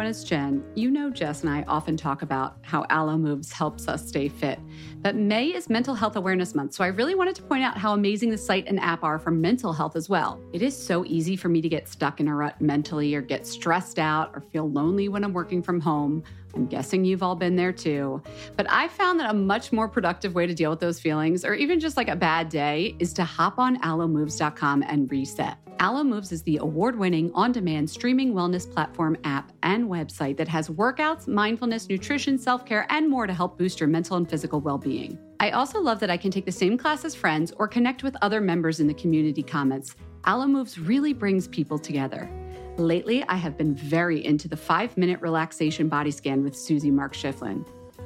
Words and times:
Everyone, 0.00 0.10
it's 0.12 0.24
Jen. 0.24 0.64
You 0.76 0.90
know 0.90 1.10
Jess 1.10 1.42
and 1.42 1.50
I 1.50 1.62
often 1.68 1.94
talk 1.94 2.22
about 2.22 2.56
how 2.62 2.86
Alo 2.88 3.18
Moves 3.18 3.52
helps 3.52 3.86
us 3.86 4.08
stay 4.08 4.28
fit. 4.28 4.58
But 5.02 5.16
May 5.16 5.46
is 5.46 5.70
Mental 5.70 5.94
Health 5.94 6.16
Awareness 6.16 6.54
Month, 6.54 6.74
so 6.74 6.84
I 6.84 6.88
really 6.88 7.14
wanted 7.14 7.34
to 7.36 7.42
point 7.42 7.64
out 7.64 7.78
how 7.78 7.94
amazing 7.94 8.30
the 8.30 8.38
site 8.38 8.66
and 8.66 8.78
app 8.80 9.02
are 9.02 9.18
for 9.18 9.30
mental 9.30 9.72
health 9.72 9.96
as 9.96 10.08
well. 10.08 10.40
It 10.52 10.62
is 10.62 10.76
so 10.76 11.04
easy 11.06 11.36
for 11.36 11.48
me 11.48 11.60
to 11.62 11.68
get 11.68 11.88
stuck 11.88 12.20
in 12.20 12.28
a 12.28 12.34
rut 12.34 12.60
mentally 12.60 13.14
or 13.14 13.22
get 13.22 13.46
stressed 13.46 13.98
out 13.98 14.30
or 14.34 14.40
feel 14.40 14.70
lonely 14.70 15.08
when 15.08 15.24
I'm 15.24 15.32
working 15.32 15.62
from 15.62 15.80
home. 15.80 16.22
I'm 16.54 16.66
guessing 16.66 17.04
you've 17.04 17.22
all 17.22 17.36
been 17.36 17.56
there 17.56 17.72
too. 17.72 18.22
But 18.56 18.66
I 18.70 18.88
found 18.88 19.20
that 19.20 19.30
a 19.30 19.34
much 19.34 19.72
more 19.72 19.88
productive 19.88 20.34
way 20.34 20.46
to 20.46 20.54
deal 20.54 20.70
with 20.70 20.80
those 20.80 21.00
feelings, 21.00 21.44
or 21.44 21.54
even 21.54 21.80
just 21.80 21.96
like 21.96 22.08
a 22.08 22.16
bad 22.16 22.48
day, 22.48 22.96
is 22.98 23.12
to 23.14 23.24
hop 23.24 23.58
on 23.58 23.80
alomoves.com 23.80 24.84
and 24.86 25.10
reset. 25.10 25.56
Alo 25.82 26.04
Moves 26.04 26.30
is 26.30 26.42
the 26.42 26.58
award 26.58 26.94
winning 26.98 27.30
on 27.32 27.52
demand 27.52 27.88
streaming 27.88 28.34
wellness 28.34 28.70
platform 28.70 29.16
app 29.24 29.50
and 29.62 29.88
website 29.88 30.36
that 30.36 30.46
has 30.46 30.68
workouts, 30.68 31.26
mindfulness, 31.26 31.88
nutrition, 31.88 32.36
self 32.36 32.66
care, 32.66 32.86
and 32.90 33.08
more 33.08 33.26
to 33.26 33.32
help 33.32 33.56
boost 33.56 33.80
your 33.80 33.88
mental 33.88 34.18
and 34.18 34.28
physical 34.28 34.60
well 34.60 34.69
being. 34.78 35.18
I 35.40 35.50
also 35.50 35.80
love 35.80 36.00
that 36.00 36.10
I 36.10 36.16
can 36.16 36.30
take 36.30 36.44
the 36.44 36.52
same 36.52 36.76
class 36.76 37.04
as 37.04 37.14
friends 37.14 37.52
or 37.56 37.66
connect 37.66 38.02
with 38.02 38.16
other 38.20 38.40
members 38.40 38.80
in 38.80 38.86
the 38.86 38.94
community 38.94 39.42
comments. 39.42 39.94
Alo 40.26 40.46
Moves 40.46 40.78
really 40.78 41.12
brings 41.12 41.48
people 41.48 41.78
together. 41.78 42.30
Lately, 42.76 43.24
I 43.24 43.36
have 43.36 43.56
been 43.56 43.74
very 43.74 44.24
into 44.24 44.48
the 44.48 44.56
five 44.56 44.96
minute 44.96 45.20
relaxation 45.20 45.88
body 45.88 46.10
scan 46.10 46.44
with 46.44 46.56
Susie 46.56 46.90
Mark 46.90 47.14
Schifflin. 47.14 47.66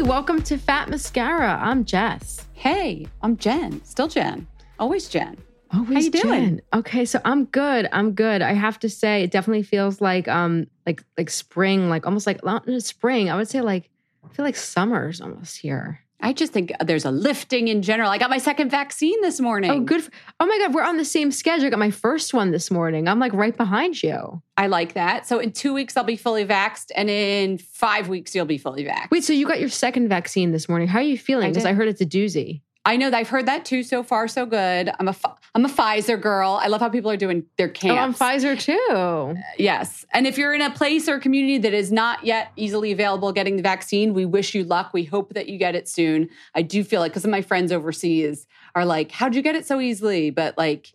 Hey, 0.00 0.06
welcome 0.06 0.40
to 0.44 0.56
Fat 0.56 0.88
Mascara. 0.88 1.60
I'm 1.60 1.84
Jess. 1.84 2.46
Hey, 2.54 3.06
I'm 3.20 3.36
Jen. 3.36 3.84
Still 3.84 4.08
Jen. 4.08 4.46
Always 4.78 5.10
Jen. 5.10 5.36
Always 5.74 6.06
you 6.06 6.10
doing? 6.10 6.22
Jen. 6.24 6.60
Okay, 6.72 7.04
so 7.04 7.20
I'm 7.22 7.44
good. 7.44 7.86
I'm 7.92 8.12
good. 8.12 8.40
I 8.40 8.54
have 8.54 8.78
to 8.78 8.88
say, 8.88 9.24
it 9.24 9.30
definitely 9.30 9.62
feels 9.62 10.00
like 10.00 10.26
um 10.26 10.68
like 10.86 11.04
like 11.18 11.28
spring, 11.28 11.90
like 11.90 12.06
almost 12.06 12.26
like 12.26 12.42
not 12.42 12.64
spring. 12.78 13.28
I 13.28 13.36
would 13.36 13.48
say 13.48 13.60
like 13.60 13.90
I 14.24 14.28
feel 14.28 14.46
like 14.46 14.56
summer's 14.56 15.20
almost 15.20 15.58
here. 15.58 16.00
I 16.22 16.32
just 16.32 16.52
think 16.52 16.72
there's 16.84 17.04
a 17.04 17.10
lifting 17.10 17.68
in 17.68 17.82
general. 17.82 18.10
I 18.10 18.18
got 18.18 18.30
my 18.30 18.38
second 18.38 18.70
vaccine 18.70 19.20
this 19.22 19.40
morning. 19.40 19.70
Oh, 19.70 19.80
good. 19.80 20.04
For, 20.04 20.10
oh 20.38 20.46
my 20.46 20.58
God, 20.58 20.74
we're 20.74 20.82
on 20.82 20.96
the 20.96 21.04
same 21.04 21.32
schedule. 21.32 21.66
I 21.66 21.70
got 21.70 21.78
my 21.78 21.90
first 21.90 22.34
one 22.34 22.50
this 22.50 22.70
morning. 22.70 23.08
I'm 23.08 23.18
like 23.18 23.32
right 23.32 23.56
behind 23.56 24.02
you. 24.02 24.42
I 24.56 24.66
like 24.66 24.94
that. 24.94 25.26
So 25.26 25.38
in 25.38 25.52
two 25.52 25.72
weeks, 25.72 25.96
I'll 25.96 26.04
be 26.04 26.16
fully 26.16 26.44
vaxxed, 26.44 26.90
and 26.94 27.08
in 27.08 27.58
five 27.58 28.08
weeks, 28.08 28.34
you'll 28.34 28.46
be 28.46 28.58
fully 28.58 28.84
vaxxed. 28.84 29.10
Wait, 29.10 29.24
so 29.24 29.32
you 29.32 29.46
got 29.46 29.60
your 29.60 29.68
second 29.68 30.08
vaccine 30.08 30.52
this 30.52 30.68
morning. 30.68 30.88
How 30.88 30.98
are 30.98 31.02
you 31.02 31.18
feeling? 31.18 31.50
Because 31.50 31.64
I, 31.64 31.70
did. 31.70 31.78
heard 31.78 31.88
it's 31.88 32.00
a 32.00 32.06
doozy. 32.06 32.60
I 32.84 32.96
know 32.96 33.10
that 33.10 33.16
I've 33.16 33.28
heard 33.28 33.46
that 33.46 33.64
too. 33.64 33.82
So 33.82 34.02
far, 34.02 34.28
so 34.28 34.46
good. 34.46 34.90
I'm 34.98 35.08
a 35.08 35.12
I'm 35.54 35.64
a 35.64 35.68
Pfizer 35.68 36.20
girl. 36.20 36.58
I 36.62 36.68
love 36.68 36.80
how 36.80 36.88
people 36.88 37.10
are 37.10 37.16
doing 37.16 37.44
their 37.56 37.68
camps. 37.68 38.20
Oh, 38.20 38.26
I'm 38.26 38.40
Pfizer 38.40 38.58
too. 38.58 38.94
Uh, 38.94 39.34
yes. 39.58 40.06
And 40.12 40.26
if 40.26 40.38
you're 40.38 40.54
in 40.54 40.62
a 40.62 40.70
place 40.70 41.08
or 41.08 41.18
community 41.18 41.58
that 41.58 41.74
is 41.74 41.90
not 41.90 42.24
yet 42.24 42.52
easily 42.56 42.92
available 42.92 43.32
getting 43.32 43.56
the 43.56 43.62
vaccine, 43.62 44.14
we 44.14 44.24
wish 44.24 44.54
you 44.54 44.62
luck. 44.62 44.92
We 44.92 45.04
hope 45.04 45.34
that 45.34 45.48
you 45.48 45.58
get 45.58 45.74
it 45.74 45.88
soon. 45.88 46.28
I 46.54 46.62
do 46.62 46.84
feel 46.84 47.00
like 47.00 47.12
because 47.12 47.24
of 47.24 47.30
my 47.30 47.42
friends 47.42 47.72
overseas 47.72 48.46
are 48.74 48.84
like, 48.84 49.10
how'd 49.10 49.34
you 49.34 49.42
get 49.42 49.56
it 49.56 49.66
so 49.66 49.80
easily? 49.80 50.30
But 50.30 50.56
like, 50.56 50.92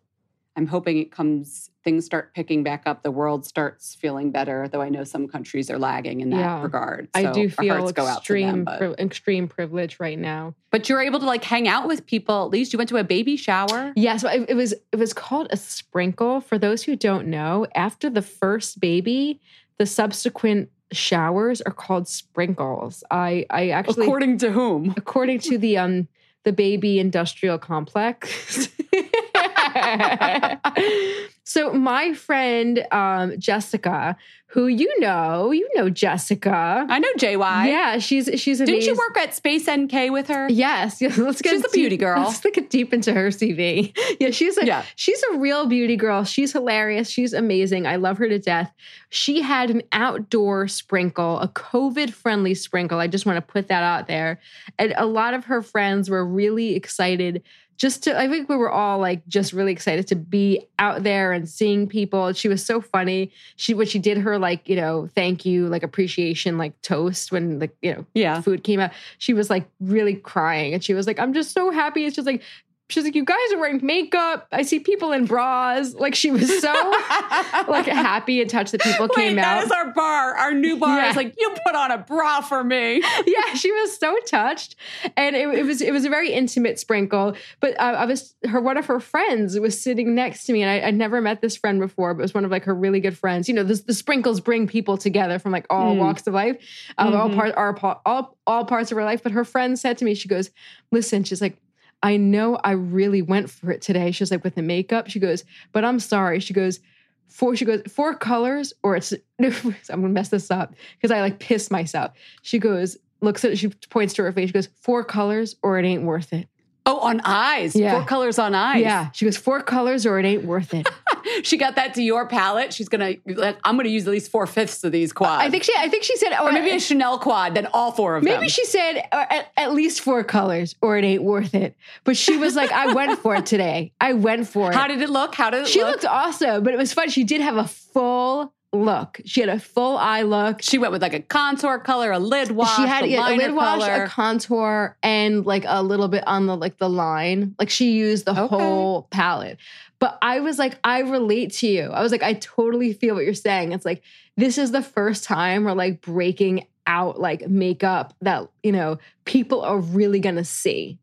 I'm 0.55 0.67
hoping 0.67 0.99
it 0.99 1.11
comes, 1.11 1.69
things 1.85 2.03
start 2.03 2.33
picking 2.33 2.63
back 2.63 2.83
up. 2.85 3.03
The 3.03 3.11
world 3.11 3.45
starts 3.45 3.95
feeling 3.95 4.31
better, 4.31 4.67
though 4.67 4.81
I 4.81 4.89
know 4.89 5.03
some 5.05 5.27
countries 5.27 5.69
are 5.69 5.77
lagging 5.79 6.19
in 6.19 6.31
that 6.31 6.37
Yeah. 6.39 6.63
regard. 6.63 7.07
I 7.13 7.31
do 7.31 7.47
feel 7.49 7.77
hearts 7.77 7.91
go 7.93 8.05
out 8.05 8.15
to 8.15 8.19
extreme, 8.19 8.65
them, 8.65 8.77
pri- 8.77 8.95
extreme 8.97 9.47
privilege 9.47 9.97
right 9.99 10.17
now. 10.19 10.55
But 10.71 10.89
you're 10.89 11.01
able 11.01 11.19
to 11.19 11.25
like 11.25 11.43
hang 11.43 11.67
out 11.69 11.87
with 11.87 12.05
people. 12.05 12.43
At 12.43 12.49
least 12.49 12.73
you 12.73 12.77
went 12.77 12.89
to 12.89 12.97
a 12.97 13.03
baby 13.03 13.37
shower. 13.37 13.93
Yes, 13.95 13.95
yeah, 13.95 14.17
so 14.17 14.29
it, 14.29 14.49
it 14.49 14.55
was 14.55 14.73
it 14.91 14.97
was 14.97 15.13
called 15.13 15.47
a 15.51 15.57
sprinkle. 15.57 16.41
For 16.41 16.57
those 16.57 16.83
who 16.83 16.95
don't 16.97 17.27
know, 17.27 17.67
after 17.75 18.09
the 18.09 18.23
first 18.23 18.79
baby, 18.81 19.39
the 19.77 19.85
subsequent 19.85 20.69
showers 20.91 21.61
are 21.61 21.71
called 21.71 22.07
sprinkles. 22.07 23.03
I 23.11 23.45
I 23.51 23.69
actually 23.69 24.07
According 24.07 24.39
to 24.39 24.51
whom? 24.51 24.93
according 24.97 25.39
to 25.41 25.57
the 25.59 25.77
um 25.77 26.07
the 26.43 26.51
baby 26.51 26.99
industrial 26.99 27.57
complex. 27.59 28.69
So 31.47 31.71
my 31.73 32.13
friend 32.13 32.83
um, 32.91 33.39
Jessica, 33.39 34.17
who 34.47 34.65
you 34.65 34.91
know, 34.99 35.51
you 35.51 35.69
know 35.75 35.91
Jessica. 35.91 36.87
I 36.89 36.97
know 36.97 37.13
JY. 37.19 37.67
Yeah, 37.67 37.99
she's 37.99 38.25
she's 38.41 38.59
amazing. 38.59 38.65
Didn't 38.79 38.85
you 38.87 38.95
work 38.95 39.15
at 39.17 39.35
Space 39.35 39.69
NK 39.69 40.11
with 40.11 40.27
her? 40.29 40.49
Yes. 40.49 40.99
Let's 41.01 41.43
get 41.43 41.51
She's 41.51 41.65
a 41.65 41.69
beauty 41.69 41.89
deep- 41.97 41.99
girl. 41.99 42.23
Let's 42.23 42.39
get 42.39 42.71
deep 42.71 42.93
into 42.95 43.13
her 43.13 43.27
CV. 43.27 43.95
Yeah, 44.19 44.31
she's 44.31 44.57
a 44.57 44.65
Yeah. 44.65 44.83
she's 44.95 45.21
a 45.33 45.37
real 45.37 45.67
beauty 45.67 45.97
girl. 45.97 46.23
She's 46.23 46.51
hilarious. 46.51 47.09
She's 47.09 47.31
amazing. 47.33 47.85
I 47.85 47.97
love 47.97 48.17
her 48.17 48.27
to 48.27 48.39
death. 48.39 48.71
She 49.09 49.41
had 49.41 49.69
an 49.69 49.83
outdoor 49.91 50.67
sprinkle, 50.67 51.39
a 51.39 51.47
COVID 51.49 52.09
friendly 52.09 52.55
sprinkle. 52.55 52.97
I 52.99 53.05
just 53.07 53.25
want 53.27 53.37
to 53.37 53.41
put 53.41 53.67
that 53.67 53.83
out 53.83 54.07
there. 54.07 54.39
And 54.79 54.95
a 54.97 55.05
lot 55.05 55.35
of 55.35 55.45
her 55.45 55.61
friends 55.61 56.09
were 56.09 56.25
really 56.25 56.75
excited 56.75 57.43
just 57.77 58.03
to 58.03 58.17
I 58.17 58.27
think 58.29 58.47
we 58.49 58.55
were 58.55 58.71
all 58.71 58.99
like 58.99 59.25
just 59.27 59.53
really 59.53 59.71
excited 59.71 60.07
to 60.07 60.15
be 60.15 60.65
out 60.79 61.03
there 61.03 61.31
and 61.33 61.47
seeing 61.47 61.87
people. 61.87 62.31
She 62.33 62.47
was 62.47 62.65
so 62.65 62.79
funny. 62.81 63.31
She 63.55 63.73
when 63.73 63.87
she 63.87 63.99
did 63.99 64.17
her 64.19 64.37
like, 64.39 64.67
you 64.69 64.75
know, 64.75 65.09
thank 65.15 65.45
you, 65.45 65.67
like 65.67 65.83
appreciation, 65.83 66.57
like 66.57 66.79
toast 66.81 67.31
when 67.31 67.59
the, 67.59 67.69
you 67.81 67.93
know, 67.93 68.05
Yeah. 68.13 68.41
food 68.41 68.63
came 68.63 68.79
out, 68.79 68.91
she 69.17 69.33
was 69.33 69.49
like 69.49 69.67
really 69.79 70.15
crying. 70.15 70.73
And 70.73 70.83
she 70.83 70.93
was 70.93 71.07
like, 71.07 71.19
I'm 71.19 71.33
just 71.33 71.51
so 71.51 71.71
happy. 71.71 72.05
It's 72.05 72.15
just 72.15 72.25
like, 72.25 72.41
she's 72.89 73.03
like, 73.03 73.15
you 73.15 73.25
guys 73.25 73.51
are 73.53 73.57
wearing 73.59 73.79
makeup. 73.83 74.47
I 74.51 74.61
see 74.61 74.79
people 74.79 75.11
in 75.11 75.25
bras. 75.25 75.93
Like 75.95 76.13
she 76.15 76.29
was 76.31 76.47
so 76.61 76.71
like 77.67 77.85
happy 77.85 78.41
and 78.41 78.49
touched 78.49 78.71
that 78.73 78.81
people 78.81 79.07
Wait, 79.15 79.15
came 79.15 79.35
that 79.37 79.57
out. 79.59 79.63
is 79.63 79.71
our 79.71 79.91
bar. 79.93 80.35
Our 80.35 80.53
new 80.53 80.77
bar 80.77 80.97
Yeah. 80.99 81.09
is 81.09 81.15
like, 81.15 81.33
you 81.37 81.53
put 81.65 81.75
on 81.75 81.91
a 81.91 81.97
bra 81.97 82.41
for 82.41 82.63
me. 82.63 83.01
yeah, 83.25 83.53
she 83.55 83.71
was 83.71 83.97
so 83.97 84.15
touched, 84.27 84.75
and 85.17 85.35
it, 85.35 85.47
it 85.49 85.63
was 85.65 85.81
it 85.81 85.91
was 85.91 86.05
a 86.05 86.09
very 86.09 86.31
intimate 86.31 86.79
sprinkle. 86.79 87.35
But 87.59 87.79
uh, 87.79 87.83
I 87.97 88.05
was 88.05 88.35
her 88.47 88.61
one 88.61 88.77
of 88.77 88.85
her 88.85 88.99
friends 88.99 89.59
was 89.59 89.79
sitting 89.81 90.13
next 90.15 90.45
to 90.45 90.53
me, 90.53 90.61
and 90.61 90.69
I, 90.69 90.87
I'd 90.87 90.95
never 90.95 91.21
met 91.21 91.41
this 91.41 91.55
friend 91.57 91.79
before, 91.79 92.13
but 92.13 92.19
it 92.19 92.23
was 92.23 92.33
one 92.33 92.45
of 92.45 92.51
like 92.51 92.65
her 92.65 92.75
really 92.75 92.99
good 92.99 93.17
friends. 93.17 93.47
You 93.47 93.55
know, 93.55 93.63
this, 93.63 93.81
the 93.81 93.93
sprinkles 93.93 94.39
bring 94.41 94.67
people 94.67 94.97
together 94.97 95.39
from 95.39 95.51
like 95.51 95.65
all 95.69 95.95
Mm. 95.95 95.99
walks 95.99 96.25
of 96.27 96.33
life, 96.33 96.57
um, 96.97 97.15
all 97.15 97.29
Mhm. 97.29 97.35
part 97.55 98.01
all 98.05 98.37
all 98.47 98.65
parts 98.65 98.91
of 98.91 98.97
her 98.97 99.03
life. 99.03 99.23
But 99.23 99.31
her 99.31 99.43
friend 99.45 99.77
said 99.79 99.97
to 99.99 100.05
me, 100.05 100.13
she 100.15 100.27
goes, 100.27 100.51
"Listen," 100.91 101.23
she's 101.23 101.41
like. 101.41 101.57
I 102.03 102.17
know 102.17 102.57
I 102.63 102.71
really 102.71 103.21
went 103.21 103.49
for 103.49 103.71
it 103.71 103.81
today. 103.81 104.11
She 104.11 104.21
was 104.21 104.31
like 104.31 104.43
with 104.43 104.55
the 104.55 104.61
makeup. 104.61 105.09
She 105.09 105.19
goes, 105.19 105.43
but 105.71 105.83
I'm 105.83 105.99
sorry. 105.99 106.39
She 106.39 106.53
goes, 106.53 106.79
four. 107.27 107.55
She 107.55 107.65
goes 107.65 107.81
four 107.89 108.15
colors, 108.15 108.73
or 108.83 108.95
it's. 108.95 109.13
I'm 109.39 109.73
gonna 109.89 110.09
mess 110.09 110.29
this 110.29 110.51
up 110.51 110.73
because 110.97 111.11
I 111.11 111.21
like 111.21 111.39
piss 111.39 111.71
myself. 111.71 112.11
She 112.41 112.59
goes, 112.59 112.97
looks 113.21 113.43
at. 113.43 113.57
She 113.57 113.69
points 113.89 114.13
to 114.15 114.23
her 114.23 114.31
face. 114.31 114.49
She 114.49 114.53
goes, 114.53 114.69
four 114.81 115.03
colors, 115.03 115.55
or 115.63 115.79
it 115.79 115.85
ain't 115.85 116.03
worth 116.03 116.33
it. 116.33 116.47
Oh, 116.87 116.99
on 116.99 117.19
eyes. 117.25 117.75
Yeah. 117.75 117.93
Four 117.93 118.05
colors 118.05 118.37
on 118.37 118.53
eyes. 118.53 118.81
Yeah. 118.81 119.09
She 119.11 119.25
goes, 119.25 119.37
four 119.37 119.61
colors, 119.61 120.05
or 120.05 120.19
it 120.19 120.25
ain't 120.25 120.45
worth 120.45 120.73
it. 120.73 120.87
She 121.43 121.57
got 121.57 121.75
that 121.75 121.93
to 121.95 122.01
your 122.01 122.27
palette. 122.27 122.73
She's 122.73 122.89
gonna 122.89 123.15
like, 123.25 123.57
I'm 123.63 123.77
gonna 123.77 123.89
use 123.89 124.07
at 124.07 124.11
least 124.11 124.31
four 124.31 124.47
fifths 124.47 124.83
of 124.83 124.91
these 124.91 125.13
quads. 125.13 125.43
I 125.43 125.49
think 125.49 125.63
she. 125.63 125.73
I 125.77 125.89
think 125.89 126.03
she 126.03 126.15
said, 126.17 126.33
or 126.39 126.51
maybe 126.51 126.71
a 126.71 126.79
Chanel 126.79 127.19
quad, 127.19 127.55
then 127.55 127.67
all 127.73 127.91
four 127.91 128.15
of 128.15 128.23
them. 128.23 128.33
Maybe 128.33 128.49
she 128.49 128.65
said 128.65 129.07
uh, 129.11 129.25
at, 129.29 129.51
at 129.57 129.73
least 129.73 130.01
four 130.01 130.23
colors, 130.23 130.75
or 130.81 130.97
it 130.97 131.03
ain't 131.03 131.23
worth 131.23 131.53
it. 131.53 131.75
But 132.03 132.17
she 132.17 132.37
was 132.37 132.55
like, 132.55 132.71
I 132.71 132.93
went 132.93 133.19
for 133.19 133.35
it 133.35 133.45
today. 133.45 133.91
I 133.99 134.13
went 134.13 134.47
for 134.47 134.71
it. 134.71 134.75
How 134.75 134.87
did 134.87 135.01
it 135.01 135.09
look? 135.09 135.35
How 135.35 135.49
did 135.49 135.63
it 135.63 135.67
she 135.67 135.83
look? 135.83 135.91
looked 135.91 136.05
awesome, 136.05 136.63
but 136.63 136.73
it 136.73 136.77
was 136.77 136.93
fun. 136.93 137.09
She 137.09 137.23
did 137.23 137.41
have 137.41 137.57
a 137.57 137.67
full 137.67 138.53
look. 138.83 139.19
She 139.25 139.39
had 139.41 139.49
a 139.49 139.59
full 139.59 139.97
eye 139.97 140.21
look. 140.23 140.61
she 140.61 140.77
went 140.77 140.91
with 140.91 141.01
like 141.01 141.13
a 141.13 141.19
contour 141.21 141.79
color, 141.79 142.11
a 142.11 142.19
lid 142.19 142.51
wash, 142.51 142.75
she 142.75 142.81
had 142.83 143.03
a, 143.03 143.07
yeah, 143.07 143.29
a 143.29 143.35
lid 143.35 143.53
wash, 143.53 143.81
color. 143.81 144.03
a 144.03 144.07
contour, 144.07 144.97
and 145.03 145.45
like 145.45 145.63
a 145.67 145.81
little 145.83 146.07
bit 146.07 146.25
on 146.27 146.45
the 146.47 146.55
like 146.57 146.77
the 146.77 146.89
line. 146.89 147.55
Like 147.59 147.69
she 147.69 147.91
used 147.91 148.25
the 148.25 148.31
Okay. 148.31 148.47
whole 148.47 149.03
palette. 149.11 149.57
But 149.99 150.17
I 150.21 150.41
was 150.41 150.59
like, 150.59 150.77
I 150.83 150.99
relate 150.99 151.53
to 151.53 151.67
you. 151.67 151.83
I 151.89 152.01
was 152.01 152.11
like, 152.11 152.21
I 152.23 152.33
totally 152.33 152.91
feel 152.93 153.15
what 153.15 153.23
you're 153.23 153.33
saying. 153.33 153.71
It's 153.71 153.85
like 153.85 154.03
this 154.37 154.57
is 154.57 154.71
the 154.71 154.81
first 154.83 155.23
time 155.23 155.63
we're 155.63 155.71
like 155.73 156.01
breaking 156.01 156.67
out 156.87 157.19
like 157.19 157.47
makeup 157.47 158.13
that 158.21 158.47
you 158.61 158.71
know 158.71 158.99
people 159.23 159.61
are 159.61 159.79
really 159.79 160.19
gonna 160.19 160.43
see. 160.45 160.99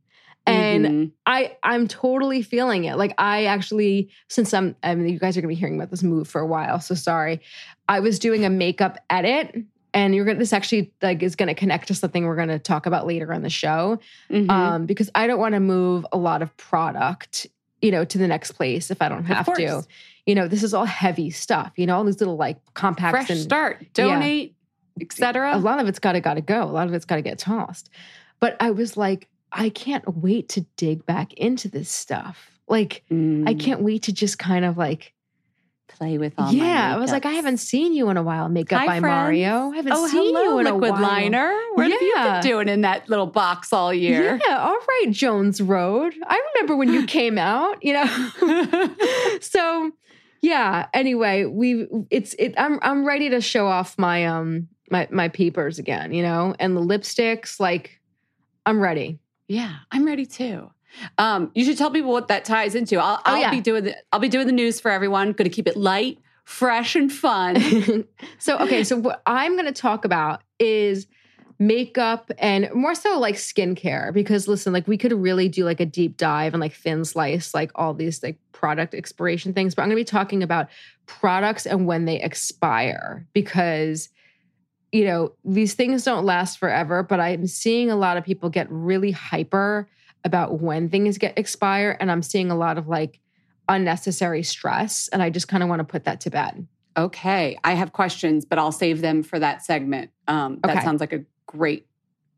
And 0.47 0.87
Mhm. 0.87 1.11
I 1.27 1.57
I'm 1.63 1.87
totally 1.87 2.43
feeling 2.43 2.85
it. 2.85 2.97
Like 2.97 3.15
I 3.19 3.45
actually, 3.45 4.11
since 4.29 4.53
I'm 4.53 4.75
I 4.83 4.95
mean 4.95 5.09
you 5.09 5.19
guys 5.19 5.37
are 5.37 5.41
gonna 5.41 5.49
be 5.49 5.55
hearing 5.55 5.77
about 5.77 5.91
this 5.91 6.03
move 6.03 6.27
for 6.29 6.41
a 6.41 6.47
while, 6.47 6.81
so 6.81 6.95
sorry. 6.95 7.41
I 7.89 8.01
was 8.01 8.19
doing 8.19 8.45
a 8.45 8.51
makeup 8.51 8.99
edit 9.09 9.55
and 9.95 10.15
you're 10.15 10.25
gonna 10.25 10.39
this 10.39 10.53
actually 10.53 10.93
like 11.01 11.23
is 11.23 11.37
gonna 11.37 11.55
connect 11.55 11.89
to 11.89 11.95
something 11.95 12.25
we're 12.25 12.37
gonna 12.37 12.59
talk 12.59 12.87
about 12.87 13.07
later 13.07 13.33
on 13.33 13.43
the 13.43 13.51
show. 13.51 14.01
Mhm. 14.31 14.51
Um, 14.51 14.87
because 14.87 15.11
I 15.15 15.27
don't 15.27 15.39
want 15.39 15.55
to 15.55 15.61
move 15.61 16.05
a 16.13 16.17
lot 16.17 16.43
of 16.43 16.57
product, 16.57 17.47
you 17.81 17.93
know, 17.93 18.05
to 18.05 18.19
the 18.19 18.27
next 18.27 18.53
place 18.53 18.91
if 18.91 19.01
I 19.01 19.09
don't 19.09 19.25
have 19.25 19.47
to. 19.55 19.85
You 20.27 20.35
know, 20.37 20.49
this 20.49 20.63
is 20.63 20.73
all 20.75 20.85
heavy 20.85 21.31
stuff, 21.31 21.73
you 21.77 21.87
know, 21.87 21.97
all 21.97 22.05
these 22.05 22.21
little 22.21 22.37
like 22.37 22.59
compacts 22.75 23.11
fresh 23.11 23.31
and 23.31 23.41
start, 23.41 23.93
donate, 23.93 24.55
etc. 25.01 25.53
a 25.55 25.59
lot 25.59 25.79
of 25.81 25.89
it's 25.89 25.99
got 25.99 26.13
to 26.13 26.21
got 26.21 26.35
to 26.35 26.41
go. 26.41 26.63
A 26.63 26.65
lot 26.65 26.87
of 26.89 26.95
it's 26.95 27.05
got 27.05 27.17
to 27.17 27.23
get 27.23 27.39
tossed. 27.39 27.91
But 28.41 28.57
I 28.61 28.71
was 28.71 28.97
like, 28.97 29.29
I 29.53 29.69
can't 29.69 30.17
wait 30.17 30.49
to 30.51 30.63
dig 30.77 31.05
back 31.07 31.33
into 31.35 31.69
this 31.69 31.91
stuff. 31.91 32.51
Like, 32.69 33.05
I 33.11 33.55
can't 33.55 33.83
wait 33.83 34.05
to 34.05 34.13
just 34.13 34.39
kind 34.39 34.65
of 34.65 34.77
like, 34.79 35.13
Mm. 35.93 35.99
play 35.99 36.17
with 36.19 36.33
all. 36.39 36.47
my 36.47 36.53
yeah. 36.53 36.95
I 36.97 36.99
was 36.99 37.11
like, 37.13 37.27
I 37.27 37.33
haven't 37.33 37.59
seen 37.59 37.93
you 37.93 38.09
in 38.09 38.17
a 38.17 38.23
while. 38.23 38.49
Makeup 38.49 38.79
Hi, 38.81 38.87
by 38.87 39.01
friends. 39.01 39.13
Mario. 39.15 39.73
I 39.73 39.77
haven't 39.77 39.93
Oh, 39.93 40.07
seen 40.09 40.35
hello, 40.35 40.43
you 40.43 40.59
in 40.61 40.65
liquid 40.65 40.89
a 40.89 40.93
while. 40.95 41.03
liner. 41.03 41.53
What 41.75 41.91
have 41.91 42.01
you 42.01 42.15
been 42.17 42.41
doing 42.43 42.69
in 42.71 42.81
that 42.81 43.11
little 43.11 43.27
box 43.27 43.75
all 43.75 43.93
year? 43.93 44.41
Yeah, 44.49 44.59
all 44.59 44.79
right, 44.89 45.07
Jones 45.11 45.61
Road. 45.61 46.15
I 46.27 46.41
remember 46.55 46.77
when 46.77 46.91
you 46.91 47.05
came 47.19 47.37
out, 47.37 47.85
you 47.85 47.93
know. 47.93 48.89
so 49.41 49.91
yeah, 50.41 50.87
anyway, 50.95 51.45
we 51.45 51.87
it's 52.11 52.35
it 52.39 52.55
I'm 52.57 52.79
I'm 52.83 53.05
ready 53.05 53.29
to 53.31 53.41
show 53.43 53.67
off 53.67 53.99
my 53.99 54.25
um 54.27 54.69
my 54.91 55.09
my 55.11 55.29
peepers 55.29 55.79
again, 55.79 56.13
you 56.15 56.23
know, 56.23 56.55
and 56.59 56.75
the 56.77 56.81
lipsticks, 56.81 57.61
like 57.61 58.01
I'm 58.67 58.81
ready. 58.81 59.19
Yeah, 59.53 59.75
I'm 59.91 60.07
ready 60.07 60.25
too. 60.25 60.71
Um, 61.19 61.51
you 61.55 61.67
should 61.67 61.77
tell 61.77 61.91
people 61.91 62.11
what 62.11 62.29
that 62.29 62.47
ties 62.47 62.75
into. 62.75 62.99
I'll, 62.99 63.17
Oh, 63.19 63.23
I'll 63.27 63.41
yeah. 63.41 63.51
be 63.51 63.61
doing 63.61 63.85
the 63.85 63.97
I'll 64.11 64.19
be 64.19 64.31
doing 64.31 64.47
the 64.47 64.53
news 64.53 64.81
for 64.81 64.91
everyone. 64.91 65.33
Going 65.33 65.45
to 65.45 65.55
keep 65.55 65.69
it 65.69 65.77
light, 65.77 66.19
fresh, 66.45 66.97
and 66.97 67.13
fun. 67.13 68.07
so 68.39 68.59
okay, 68.61 68.83
so 68.83 68.97
what 68.97 69.21
I'm 69.27 69.53
going 69.53 69.67
to 69.67 69.73
talk 69.73 70.07
about 70.07 70.41
is 70.59 71.07
makeup 71.59 72.31
and 72.39 72.71
more 72.73 72.95
so 72.95 73.19
like 73.19 73.35
skincare 73.35 74.11
because 74.15 74.49
listen, 74.49 74.73
like 74.73 74.89
we 74.89 74.97
could 74.97 75.13
really 75.13 75.51
do 75.51 75.67
like 75.67 75.81
a 75.81 75.87
deep 75.87 76.17
dive 76.17 76.55
and 76.55 76.61
like 76.63 76.73
thin 76.73 77.05
slice 77.05 77.53
like 77.53 77.71
all 77.75 77.93
these 77.93 78.23
like 78.23 78.39
product 78.53 78.95
expiration 78.95 79.53
things, 79.53 79.75
but 79.75 79.83
I'm 79.83 79.89
going 79.89 79.99
to 79.99 80.01
be 80.01 80.05
talking 80.05 80.43
about 80.43 80.69
products 81.05 81.67
and 81.67 81.87
when 81.87 82.07
they 82.07 82.19
expire 82.23 83.27
because 83.35 84.09
you 84.93 85.05
know, 85.07 85.33
these 85.45 85.75
things 85.75 86.05
don't 86.05 86.25
last 86.27 86.59
forever, 86.59 87.03
but 87.03 87.19
I'm 87.19 87.47
seeing 87.47 87.91
a 87.91 87.97
lot 87.97 88.17
of 88.19 88.25
people 88.25 88.51
get 88.51 88.67
really 88.71 89.11
hyper 89.11 89.89
about 90.25 90.61
when 90.61 90.89
things 90.91 91.19
get 91.19 91.37
expire 91.39 91.97
and 91.99 92.11
I'm 92.13 92.23
seeing 92.23 92.51
a 92.51 92.55
lot 92.55 92.77
of 92.79 92.87
like 92.89 93.19
unnecessary 93.69 94.43
stress 94.43 95.09
and 95.09 95.23
I 95.23 95.31
just 95.31 95.49
kind 95.49 95.63
of 95.63 95.69
want 95.69 95.81
to 95.81 95.85
put 95.85 96.05
that 96.05 96.21
to 96.21 96.31
bed. 96.31 96.67
okay, 96.95 97.57
I 97.65 97.73
have 97.73 97.93
questions, 97.95 98.45
but 98.45 98.59
I'll 98.59 98.71
save 98.71 99.01
them 99.01 99.23
for 99.23 99.39
that 99.39 99.65
segment. 99.65 100.11
Um, 100.29 100.59
that 100.63 100.77
Okay. 100.77 100.85
sounds 100.85 101.01
like 101.01 101.15
a 101.15 101.25
great, 101.47 101.87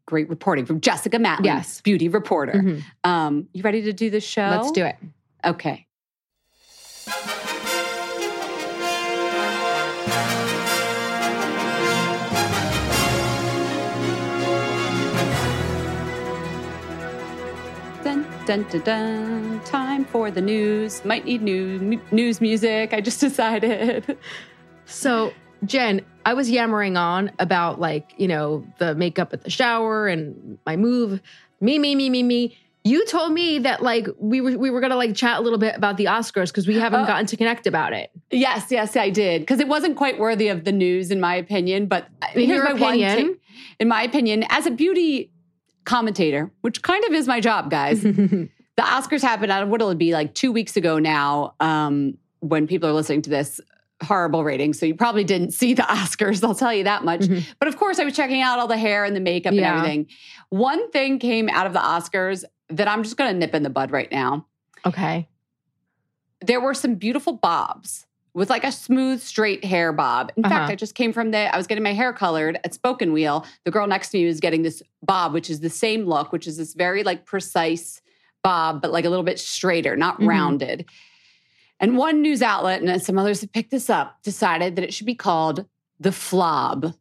great 0.07 0.29
reporting 0.29 0.65
from 0.65 0.81
Jessica 0.81 1.17
Matlin, 1.19 1.45
Yes. 1.45 1.81
beauty 1.81 2.09
reporter. 2.09 2.53
Mhm. 2.53 2.83
Um, 3.03 3.49
you 3.53 3.62
ready 3.65 3.83
to 3.83 3.93
do 3.93 4.11
the 4.11 4.21
show? 4.21 4.47
Let's 4.49 4.71
do 4.71 4.85
it. 4.85 4.95
Okay. 5.45 5.88
Dun, 18.54 18.62
dun, 18.70 18.80
dun. 18.82 19.61
Time 19.64 20.04
for 20.04 20.30
the 20.30 20.40
news. 20.40 21.04
Might 21.04 21.25
need 21.25 21.42
new 21.42 22.00
news 22.12 22.40
music. 22.40 22.94
I 22.94 23.00
just 23.00 23.18
decided. 23.28 24.16
So, 24.87 25.32
Jen, 25.64 26.02
I 26.25 26.34
was 26.34 26.49
yammering 26.49 26.96
on 26.96 27.32
about 27.40 27.80
like, 27.80 28.14
you 28.16 28.28
know, 28.28 28.64
the 28.78 28.94
makeup 28.94 29.32
at 29.32 29.42
the 29.42 29.50
shower 29.50 30.06
and 30.06 30.56
my 30.66 30.76
move. 30.76 31.20
Me, 31.61 31.80
me, 31.80 31.96
me, 31.96 32.08
me, 32.08 32.23
me. 32.23 32.56
You 32.84 33.04
told 33.06 33.32
me 33.32 33.58
that 33.61 33.82
like 33.82 34.06
we 34.20 34.40
were 34.40 34.56
we 34.56 34.70
were 34.70 34.80
gonna 34.80 34.94
like 34.94 35.16
chat 35.16 35.38
a 35.38 35.40
little 35.40 35.58
bit 35.58 35.75
about 35.75 35.96
the 35.96 36.04
Oscars 36.04 36.49
because 36.49 36.68
we 36.68 36.78
haven't 36.78 37.00
Oh. 37.00 37.06
gotten 37.06 37.26
to 37.26 37.37
connect 37.37 37.66
about 37.66 37.92
it. 37.92 38.11
yes, 38.30 38.66
yes, 38.70 38.94
I 38.96 39.11
did 39.11 39.40
because 39.42 39.58
it 39.58 39.66
wasn't 39.66 39.96
quite 39.96 40.20
worthy 40.20 40.46
of 40.46 40.62
the 40.64 40.70
news, 40.73 41.11
in 41.11 41.18
my 41.18 41.34
opinion. 41.34 41.87
But 41.87 42.06
In 42.37 42.42
here's 42.44 42.49
your 42.58 42.64
my 42.66 42.73
one 42.75 42.94
opinion? 43.00 43.37
in 43.80 43.88
my 43.88 44.02
opinion, 44.04 44.44
as 44.50 44.66
a 44.66 44.70
beauty 44.70 45.32
commentator, 45.85 46.50
which 46.62 46.83
kind 46.83 47.05
of 47.05 47.12
is 47.12 47.26
my 47.26 47.41
job, 47.41 47.71
guys. 47.71 48.03
the 48.03 48.49
Oscars 48.79 49.23
happened 49.23 49.53
out 49.53 49.62
of 49.62 49.69
what'll 49.69 49.91
it 49.91 49.99
be 49.99 50.12
like 50.12 50.35
two 50.35 50.53
weeks 50.53 50.76
ago 50.76 50.99
now. 50.99 51.55
Um, 51.61 52.19
when 52.41 52.67
people 52.67 52.88
are 52.88 52.93
listening 52.93 53.23
to 53.23 53.31
this, 53.31 53.61
horrible 54.03 54.45
ratings, 54.45 54.79
so 54.79 54.85
you 54.87 54.95
probably 54.95 55.25
didn't 55.25 55.53
see 55.53 55.73
the 55.73 55.83
Oscars. 55.88 56.43
I'll 56.45 56.55
tell 56.55 56.75
you 56.75 56.85
that 56.85 57.05
much. 57.05 57.21
Mhm. 57.23 57.45
But 57.59 57.69
of 57.69 57.76
course, 57.79 57.99
I 57.99 58.05
was 58.05 58.14
checking 58.14 58.43
out 58.43 58.59
all 58.59 58.67
the 58.67 58.76
hair 58.76 59.05
and 59.05 59.14
the 59.17 59.21
makeup 59.21 59.55
Yeah. 59.55 59.69
and 59.71 59.79
everything. 59.79 60.07
One 60.50 60.91
thing 60.91 61.19
came 61.19 61.49
out 61.49 61.67
of 61.67 61.73
the 61.73 61.79
Oscars 61.79 62.45
that 62.69 62.88
I'm 62.88 63.03
just 63.03 63.17
going 63.17 63.33
to 63.33 63.38
nip 63.38 63.55
in 63.55 63.62
the 63.62 63.71
bud 63.71 63.91
right 63.93 64.11
now. 64.11 64.47
okay. 64.87 65.29
there 66.45 66.61
were 66.61 66.75
some 66.75 66.97
beautiful 66.97 67.33
bobs 67.35 68.05
with 68.35 68.50
like 68.50 68.64
a 68.64 68.73
smooth, 68.73 69.21
straight 69.23 69.64
hair 69.64 69.93
bob. 69.93 70.33
In 70.37 70.43
fact, 70.43 70.55
Uh-huh. 70.55 70.73
I 70.73 70.75
just 70.75 70.95
came 70.95 71.12
from 71.12 71.31
the, 71.31 71.53
I 71.55 71.57
was 71.57 71.67
getting 71.69 71.85
my 71.85 71.93
hair 71.93 72.12
colored 72.12 72.59
at 72.64 72.75
Spoken 72.75 73.12
Wheel. 73.12 73.47
The 73.64 73.71
girl 73.71 73.87
next 73.87 74.11
to 74.11 74.19
me 74.19 74.26
was 74.26 74.41
getting 74.41 74.62
this 74.62 74.83
bob, 75.03 75.33
which 75.33 75.49
is 75.49 75.61
the 75.61 75.71
same 75.71 76.05
look, 76.05 76.33
which 76.33 76.47
is 76.49 76.57
this 76.57 76.75
very 76.75 77.05
like 77.05 77.25
precise 77.25 78.03
bob, 78.43 78.83
but 78.83 78.91
like 78.93 79.05
a 79.05 79.09
little 79.09 79.25
bit 79.25 79.38
straighter, 79.38 79.97
not 79.97 80.21
Mhm. 80.21 80.26
rounded. 80.29 80.85
And 81.81 81.97
one 81.97 82.23
news 82.23 82.43
outlet, 82.43 82.83
and 82.83 83.03
some 83.03 83.19
others 83.19 83.41
have 83.41 83.53
picked 83.53 83.71
this 83.71 83.88
up, 83.88 84.23
decided 84.23 84.76
that 84.76 84.85
it 84.85 84.93
should 84.93 85.07
be 85.07 85.14
called 85.14 85.67
the 86.00 86.11
flob. 86.11 86.95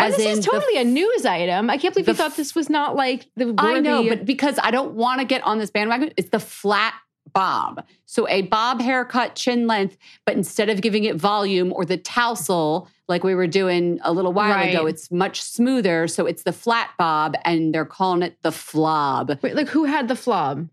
Oh, 0.00 0.10
this 0.10 0.18
is 0.20 0.44
the 0.44 0.50
totally 0.52 0.76
a 0.76 0.84
news 0.84 1.26
item. 1.26 1.68
I 1.70 1.76
can't 1.76 1.92
believe 1.92 2.06
you 2.06 2.14
thought 2.14 2.36
this 2.36 2.54
was 2.54 2.70
not 2.70 2.94
like 2.94 3.26
the. 3.36 3.52
I 3.58 3.80
know, 3.80 4.08
but 4.08 4.24
because 4.24 4.56
I 4.62 4.70
don't 4.70 4.92
want 4.94 5.20
to 5.20 5.26
get 5.26 5.42
on 5.42 5.58
this 5.58 5.70
bandwagon, 5.70 6.12
it's 6.16 6.28
the 6.28 6.38
flat 6.38 6.94
bob. 7.32 7.84
So 8.06 8.28
a 8.28 8.42
bob 8.42 8.80
haircut, 8.80 9.34
chin 9.34 9.66
length, 9.66 9.96
but 10.24 10.34
instead 10.36 10.68
of 10.70 10.80
giving 10.80 11.04
it 11.04 11.16
volume 11.16 11.72
or 11.72 11.84
the 11.84 11.96
tousle 11.98 12.88
like 13.08 13.24
we 13.24 13.34
were 13.34 13.46
doing 13.46 13.98
a 14.02 14.12
little 14.12 14.32
while 14.32 14.50
Right. 14.50 14.74
ago, 14.74 14.86
it's 14.86 15.10
much 15.10 15.40
smoother. 15.42 16.06
So 16.08 16.26
it's 16.26 16.42
the 16.42 16.52
flat 16.52 16.90
bob, 16.98 17.36
and 17.44 17.74
they're 17.74 17.86
calling 17.86 18.22
it 18.22 18.36
the 18.42 18.50
flob. 18.50 19.38
Wait, 19.42 19.54
like 19.54 19.68
who 19.68 19.84
had 19.84 20.08
the 20.08 20.14
flob? 20.14 20.68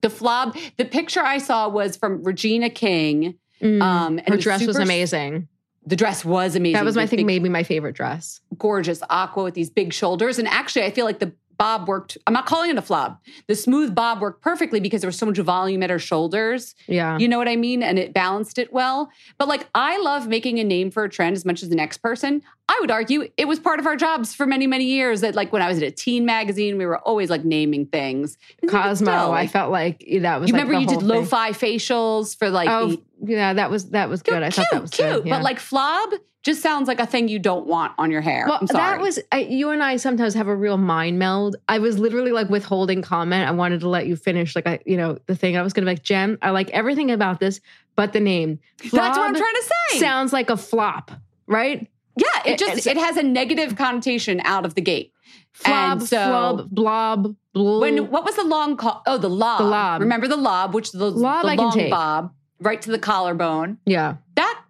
The 0.00 0.08
flob. 0.08 0.56
The 0.76 0.84
picture 0.84 1.20
I 1.20 1.38
saw 1.38 1.68
was 1.68 1.96
from 1.96 2.22
Regina 2.22 2.70
King. 2.70 3.34
Mm, 3.60 3.82
Um, 3.82 4.18
and 4.18 4.28
her 4.28 4.36
was 4.36 4.44
dress 4.44 4.64
was 4.66 4.78
amazing. 4.78 5.48
The 5.84 5.96
dress 5.96 6.24
was 6.24 6.54
amazing. 6.54 6.74
That 6.74 6.84
was 6.84 6.94
my 6.94 7.06
thing, 7.06 7.26
maybe 7.26 7.48
my 7.48 7.62
favorite 7.64 7.96
dress. 7.96 8.40
gorgeous 8.58 9.02
aqua 9.10 9.42
with 9.42 9.54
these 9.54 9.70
big 9.70 9.92
shoulders. 9.92 10.38
And 10.38 10.46
actually, 10.46 10.84
I 10.84 10.90
feel 10.90 11.04
like 11.06 11.18
the 11.18 11.32
bob 11.58 11.88
worked. 11.88 12.16
I'm 12.26 12.32
not 12.32 12.46
calling 12.46 12.70
it 12.70 12.78
a 12.78 12.82
flop. 12.82 13.20
The 13.48 13.54
smooth 13.54 13.94
bob 13.94 14.20
worked 14.20 14.42
perfectly 14.42 14.80
because 14.80 15.00
there 15.00 15.08
was 15.08 15.18
so 15.18 15.26
much 15.26 15.38
volume 15.38 15.82
at 15.82 15.90
her 15.90 15.98
shoulders. 15.98 16.74
Yeah. 16.86 17.18
You 17.18 17.28
know 17.28 17.36
what 17.38 17.48
I 17.48 17.56
mean? 17.56 17.82
And 17.82 17.98
it 17.98 18.14
balanced 18.14 18.58
it 18.58 18.72
well. 18.72 19.10
But 19.36 19.48
like, 19.48 19.68
I 19.74 19.98
love 19.98 20.28
making 20.28 20.58
a 20.58 20.64
name 20.64 20.90
for 20.90 21.04
a 21.04 21.08
trend 21.08 21.36
as 21.36 21.44
much 21.44 21.62
as 21.62 21.68
the 21.68 21.76
next 21.76 21.98
person. 21.98 22.42
I 22.68 22.76
would 22.80 22.90
argue 22.90 23.28
it 23.36 23.48
was 23.48 23.58
part 23.58 23.80
of 23.80 23.86
our 23.86 23.96
jobs 23.96 24.34
for 24.34 24.44
many, 24.44 24.66
many 24.66 24.84
years. 24.84 25.22
That 25.22 25.34
like 25.34 25.52
when 25.52 25.62
I 25.62 25.68
was 25.68 25.78
at 25.78 25.84
a 25.84 25.90
teen 25.90 26.26
magazine, 26.26 26.76
we 26.76 26.84
were 26.84 26.98
always 26.98 27.30
like 27.30 27.44
naming 27.44 27.86
things. 27.86 28.36
Cosmo, 28.68 29.10
I 29.10 29.24
like, 29.26 29.50
felt 29.50 29.70
like 29.70 30.04
that 30.20 30.40
was 30.40 30.50
you 30.50 30.52
like 30.54 30.62
remember 30.64 30.80
you 30.80 30.86
did 30.86 30.98
thing. 30.98 31.08
lo-fi 31.08 31.50
facials 31.50 32.36
for 32.36 32.50
like 32.50 32.68
Oh, 32.68 32.88
the, 32.88 33.02
yeah, 33.24 33.54
that 33.54 33.70
was 33.70 33.90
that 33.90 34.08
was 34.08 34.22
good. 34.22 34.42
I 34.42 34.50
thought 34.50 34.66
that 34.70 34.82
was 34.82 34.90
cute, 34.90 35.08
good. 35.08 35.26
yeah. 35.26 35.36
but 35.36 35.42
like 35.42 35.58
flob 35.58 36.12
just 36.42 36.62
sounds 36.62 36.88
like 36.88 37.00
a 37.00 37.06
thing 37.06 37.28
you 37.28 37.38
don't 37.38 37.66
want 37.66 37.92
on 37.98 38.10
your 38.10 38.20
hair. 38.20 38.44
Well, 38.48 38.58
I'm 38.60 38.66
sorry. 38.66 38.98
that 38.98 39.00
was 39.00 39.18
I, 39.32 39.40
you 39.40 39.70
and 39.70 39.82
I 39.82 39.96
sometimes 39.96 40.34
have 40.34 40.46
a 40.46 40.54
real 40.54 40.76
mind 40.76 41.18
meld. 41.18 41.56
I 41.68 41.78
was 41.78 41.98
literally 41.98 42.32
like 42.32 42.48
withholding 42.48 43.02
comment. 43.02 43.48
I 43.48 43.50
wanted 43.50 43.80
to 43.80 43.88
let 43.88 44.06
you 44.06 44.14
finish, 44.14 44.54
like 44.54 44.66
I, 44.66 44.78
you 44.86 44.96
know, 44.96 45.18
the 45.26 45.34
thing. 45.34 45.56
I 45.56 45.62
was 45.62 45.72
going 45.72 45.84
to 45.84 45.90
be 45.90 45.96
like, 45.96 46.04
Jen, 46.04 46.38
I 46.42 46.50
like 46.50 46.70
everything 46.70 47.10
about 47.10 47.40
this, 47.40 47.60
but 47.96 48.12
the 48.12 48.20
name. 48.20 48.60
That's 48.78 48.92
what 48.92 49.02
I'm 49.02 49.34
trying 49.34 49.54
to 49.54 49.72
say. 49.90 49.98
Sounds 49.98 50.32
like 50.32 50.48
a 50.48 50.56
flop, 50.56 51.10
right? 51.46 51.88
Yeah, 52.18 52.52
it 52.52 52.58
just 52.58 52.86
it 52.86 52.96
has 52.96 53.16
a 53.16 53.22
negative 53.22 53.76
connotation 53.76 54.40
out 54.44 54.64
of 54.66 54.74
the 54.74 54.80
gate. 54.80 55.12
Flop, 55.52 55.74
And 55.98 56.02
so- 56.02 56.16
flub, 56.16 56.70
blob, 56.70 57.36
blue. 57.52 57.80
When 57.80 58.10
what 58.10 58.24
was 58.24 58.36
the 58.36 58.44
long 58.44 58.76
call? 58.76 59.02
Oh, 59.06 59.18
the 59.18 59.30
lob. 59.30 59.58
The 59.58 59.64
lob. 59.64 60.00
Remember 60.00 60.28
the 60.28 60.36
lob, 60.36 60.74
which 60.74 60.92
the, 60.92 61.10
Lob 61.10 61.44
the 61.46 61.54
long 61.54 61.90
bob 61.90 62.32
right 62.60 62.80
to 62.82 62.90
the 62.90 62.98
collarbone. 62.98 63.78
yeah, 63.86 64.16
That 64.36 64.62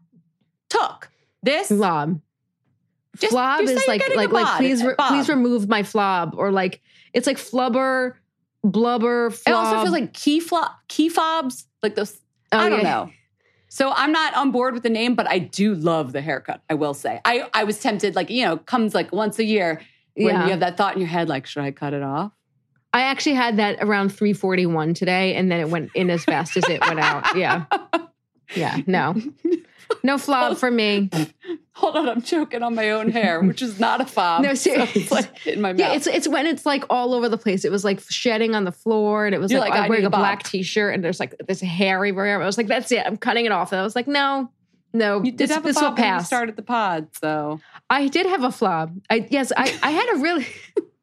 took 0.69 1.11
this. 1.43 1.71
lob. 1.71 2.21
Just- 3.19 3.33
flob 3.35 3.63
is 3.63 3.75
like 3.89 4.01
like 4.15 4.17
like 4.17 4.31
bod, 4.31 4.59
please 4.59 4.83
re- 4.85 4.95
please 5.09 5.29
remove 5.29 5.69
my 5.69 5.83
flob 5.83 6.35
or 6.37 6.53
like 6.53 6.81
it's 7.13 7.27
like 7.27 7.37
flubber, 7.37 8.15
blubber. 8.63 9.31
Flob. 9.31 9.43
It 9.47 9.53
also 9.53 9.81
feels 9.83 9.91
like 9.93 10.13
key 10.13 10.39
flop, 10.41 10.79
key 10.89 11.09
fobs, 11.09 11.67
like 11.83 11.95
those. 11.97 12.17
Oh, 12.53 12.59
I 12.59 12.69
don't 12.69 12.79
yeah. 12.83 12.91
know. 12.91 13.11
So 13.69 13.93
I'm 13.95 14.13
not 14.13 14.35
on 14.35 14.51
board 14.51 14.75
with 14.75 14.83
the 14.83 14.91
name, 14.91 15.15
but 15.15 15.29
I 15.29 15.39
do 15.39 15.75
love 15.75 16.13
the 16.13 16.21
haircut. 16.21 16.63
I 16.71 16.75
will 16.75 16.95
say. 16.95 17.21
I 17.25 17.49
I 17.53 17.65
was 17.65 17.79
tempted, 17.81 18.15
like 18.17 18.31
you 18.31 18.45
know, 18.45 18.57
comes 18.57 18.95
like 18.95 19.13
once 19.13 19.39
a 19.39 19.45
year 19.45 19.81
when 20.15 20.35
Yeah. 20.35 20.45
you 20.45 20.51
have 20.51 20.61
that 20.61 20.77
thought 20.77 20.95
in 20.95 21.01
your 21.01 21.09
head, 21.09 21.29
like, 21.29 21.47
should 21.47 21.63
I 21.63 21.71
cut 21.71 21.93
it 21.95 22.03
off? 22.03 22.33
I 22.93 23.03
actually 23.03 23.35
had 23.37 23.59
that 23.59 23.79
around 23.83 24.09
341 24.11 24.95
today, 24.95 25.35
and 25.35 25.53
then 25.53 25.61
it 25.61 25.69
went 25.69 25.91
in 25.95 26.09
as 26.11 26.25
fast 26.25 26.57
as 26.57 26.65
it 26.69 26.81
went 26.81 26.99
out. 26.99 27.37
Yeah. 27.37 27.67
Yeah. 28.55 28.79
No. 28.87 29.15
No 30.03 30.19
flop 30.19 30.59
for 30.59 30.71
me. 30.71 31.09
Hold 31.73 31.97
on, 31.97 32.09
I'm 32.11 32.21
choking 32.21 32.63
on 32.63 32.75
my 32.75 32.91
own 32.91 33.11
hair, 33.11 33.41
which 33.41 33.63
is 33.63 33.81
not 33.81 34.03
a 34.03 34.05
fob. 34.05 34.43
No, 34.43 34.51
so 34.55 34.71
seriously. 34.71 35.01
it's 35.03 35.11
like 35.11 35.47
in 35.47 35.63
my 35.63 35.73
mouth. 35.73 35.81
Yeah, 35.81 35.93
it's 35.95 36.07
it's 36.07 36.29
when 36.29 36.47
it's 36.47 36.67
like 36.67 36.85
all 36.91 37.15
over 37.15 37.27
the 37.29 37.39
place. 37.39 37.65
It 37.65 37.73
was 37.73 37.85
like 37.85 38.01
shedding 38.03 38.55
on 38.55 38.65
the 38.65 38.71
floor, 38.71 39.25
and 39.25 39.35
it 39.35 39.39
was 39.39 39.51
You're 39.51 39.61
like, 39.61 39.71
like, 39.71 39.85
I'm 39.85 39.89
wearing 39.89 40.05
a 40.05 40.11
bob. 40.11 40.21
black 40.21 40.43
t-shirt, 40.43 40.95
and 40.95 41.03
there's 41.03 41.19
like 41.19 41.35
this 41.47 41.63
hair 41.63 41.97
everywhere. 41.97 42.41
I 42.41 42.45
was 42.45 42.59
like, 42.59 42.67
that's 42.67 42.93
it. 42.93 43.03
I'm 43.07 43.17
cutting 43.17 43.47
it 43.47 43.53
off. 43.53 43.73
And 43.73 43.81
I 43.81 43.83
was 43.83 43.97
like, 43.97 44.07
no, 44.07 44.51
no, 44.93 45.23
you 45.23 45.31
did 45.33 45.39
this, 45.49 45.53
have 45.53 45.65
a 45.65 45.69
this 45.69 45.77
will 45.77 45.85
when 45.85 45.97
you 45.97 46.03
pass. 46.03 46.27
started 46.27 46.57
the 46.57 46.63
pod, 46.63 47.09
so 47.19 47.59
I 47.89 48.09
did 48.09 48.27
have 48.27 48.45
a 48.45 48.49
flob. 48.49 49.01
I 49.09 49.27
yes, 49.31 49.53
I 49.57 49.75
I 49.83 49.91
had 49.91 50.17
a 50.17 50.19
really. 50.19 50.47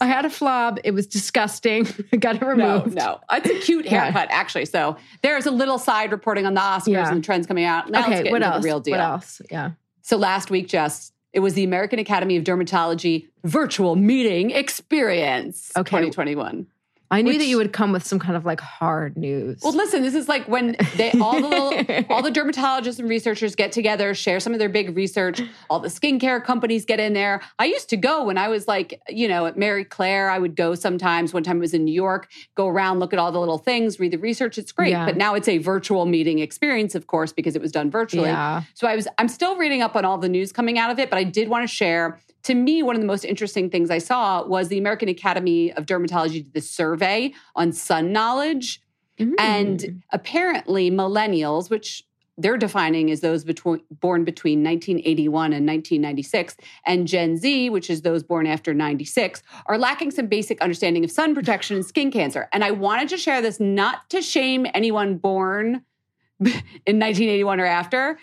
I 0.00 0.06
had 0.06 0.24
a 0.24 0.28
flob. 0.28 0.78
It 0.84 0.92
was 0.92 1.06
disgusting. 1.06 1.86
I 2.12 2.16
got 2.16 2.36
it 2.36 2.42
no, 2.42 2.48
removed. 2.48 2.94
no, 2.94 3.20
it's 3.30 3.48
a 3.50 3.58
cute 3.60 3.84
Yeah. 3.86 4.04
haircut 4.04 4.28
actually. 4.30 4.64
So 4.66 4.96
there's 5.22 5.46
a 5.46 5.50
little 5.50 5.78
side 5.78 6.12
reporting 6.12 6.46
on 6.46 6.54
the 6.54 6.60
Oscars 6.60 6.88
Yeah. 6.88 7.08
and 7.08 7.18
the 7.18 7.22
trends 7.24 7.46
coming 7.46 7.64
out. 7.64 7.90
Now 7.90 8.00
let's 8.00 8.10
okay, 8.12 8.22
get 8.24 8.32
what 8.32 8.42
else? 8.42 8.62
the 8.62 8.66
real 8.66 8.80
deal. 8.80 8.92
What 8.92 9.00
else? 9.00 9.42
Yeah. 9.50 9.72
So 10.02 10.16
last 10.16 10.50
week, 10.50 10.68
Jess, 10.68 11.12
it 11.32 11.40
was 11.40 11.54
the 11.54 11.62
American 11.64 11.98
Academy 11.98 12.36
of 12.36 12.44
Dermatology 12.44 13.28
virtual 13.44 13.96
meeting 13.96 14.50
experience 14.50 15.70
Okay. 15.76 15.90
2021. 15.90 16.66
I 17.12 17.22
knew 17.22 17.30
Which- 17.30 17.38
that 17.38 17.46
you 17.46 17.56
would 17.56 17.72
come 17.72 17.90
with 17.92 18.06
some 18.06 18.18
kind 18.18 18.36
of 18.36 18.44
like 18.44 18.60
hard 18.60 19.16
news. 19.16 19.60
Well, 19.62 19.72
listen, 19.72 20.02
this 20.02 20.14
is 20.14 20.28
like 20.28 20.46
when 20.46 20.76
they 20.96 21.10
all 21.20 21.40
the 21.40 21.48
little, 21.48 22.04
all 22.08 22.22
the 22.22 22.30
dermatologists 22.30 22.98
and 23.00 23.08
researchers 23.08 23.54
get 23.56 23.72
together, 23.72 24.14
share 24.14 24.38
some 24.38 24.52
of 24.52 24.58
their 24.60 24.68
big 24.68 24.96
research. 24.96 25.42
All 25.68 25.80
the 25.80 25.88
skincare 25.88 26.42
companies 26.44 26.84
get 26.84 27.00
in 27.00 27.12
there. 27.12 27.40
I 27.58 27.64
used 27.64 27.88
to 27.90 27.96
go 27.96 28.24
when 28.24 28.38
I 28.38 28.48
was 28.48 28.68
like, 28.68 29.00
you 29.08 29.26
know, 29.26 29.46
at 29.46 29.58
Marie 29.58 29.84
Claire. 29.84 30.30
I 30.30 30.38
would 30.38 30.54
go 30.54 30.74
sometimes. 30.74 31.34
One 31.34 31.42
time 31.42 31.56
I 31.56 31.60
was 31.60 31.74
in 31.74 31.84
New 31.84 31.94
York, 31.94 32.30
go 32.54 32.68
around, 32.68 33.00
look 33.00 33.12
at 33.12 33.18
all 33.18 33.32
the 33.32 33.40
little 33.40 33.58
things, 33.58 33.98
read 33.98 34.12
the 34.12 34.18
research. 34.18 34.56
It's 34.58 34.70
great. 34.72 34.90
Yeah. 34.90 35.04
But 35.04 35.16
now 35.16 35.34
it's 35.34 35.48
a 35.48 35.58
virtual 35.58 36.06
meeting 36.06 36.38
experience, 36.38 36.94
of 36.94 37.06
course, 37.08 37.32
because 37.32 37.56
it 37.56 37.62
was 37.62 37.72
done 37.72 37.90
virtually. 37.90 38.28
yeah. 38.28 38.62
So 38.74 38.86
I 38.86 38.94
was 38.94 39.08
I'm 39.18 39.28
still 39.28 39.56
reading 39.56 39.82
up 39.82 39.96
on 39.96 40.04
all 40.04 40.18
the 40.18 40.28
news 40.28 40.52
coming 40.52 40.78
out 40.78 40.90
of 40.90 40.98
it, 41.00 41.10
but 41.10 41.18
I 41.18 41.24
did 41.24 41.48
want 41.48 41.68
to 41.68 41.74
share. 41.74 42.20
To 42.44 42.54
me, 42.54 42.82
one 42.82 42.96
of 42.96 43.00
the 43.00 43.06
most 43.06 43.24
interesting 43.24 43.70
things 43.70 43.90
I 43.90 43.98
saw 43.98 44.46
was 44.46 44.68
the 44.68 44.78
American 44.78 45.08
Academy 45.08 45.72
of 45.72 45.86
Dermatology 45.86 46.44
did 46.44 46.54
this 46.54 46.70
survey 46.70 47.32
on 47.54 47.72
sun 47.72 48.12
knowledge. 48.12 48.80
Mm. 49.18 49.34
And 49.38 50.02
apparently, 50.10 50.90
millennials, 50.90 51.68
which 51.68 52.04
they're 52.40 52.56
defining 52.56 53.10
as 53.10 53.20
those 53.20 53.44
between, 53.44 53.82
born 53.90 54.24
between 54.24 54.64
1981 54.64 55.52
and 55.52 55.66
1996, 55.66 56.56
and 56.86 57.06
Gen 57.06 57.36
Z, 57.36 57.68
which 57.70 57.90
is 57.90 58.02
those 58.02 58.22
born 58.22 58.46
after 58.46 58.72
96, 58.72 59.42
are 59.66 59.78
lacking 59.78 60.10
some 60.10 60.26
basic 60.26 60.60
understanding 60.60 61.04
of 61.04 61.10
sun 61.10 61.34
protection 61.34 61.76
and 61.76 61.84
skin 61.84 62.10
cancer. 62.10 62.48
And 62.52 62.64
I 62.64 62.70
wanted 62.70 63.10
to 63.10 63.18
share 63.18 63.42
this 63.42 63.60
not 63.60 64.08
to 64.10 64.22
shame 64.22 64.66
anyone 64.72 65.18
born 65.18 65.82
in 66.40 66.98
1981 66.98 67.60
or 67.60 67.66
after, 67.66 68.18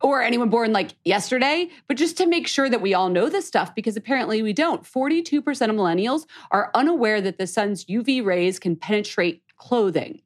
or 0.00 0.22
anyone 0.22 0.48
born 0.48 0.72
like 0.72 0.92
yesterday, 1.04 1.68
but 1.86 1.96
just 1.96 2.16
to 2.16 2.26
make 2.26 2.46
sure 2.46 2.68
that 2.70 2.80
we 2.80 2.94
all 2.94 3.08
know 3.08 3.28
this 3.28 3.46
stuff 3.46 3.74
because 3.74 3.96
apparently 3.96 4.42
we 4.42 4.52
don't. 4.52 4.82
42% 4.82 5.38
of 5.38 5.76
millennials 5.76 6.26
are 6.50 6.70
unaware 6.74 7.20
that 7.20 7.38
the 7.38 7.46
sun's 7.46 7.84
UV 7.84 8.24
rays 8.24 8.58
can 8.58 8.76
penetrate 8.76 9.42
clothing. 9.56 10.22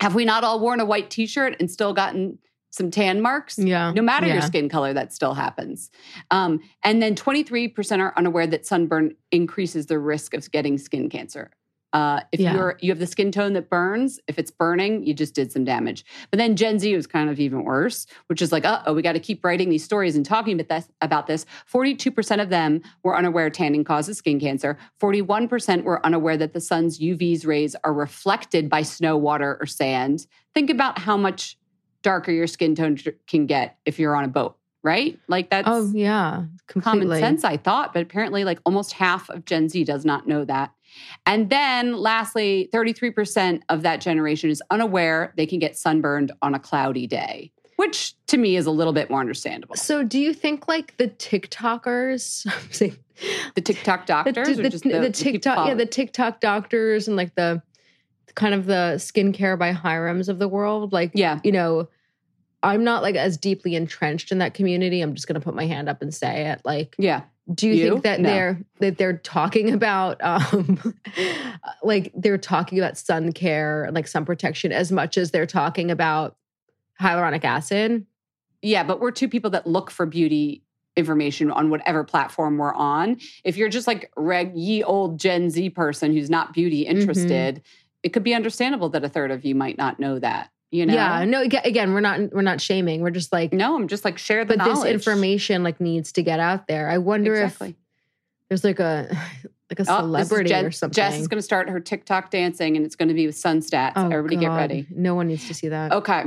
Have 0.00 0.14
we 0.14 0.24
not 0.24 0.44
all 0.44 0.60
worn 0.60 0.80
a 0.80 0.84
white 0.84 1.10
t 1.10 1.26
shirt 1.26 1.56
and 1.58 1.70
still 1.70 1.92
gotten 1.92 2.38
some 2.70 2.90
tan 2.90 3.20
marks? 3.20 3.58
yeah. 3.58 3.92
No 3.92 4.02
matter 4.02 4.26
your 4.26 4.42
skin 4.42 4.68
color, 4.68 4.92
that 4.92 5.12
still 5.12 5.34
happens. 5.34 5.90
Um, 6.30 6.60
and 6.82 7.00
then 7.02 7.14
23% 7.14 8.00
are 8.00 8.12
unaware 8.16 8.46
that 8.46 8.66
sunburn 8.66 9.14
increases 9.30 9.86
the 9.86 9.98
risk 9.98 10.34
of 10.34 10.50
getting 10.50 10.78
skin 10.78 11.08
cancer. 11.08 11.50
Uh, 11.94 12.20
if 12.32 12.40
Yeah. 12.40 12.54
you're 12.54 12.76
you 12.82 12.90
have 12.90 12.98
the 12.98 13.06
skin 13.06 13.30
tone 13.30 13.52
that 13.52 13.70
burns, 13.70 14.18
if 14.26 14.36
it's 14.36 14.50
burning, 14.50 15.06
you 15.06 15.14
just 15.14 15.32
did 15.32 15.52
some 15.52 15.64
damage. 15.64 16.04
But 16.32 16.38
then 16.38 16.56
Gen 16.56 16.80
Z 16.80 16.94
was 16.96 17.06
kind 17.06 17.30
of 17.30 17.38
even 17.38 17.62
worse, 17.62 18.06
which 18.26 18.42
is 18.42 18.50
like, 18.50 18.64
oh, 18.66 18.92
we 18.92 19.00
got 19.00 19.12
to 19.12 19.20
keep 19.20 19.44
writing 19.44 19.70
these 19.70 19.84
stories 19.84 20.16
and 20.16 20.26
talking 20.26 20.58
about 20.60 20.68
this. 20.68 20.88
About 21.00 21.26
this, 21.28 21.46
forty-two 21.66 22.10
percent 22.10 22.40
of 22.40 22.48
them 22.50 22.82
were 23.04 23.16
unaware 23.16 23.48
tanning 23.48 23.84
causes 23.84 24.18
skin 24.18 24.40
cancer. 24.40 24.76
Forty-one 24.98 25.46
percent 25.46 25.84
were 25.84 26.04
unaware 26.04 26.36
that 26.36 26.52
the 26.52 26.60
sun's 26.60 27.00
UV's 27.00 27.46
rays 27.46 27.76
are 27.84 27.92
reflected 27.94 28.68
by 28.68 28.82
snow, 28.82 29.16
water, 29.16 29.56
or 29.60 29.66
sand. 29.66 30.26
Think 30.52 30.70
about 30.70 30.98
how 30.98 31.16
much 31.16 31.56
darker 32.02 32.32
your 32.32 32.48
skin 32.48 32.74
tone 32.74 32.96
tr- 32.96 33.10
can 33.28 33.46
get 33.46 33.78
if 33.86 34.00
you're 34.00 34.16
on 34.16 34.24
a 34.24 34.28
boat, 34.28 34.56
right? 34.82 35.16
Like 35.28 35.48
that's 35.48 35.68
Oh 35.70 35.90
yeah. 35.94 36.44
Completely. 36.66 37.02
common 37.06 37.20
sense, 37.20 37.44
I 37.44 37.56
thought, 37.56 37.92
but 37.92 38.02
apparently, 38.02 38.42
like 38.44 38.58
almost 38.66 38.94
half 38.94 39.28
of 39.30 39.44
Gen 39.44 39.68
Z 39.68 39.84
does 39.84 40.04
not 40.04 40.26
know 40.26 40.44
that. 40.44 40.72
And 41.26 41.50
then, 41.50 41.96
lastly, 41.96 42.68
33% 42.72 43.62
of 43.68 43.82
that 43.82 44.00
generation 44.00 44.50
is 44.50 44.62
unaware 44.70 45.32
they 45.36 45.46
can 45.46 45.58
get 45.58 45.76
sunburned 45.76 46.32
on 46.42 46.54
a 46.54 46.58
cloudy 46.58 47.06
day, 47.06 47.50
which 47.76 48.14
to 48.28 48.36
me 48.36 48.56
is 48.56 48.66
a 48.66 48.70
little 48.70 48.92
bit 48.92 49.10
more 49.10 49.20
understandable. 49.20 49.76
So 49.76 50.02
do 50.02 50.18
you 50.18 50.32
think 50.34 50.68
like 50.68 50.96
the 50.96 51.08
TikTokers 51.08 52.46
I'm 52.64 52.72
saying- 52.72 52.96
The 53.54 53.60
TikTok 53.60 54.06
doctors, 54.14 54.56
the, 54.56 54.66
or 54.66 54.68
just 54.70 54.84
the, 54.84 54.90
the 54.92 55.00
the 55.00 55.10
TikTok, 55.10 55.68
yeah, 55.68 55.74
the 55.74 55.86
TikTok 55.86 56.40
doctors 56.40 57.06
and 57.08 57.16
like 57.16 57.34
the 57.36 57.62
kind 58.34 58.54
of 58.54 58.66
the 58.66 58.94
skincare 58.96 59.56
by 59.58 59.72
Hyram's 59.72 60.28
of 60.28 60.38
the 60.40 60.48
world. 60.48 60.92
Like, 60.92 61.12
Yeah. 61.14 61.38
you 61.44 61.52
know, 61.52 61.88
I'm 62.64 62.82
not 62.84 63.02
like 63.02 63.14
as 63.16 63.36
deeply 63.36 63.74
entrenched 63.76 64.32
in 64.32 64.38
that 64.38 64.54
community. 64.54 65.00
I'm 65.00 65.14
just 65.14 65.26
gonna 65.28 65.40
put 65.40 65.54
my 65.54 65.66
hand 65.66 65.88
up 65.88 66.02
and 66.02 66.12
say 66.14 66.46
it. 66.50 66.60
Like, 66.64 66.94
Yeah. 66.98 67.22
do 67.52 67.68
you, 67.68 67.74
You? 67.74 67.90
think 67.90 68.02
that 68.04 68.20
No. 68.20 68.28
they're 68.28 68.60
that 68.80 68.98
they're 68.98 69.18
talking 69.18 69.72
about 69.72 70.20
um 70.22 70.94
like 71.82 72.12
they're 72.14 72.38
talking 72.38 72.78
about 72.78 72.96
sun 72.98 73.32
care 73.32 73.84
and 73.84 73.94
like 73.94 74.06
sun 74.06 74.24
protection 74.24 74.72
as 74.72 74.90
much 74.92 75.16
as 75.18 75.30
they're 75.30 75.46
talking 75.46 75.90
about 75.90 76.36
hyaluronic 77.00 77.44
acid? 77.44 78.06
Yeah, 78.62 78.82
but 78.84 79.00
we're 79.00 79.10
two 79.10 79.28
people 79.28 79.50
that 79.50 79.66
look 79.66 79.90
for 79.90 80.06
beauty 80.06 80.62
information 80.96 81.50
on 81.50 81.70
whatever 81.70 82.04
platform 82.04 82.56
we're 82.56 82.72
on. 82.74 83.18
If 83.42 83.56
you're 83.56 83.68
just 83.68 83.86
like 83.86 84.10
reg 84.16 84.56
ye 84.56 84.82
old 84.82 85.18
Gen 85.18 85.50
Z 85.50 85.70
person 85.70 86.12
who's 86.12 86.30
not 86.30 86.54
beauty 86.54 86.84
Mm-hmm. 86.84 86.96
interested, 86.98 87.62
it 88.02 88.10
could 88.10 88.22
be 88.22 88.34
understandable 88.34 88.88
that 88.90 89.04
a 89.04 89.08
third 89.08 89.30
of 89.30 89.44
you 89.44 89.54
might 89.54 89.76
not 89.76 89.98
know 89.98 90.18
that. 90.18 90.50
You 90.74 90.86
know? 90.86 90.94
Yeah, 90.94 91.24
no. 91.24 91.40
Again, 91.40 91.94
we're 91.94 92.00
not 92.00 92.32
we're 92.32 92.42
not 92.42 92.60
shaming. 92.60 93.00
We're 93.00 93.10
just 93.10 93.32
like, 93.32 93.52
No, 93.52 93.76
I'm 93.76 93.86
just 93.86 94.04
like 94.04 94.18
share 94.18 94.44
the 94.44 94.56
but 94.56 94.64
this 94.64 94.84
information 94.84 95.62
like 95.62 95.80
needs 95.80 96.10
to 96.12 96.22
get 96.22 96.40
out 96.40 96.66
there. 96.66 96.90
I 96.90 96.98
wonder 96.98 97.32
exactly. 97.32 97.68
if 97.68 97.76
there's 98.48 98.64
like 98.64 98.80
a 98.80 99.06
like 99.70 99.78
a 99.78 99.84
Oh, 99.88 100.10
this 100.10 100.22
is 100.22 100.28
celebrity 100.28 100.52
or 100.52 100.72
something. 100.72 100.94
Jess 100.94 101.20
is 101.20 101.28
going 101.28 101.38
to 101.38 101.42
start 101.42 101.68
her 101.68 101.78
TikTok 101.78 102.30
dancing, 102.30 102.76
and 102.76 102.84
it's 102.84 102.96
going 102.96 103.08
to 103.08 103.14
be 103.14 103.26
with 103.26 103.36
sun 103.36 103.60
stats. 103.60 103.92
Oh, 103.94 104.10
Everybody 104.10 104.36
get 104.36 104.48
ready. 104.48 104.86
No 104.90 105.14
one 105.14 105.28
needs 105.28 105.46
to 105.46 105.54
see 105.54 105.68
that. 105.68 105.92
Okay. 105.92 106.24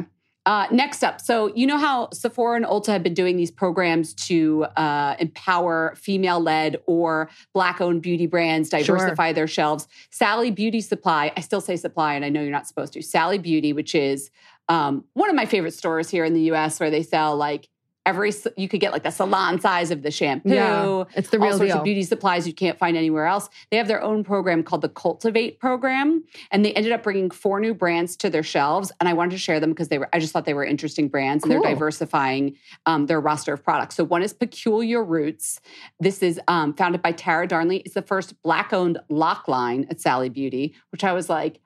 Uh, 0.48 0.66
next 0.72 1.04
up, 1.04 1.20
so 1.20 1.54
you 1.56 1.68
know 1.68 1.78
how 1.78 2.10
Sephora 2.14 2.56
and 2.56 2.64
Ulta 2.64 2.88
have 2.88 3.04
been 3.04 3.14
doing 3.14 3.36
these 3.36 3.52
programs 3.52 4.14
to 4.14 4.64
uh, 4.78 5.14
empower 5.20 5.94
female-led 5.98 6.78
or 6.86 7.30
Black-owned 7.54 8.02
beauty 8.02 8.28
brands 8.28 8.70
Sure. 8.70 8.80
diversify 8.80 9.34
their 9.34 9.46
shelves. 9.46 9.90
Sally 10.10 10.50
Beauty 10.50 10.80
Supply, 10.80 11.34
I 11.36 11.42
still 11.42 11.60
say 11.60 11.76
supply, 11.76 12.14
and 12.14 12.24
I 12.24 12.30
know 12.30 12.42
you're 12.42 12.50
not 12.50 12.66
supposed 12.66 12.94
to. 12.94 13.02
Sally 13.02 13.38
Beauty, 13.38 13.74
which 13.74 13.94
is 13.94 14.32
um, 14.70 15.04
one 15.16 15.30
of 15.30 15.36
my 15.36 15.46
favorite 15.46 15.74
stores 15.74 16.10
here 16.10 16.24
in 16.24 16.34
the 16.34 16.44
U.S., 16.44 16.80
where 16.80 16.90
they 16.90 17.04
sell 17.04 17.36
like 17.36 17.68
every 18.08 18.32
you 18.56 18.68
could 18.68 18.80
get 18.80 18.92
like 18.94 19.04
the 19.04 19.12
salon 19.12 19.60
size 19.60 19.92
of 19.92 20.02
the 20.02 20.10
shampoo 20.10 20.50
Yeah, 20.50 21.04
it's 21.16 21.30
the 21.30 21.38
real 21.38 21.52
all 21.52 21.58
sorts 21.58 21.72
deal. 21.72 21.78
of 21.80 21.84
beauty 21.84 22.04
supplies 22.04 22.48
you 22.48 22.54
can't 22.54 22.80
find 22.80 22.98
anywhere 22.98 23.26
else. 23.26 23.50
They 23.70 23.78
have 23.78 23.88
their 23.88 24.02
own 24.02 24.24
program 24.24 24.64
called 24.64 24.82
the 24.82 24.90
Cultivate 24.90 25.60
program, 25.60 26.24
and 26.52 26.64
they 26.66 26.74
ended 26.74 26.92
up 26.94 27.04
bringing 27.04 27.30
four 27.30 27.60
new 27.60 27.74
brands 27.74 28.16
to 28.18 28.30
their 28.30 28.44
shelves. 28.44 28.92
And 29.00 29.08
I 29.10 29.14
wanted 29.14 29.32
to 29.32 29.38
share 29.38 29.60
them 29.60 29.72
because 29.72 29.90
they 29.90 29.98
were. 30.00 30.10
I 30.14 30.20
just 30.20 30.32
thought 30.34 30.46
they 30.46 30.54
were 30.56 30.66
interesting 30.66 31.08
brands, 31.10 31.44
and 31.44 31.52
Cool. 31.54 31.62
they're 31.62 31.74
diversifying 31.74 32.56
um, 32.86 33.06
their 33.08 33.20
roster 33.20 33.54
of 33.54 33.64
products. 33.64 33.96
So 33.96 34.04
one 34.06 34.24
is 34.24 34.34
Peculiar 34.34 35.04
Roots. 35.04 35.60
This 36.00 36.24
is 36.24 36.40
um, 36.48 36.74
founded 36.74 37.02
by 37.02 37.12
Tara 37.12 37.46
Darnley. 37.48 37.78
It's 37.86 37.94
the 37.94 38.02
first 38.02 38.42
black-owned 38.42 38.98
lock 39.10 39.48
line 39.48 39.86
at 39.90 40.00
Sally 40.00 40.30
Beauty, 40.30 40.74
which 40.92 41.04
I 41.04 41.14
was 41.14 41.30
like. 41.30 41.60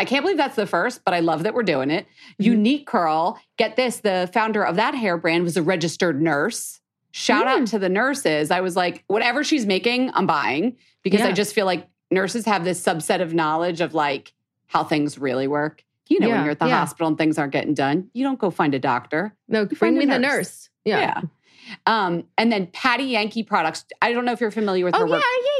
I 0.00 0.04
can't 0.06 0.22
believe 0.24 0.38
that's 0.38 0.56
the 0.56 0.66
first, 0.66 1.04
but 1.04 1.12
I 1.12 1.20
love 1.20 1.42
that 1.42 1.52
we're 1.52 1.62
doing 1.62 1.90
it. 1.90 2.06
Mhm. 2.40 2.44
Unique 2.46 2.86
Curl, 2.86 3.38
get 3.58 3.76
this, 3.76 3.98
the 3.98 4.30
founder 4.32 4.62
of 4.64 4.76
that 4.76 4.94
hair 4.94 5.18
brand 5.18 5.44
was 5.44 5.56
a 5.58 5.62
registered 5.62 6.22
nurse. 6.22 6.80
Shout 7.12 7.44
Mm. 7.44 7.48
out 7.48 7.66
to 7.68 7.78
the 7.78 7.88
nurses. 7.90 8.50
I 8.50 8.60
was 8.62 8.76
like, 8.76 9.04
whatever 9.08 9.44
she's 9.44 9.66
making, 9.66 10.10
I'm 10.14 10.26
buying 10.26 10.76
because 11.02 11.20
I 11.20 11.32
just 11.32 11.54
feel 11.54 11.66
like 11.66 11.86
nurses 12.10 12.46
have 12.46 12.64
this 12.64 12.82
subset 12.82 13.20
of 13.20 13.34
knowledge 13.34 13.80
of 13.82 13.92
like 13.94 14.32
how 14.68 14.84
things 14.84 15.18
really 15.18 15.46
work. 15.46 15.84
You 16.08 16.18
know, 16.20 16.28
Yeah, 16.28 16.34
when 16.36 16.42
you're 16.44 16.50
at 16.52 16.58
the 16.60 16.66
yeah. 16.66 16.78
hospital 16.78 17.06
and 17.08 17.18
things 17.18 17.36
aren't 17.38 17.52
getting 17.52 17.74
done, 17.74 18.08
you 18.14 18.24
don't 18.24 18.38
go 18.38 18.50
find 18.50 18.74
a 18.74 18.78
doctor. 18.78 19.34
no, 19.48 19.66
find 19.66 19.78
bring 19.78 19.98
me 19.98 20.06
the 20.06 20.18
nurse. 20.18 20.32
nurse. 20.32 20.70
Yeah. 20.84 21.20
Um, 21.86 22.24
and 22.38 22.50
then 22.50 22.66
Patti 22.68 23.04
Yankee 23.04 23.42
products. 23.44 23.84
I 24.02 24.12
don't 24.12 24.24
know 24.24 24.32
if 24.32 24.40
you're 24.40 24.50
familiar 24.50 24.84
with 24.84 24.94
Oh 24.96 25.00
her 25.00 25.06
yeah, 25.06 25.12
work. 25.12 25.22
yeah, 25.22 25.38
yeah. 25.44 25.59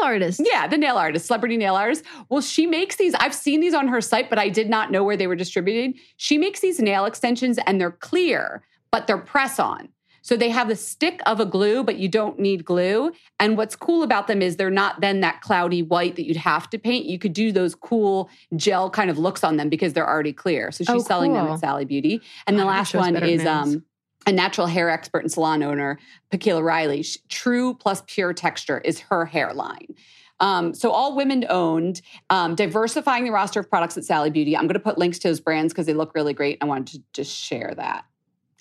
Nail 0.00 0.08
artist. 0.08 0.40
Yeah, 0.44 0.66
the 0.66 0.78
nail 0.78 0.96
artist, 0.96 1.26
celebrity 1.26 1.56
nail 1.56 1.74
artist. 1.74 2.04
Well, 2.28 2.40
she 2.40 2.66
makes 2.66 2.96
these. 2.96 3.14
I've 3.14 3.34
seen 3.34 3.60
these 3.60 3.74
on 3.74 3.88
her 3.88 4.00
site, 4.00 4.30
but 4.30 4.38
I 4.38 4.48
did 4.48 4.68
not 4.68 4.90
know 4.90 5.04
where 5.04 5.16
they 5.16 5.26
were 5.26 5.36
distributed. 5.36 5.98
She 6.16 6.38
makes 6.38 6.60
these 6.60 6.78
nail 6.80 7.04
extensions 7.04 7.58
and 7.66 7.80
they're 7.80 7.90
clear, 7.90 8.62
but 8.90 9.06
they're 9.06 9.18
press 9.18 9.58
on. 9.58 9.88
So 10.20 10.36
they 10.36 10.50
have 10.50 10.68
the 10.68 10.76
stick 10.76 11.20
of 11.24 11.40
a 11.40 11.46
glue, 11.46 11.82
but 11.82 11.96
you 11.96 12.06
don't 12.06 12.38
need 12.38 12.62
glue. 12.62 13.12
And 13.40 13.56
what's 13.56 13.74
cool 13.74 14.02
about 14.02 14.26
them 14.26 14.42
is 14.42 14.56
they're 14.56 14.68
not 14.68 15.00
then 15.00 15.20
that 15.20 15.40
cloudy 15.40 15.82
white 15.82 16.16
that 16.16 16.26
you'd 16.26 16.36
have 16.36 16.68
to 16.70 16.78
paint. 16.78 17.06
You 17.06 17.18
could 17.18 17.32
do 17.32 17.50
those 17.50 17.74
cool 17.74 18.28
gel 18.54 18.90
kind 18.90 19.08
of 19.08 19.16
looks 19.16 19.42
on 19.42 19.56
them 19.56 19.70
because 19.70 19.94
they're 19.94 20.08
already 20.08 20.34
clear. 20.34 20.70
So 20.70 20.84
she's 20.84 20.90
Oh, 20.90 20.98
selling 20.98 21.32
them 21.32 21.46
at 21.46 21.60
Sally 21.60 21.86
Beauty. 21.86 22.20
And 22.46 22.58
the 22.58 22.62
Oh, 22.62 22.66
that 22.66 22.72
last 22.72 22.94
one 22.94 23.16
is 23.16 23.42
nails. 23.42 23.74
um, 23.74 23.84
a 24.28 24.32
natural 24.32 24.66
hair 24.66 24.90
expert 24.90 25.20
and 25.20 25.32
salon 25.32 25.62
owner, 25.62 25.98
Pakila 26.30 26.62
Riley. 26.62 27.04
True 27.30 27.74
plus 27.74 28.02
pure 28.06 28.34
texture 28.34 28.78
is 28.84 29.00
her 29.00 29.24
hairline. 29.24 29.94
Um, 30.40 30.74
so 30.74 30.90
all 30.90 31.16
women 31.16 31.46
owned, 31.48 32.02
um, 32.28 32.54
diversifying 32.54 33.24
the 33.24 33.30
roster 33.30 33.60
of 33.60 33.70
products 33.70 33.96
at 33.96 34.04
Sally 34.04 34.30
Beauty. 34.30 34.54
I'm 34.54 34.64
going 34.64 34.74
to 34.74 34.80
put 34.80 34.98
links 34.98 35.18
to 35.20 35.28
those 35.28 35.40
brands 35.40 35.72
because 35.72 35.86
they 35.86 35.94
look 35.94 36.14
really 36.14 36.34
great. 36.34 36.58
I 36.60 36.66
wanted 36.66 36.88
to 36.88 37.02
just 37.14 37.34
share 37.34 37.72
that. 37.76 38.04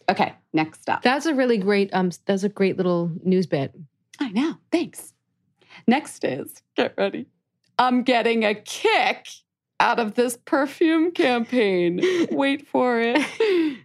Okay, 0.09 0.33
next 0.53 0.89
up. 0.89 1.01
That's 1.01 1.25
a 1.25 1.35
really 1.35 1.57
great. 1.57 1.93
Um, 1.93 2.11
that's 2.25 2.43
a 2.43 2.49
great 2.49 2.77
little 2.77 3.11
news 3.23 3.45
bit. 3.45 3.75
I 4.19 4.29
know. 4.29 4.55
Thanks. 4.71 5.13
Next 5.85 6.23
is 6.23 6.63
get 6.77 6.93
ready. 6.97 7.27
I'm 7.77 8.03
getting 8.03 8.45
a 8.45 8.55
kick 8.55 9.27
out 9.79 9.99
of 9.99 10.15
this 10.15 10.37
perfume 10.45 11.11
campaign. 11.11 12.01
Wait 12.31 12.67
for 12.67 12.99
it. 12.99 13.17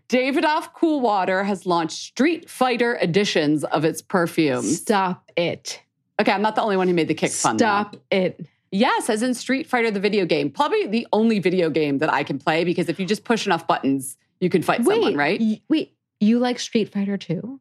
Davidoff 0.09 0.73
Cool 0.75 1.01
Water 1.01 1.45
has 1.45 1.67
launched 1.67 1.99
Street 1.99 2.49
Fighter 2.49 2.99
editions 3.01 3.65
of 3.65 3.85
its 3.85 4.01
perfume. 4.03 4.63
Stop 4.63 5.31
it. 5.37 5.83
Okay, 6.21 6.33
I'm 6.33 6.43
not 6.43 6.55
the 6.55 6.63
only 6.63 6.77
one 6.77 6.89
who 6.89 6.95
made 6.95 7.09
the 7.09 7.15
kick 7.15 7.33
fun. 7.33 7.59
Stop 7.59 7.97
it. 8.11 8.47
Yes, 8.71 9.11
as 9.11 9.23
in 9.23 9.35
Street 9.35 9.67
Fighter, 9.67 9.91
the 9.91 10.01
video 10.01 10.25
game. 10.25 10.51
Probably 10.51 10.87
the 10.87 11.07
only 11.13 11.39
video 11.41 11.69
game 11.69 11.99
that 11.99 12.13
I 12.13 12.23
can 12.23 12.39
play 12.39 12.65
because 12.65 12.89
if 12.89 12.99
you 12.99 13.05
just 13.05 13.25
push 13.25 13.45
enough 13.45 13.67
buttons, 13.67 14.17
you 14.41 14.49
can 14.49 14.63
fight 14.63 14.83
Wait, 14.85 14.95
someone, 14.95 15.15
right? 15.17 15.39
y- 15.41 15.61
wait. 15.69 15.95
You 16.21 16.39
like 16.39 16.59
Street 16.59 16.91
Fighter 16.91 17.19
too? 17.19 17.61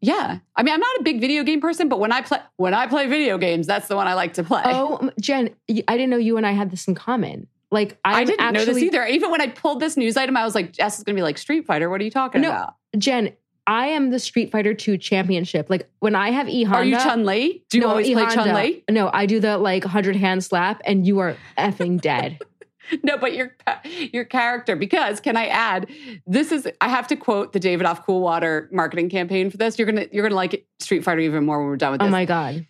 Yeah. 0.00 0.38
I 0.56 0.62
mean, 0.62 0.74
I'm 0.74 0.80
not 0.80 0.96
a 0.98 1.02
big 1.02 1.20
video 1.20 1.42
game 1.42 1.60
person, 1.60 1.88
but 1.88 2.00
when 2.00 2.10
I 2.10 2.22
play 2.22 2.38
when 2.56 2.72
I 2.74 2.86
play 2.86 3.06
video 3.06 3.36
games, 3.38 3.66
that's 3.66 3.86
the 3.88 3.96
one 3.96 4.06
I 4.06 4.14
like 4.14 4.34
to 4.34 4.44
play. 4.44 4.62
Oh, 4.64 5.10
Jen, 5.20 5.50
I 5.68 5.96
didn't 5.96 6.10
know 6.10 6.16
you 6.16 6.36
and 6.36 6.46
I 6.46 6.52
had 6.52 6.70
this 6.70 6.88
in 6.88 6.94
common. 6.94 7.46
Like 7.70 7.98
I'm 8.04 8.16
I 8.16 8.24
didn't 8.24 8.40
actually, 8.40 8.66
know 8.66 8.72
this 8.72 8.82
either. 8.82 9.06
Even 9.06 9.30
when 9.30 9.40
I 9.40 9.48
pulled 9.48 9.80
this 9.80 9.96
news 9.96 10.16
item, 10.16 10.36
I 10.36 10.44
was 10.44 10.54
like, 10.54 10.72
Jess 10.72 10.98
is 10.98 11.04
going 11.04 11.14
to 11.14 11.18
be 11.18 11.22
like 11.22 11.36
Street 11.38 11.66
Fighter. 11.66 11.90
What 11.90 12.00
are 12.00 12.04
you 12.04 12.10
talking 12.10 12.40
No, 12.40 12.48
about? 12.50 12.74
Jen, 12.96 13.32
I 13.66 13.88
am 13.88 14.10
the 14.10 14.18
Street 14.18 14.50
Fighter 14.50 14.72
2 14.72 14.96
championship. 14.96 15.68
Like 15.68 15.90
when 15.98 16.14
I 16.14 16.30
have 16.30 16.48
E 16.48 16.64
Honda. 16.64 16.78
Are 16.78 16.84
you 16.84 16.96
Chun 16.96 17.26
Li? 17.26 17.62
Do 17.68 17.76
you 17.78 17.84
no, 17.84 17.90
always 17.90 18.06
play 18.10 18.22
E-Honda. 18.22 18.44
Chun 18.44 18.54
Li? 18.54 18.84
No, 18.90 19.10
I 19.12 19.26
do 19.26 19.38
the 19.40 19.58
like 19.58 19.84
100 19.84 20.16
hand 20.16 20.42
slap 20.42 20.80
and 20.86 21.06
you 21.06 21.18
are 21.18 21.36
effing 21.58 22.00
dead. 22.00 22.38
No, 23.02 23.18
but 23.18 23.34
your 23.34 23.54
your 24.14 24.24
character. 24.24 24.74
Because 24.74 25.20
can 25.20 25.36
I 25.36 25.48
add? 25.48 25.90
This 26.26 26.50
is 26.50 26.66
I 26.80 26.88
have 26.88 27.06
to 27.08 27.16
quote 27.16 27.52
the 27.52 27.60
Davidoff 27.60 28.02
Cool 28.06 28.22
Water 28.22 28.66
marketing 28.72 29.10
campaign 29.10 29.50
for 29.50 29.58
this. 29.58 29.78
You're 29.78 29.84
gonna 29.84 30.06
you're 30.10 30.22
gonna 30.22 30.34
like 30.34 30.66
Street 30.78 31.04
Fighter 31.04 31.20
even 31.20 31.44
more 31.44 31.58
when 31.58 31.68
we're 31.68 31.76
done 31.76 31.92
with 31.92 32.00
oh 32.00 32.06
this. 32.06 32.08
oh 32.08 32.12
my 32.12 32.24
God. 32.24 32.66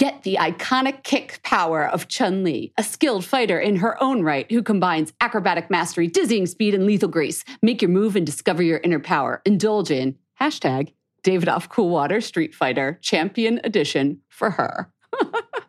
Get 0.00 0.22
the 0.22 0.38
iconic 0.40 1.02
kick 1.02 1.40
power 1.42 1.86
of 1.86 2.08
Chun 2.08 2.42
Li, 2.42 2.72
a 2.78 2.82
skilled 2.82 3.22
fighter 3.22 3.60
in 3.60 3.76
her 3.76 4.02
own 4.02 4.22
right 4.22 4.50
who 4.50 4.62
combines 4.62 5.12
acrobatic 5.20 5.68
mastery, 5.68 6.06
dizzying 6.06 6.46
speed, 6.46 6.72
and 6.74 6.86
lethal 6.86 7.10
grace. 7.10 7.44
Make 7.60 7.82
your 7.82 7.90
move 7.90 8.16
and 8.16 8.24
discover 8.24 8.62
your 8.62 8.78
inner 8.78 8.98
power. 8.98 9.42
Indulge 9.44 9.90
in 9.90 10.16
hashtag 10.40 10.94
Davidoff 11.22 11.68
Cool 11.68 11.90
Water 11.90 12.22
Street 12.22 12.54
Fighter 12.54 12.98
Champion 13.02 13.60
Edition 13.62 14.22
for 14.30 14.52
her. 14.52 14.90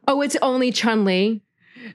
Oh, 0.08 0.22
it's 0.22 0.36
only 0.42 0.72
Chun 0.72 1.06
Li. 1.06 1.42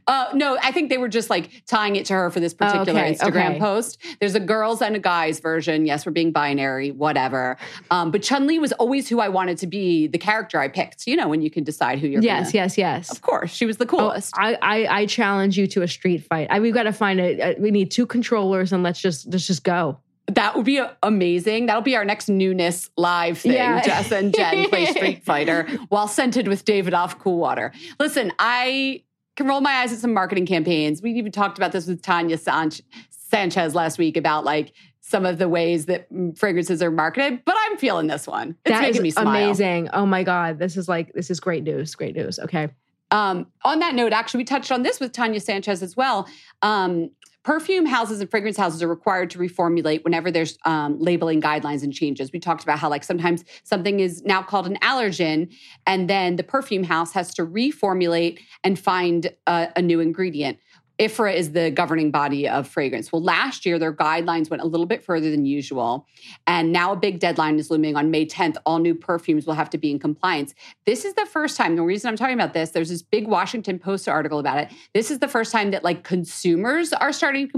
Uh, 0.06 0.26
no, 0.34 0.58
I 0.62 0.72
think 0.72 0.90
they 0.90 0.98
were 0.98 1.08
just 1.08 1.30
like 1.30 1.50
tying 1.66 1.96
it 1.96 2.06
to 2.06 2.14
her 2.14 2.30
for 2.30 2.40
this 2.40 2.54
particular 2.54 3.00
Okay, 3.00 3.14
Instagram 3.14 3.50
okay. 3.50 3.58
post. 3.58 3.98
There's 4.20 4.34
a 4.34 4.40
girls 4.40 4.82
and 4.82 4.96
a 4.96 4.98
guys 4.98 5.40
version. 5.40 5.86
Yes, 5.86 6.04
we're 6.06 6.12
being 6.12 6.32
binary, 6.32 6.90
whatever. 6.90 7.56
Um, 7.90 8.10
but 8.10 8.22
Chun 8.22 8.46
Li 8.46 8.58
was 8.58 8.72
always 8.72 9.08
who 9.08 9.20
I 9.20 9.28
wanted 9.28 9.58
to 9.58 9.66
be, 9.66 10.06
the 10.06 10.18
character 10.18 10.58
I 10.60 10.68
picked. 10.68 11.06
You 11.06 11.16
know, 11.16 11.28
when 11.28 11.42
you 11.42 11.50
can 11.50 11.64
decide 11.64 11.98
who 11.98 12.06
you're. 12.08 12.22
Yes, 12.22 12.46
gonna- 12.52 12.64
yes, 12.64 12.78
yes. 12.78 13.10
Of 13.10 13.22
course, 13.22 13.50
she 13.52 13.66
was 13.66 13.76
the 13.76 13.84
Oh, 13.84 13.88
coolest. 13.98 14.34
I, 14.36 14.54
I 14.62 14.86
I 15.02 15.06
challenge 15.06 15.56
you 15.58 15.66
to 15.68 15.82
a 15.82 15.88
street 15.88 16.24
fight. 16.24 16.48
I, 16.50 16.60
we've 16.60 16.74
got 16.74 16.84
to 16.84 16.92
find 16.92 17.20
a, 17.20 17.52
a- 17.56 17.60
We 17.60 17.70
need 17.70 17.90
two 17.90 18.06
controllers 18.06 18.72
and 18.72 18.82
let's 18.82 19.00
just 19.00 19.26
let's 19.32 19.46
just 19.46 19.62
go. 19.64 19.98
That 20.32 20.56
would 20.56 20.64
be 20.66 20.82
amazing. 21.04 21.66
That'll 21.66 21.82
be 21.82 21.94
our 21.94 22.04
next 22.04 22.28
newness 22.28 22.90
live 22.96 23.38
thing. 23.38 23.52
Yeah. 23.52 23.80
Jess 23.80 24.10
and 24.10 24.34
Jen 24.34 24.68
play 24.68 24.86
Street 24.92 25.22
Fighter 25.24 25.68
while 25.88 26.08
scented 26.08 26.48
with 26.48 26.64
Davidoff 26.64 27.20
Cool 27.20 27.38
Water. 27.38 27.72
Listen, 28.00 28.32
I 28.40 29.02
can 29.36 29.46
roll 29.46 29.60
my 29.60 29.72
eyes 29.72 29.92
at 29.92 29.98
some 29.98 30.12
marketing 30.12 30.46
campaigns. 30.46 31.02
We 31.02 31.12
even 31.12 31.30
talked 31.32 31.58
about 31.58 31.72
this 31.72 31.86
with 31.86 32.02
Tanya 32.02 32.38
San- 32.38 32.70
Sanchez 33.10 33.74
last 33.74 33.98
week 33.98 34.16
about 34.16 34.44
like 34.44 34.72
some 35.00 35.24
of 35.24 35.38
the 35.38 35.48
ways 35.48 35.86
that 35.86 36.10
mm, 36.12 36.36
fragrances 36.36 36.82
are 36.82 36.90
marketed, 36.90 37.44
but 37.44 37.54
I'm 37.58 37.76
feeling 37.76 38.08
this 38.08 38.26
one. 38.26 38.56
It's 38.64 38.72
That 38.74 38.80
making 38.82 38.96
is 38.96 39.02
me 39.02 39.10
smile. 39.10 39.28
amazing. 39.28 39.88
Oh 39.92 40.06
my 40.06 40.22
god, 40.24 40.58
this 40.58 40.76
is 40.76 40.88
like 40.88 41.12
this 41.12 41.30
is 41.30 41.38
great 41.38 41.62
news. 41.62 41.94
Great 41.94 42.16
news. 42.16 42.38
Okay. 42.40 42.68
Um, 43.12 43.46
on 43.62 43.78
that 43.78 43.94
note, 43.94 44.12
actually, 44.12 44.38
we 44.38 44.44
touched 44.44 44.72
on 44.72 44.82
this 44.82 44.98
with 44.98 45.12
Tanya 45.12 45.38
Sanchez 45.38 45.80
as 45.80 45.96
well. 45.96 46.26
Um, 46.62 47.10
perfume 47.46 47.86
houses 47.86 48.20
and 48.20 48.28
fragrance 48.28 48.56
houses 48.56 48.82
are 48.82 48.88
required 48.88 49.30
to 49.30 49.38
reformulate 49.38 50.02
whenever 50.02 50.32
there's 50.32 50.58
um, 50.64 50.98
labeling 50.98 51.40
guidelines 51.40 51.84
and 51.84 51.94
changes. 51.94 52.32
We 52.32 52.40
talked 52.40 52.64
about 52.64 52.80
how, 52.80 52.90
like, 52.90 53.04
sometimes 53.04 53.44
something 53.62 54.00
is 54.00 54.24
now 54.24 54.42
called 54.42 54.66
an 54.66 54.76
allergen, 54.82 55.54
and 55.86 56.10
then 56.10 56.34
the 56.34 56.42
perfume 56.42 56.82
house 56.82 57.12
has 57.12 57.32
to 57.34 57.46
reformulate 57.46 58.40
and 58.64 58.76
find 58.76 59.30
a, 59.46 59.68
a 59.76 59.80
new 59.80 60.00
ingredient. 60.00 60.58
IFRA 60.98 61.34
is 61.34 61.52
the 61.52 61.70
governing 61.70 62.10
body 62.10 62.48
of 62.48 62.66
fragrance. 62.66 63.12
Well, 63.12 63.22
last 63.22 63.66
year, 63.66 63.78
their 63.78 63.92
guidelines 63.92 64.48
went 64.48 64.62
a 64.62 64.66
little 64.66 64.86
bit 64.86 65.04
further 65.04 65.30
than 65.30 65.44
usual. 65.44 66.06
And 66.46 66.72
now 66.72 66.92
a 66.92 66.96
big 66.96 67.18
deadline 67.18 67.58
is 67.58 67.70
looming 67.70 67.96
on 67.96 68.10
May 68.10 68.24
10th. 68.24 68.56
All 68.64 68.78
new 68.78 68.94
perfumes 68.94 69.46
will 69.46 69.54
have 69.54 69.70
to 69.70 69.78
be 69.78 69.90
in 69.90 69.98
compliance. 69.98 70.54
This 70.86 71.04
is 71.04 71.14
the 71.14 71.26
first 71.26 71.56
time, 71.56 71.76
the 71.76 71.82
reason 71.82 72.08
I'm 72.08 72.16
talking 72.16 72.34
about 72.34 72.54
this, 72.54 72.70
there's 72.70 72.88
this 72.88 73.02
big 73.02 73.28
Washington 73.28 73.78
Post 73.78 74.08
article 74.08 74.38
about 74.38 74.58
it. 74.58 74.70
This 74.94 75.10
is 75.10 75.18
the 75.18 75.28
first 75.28 75.52
time 75.52 75.70
that 75.72 75.84
like 75.84 76.02
consumers 76.02 76.92
are 76.92 77.12
starting 77.12 77.50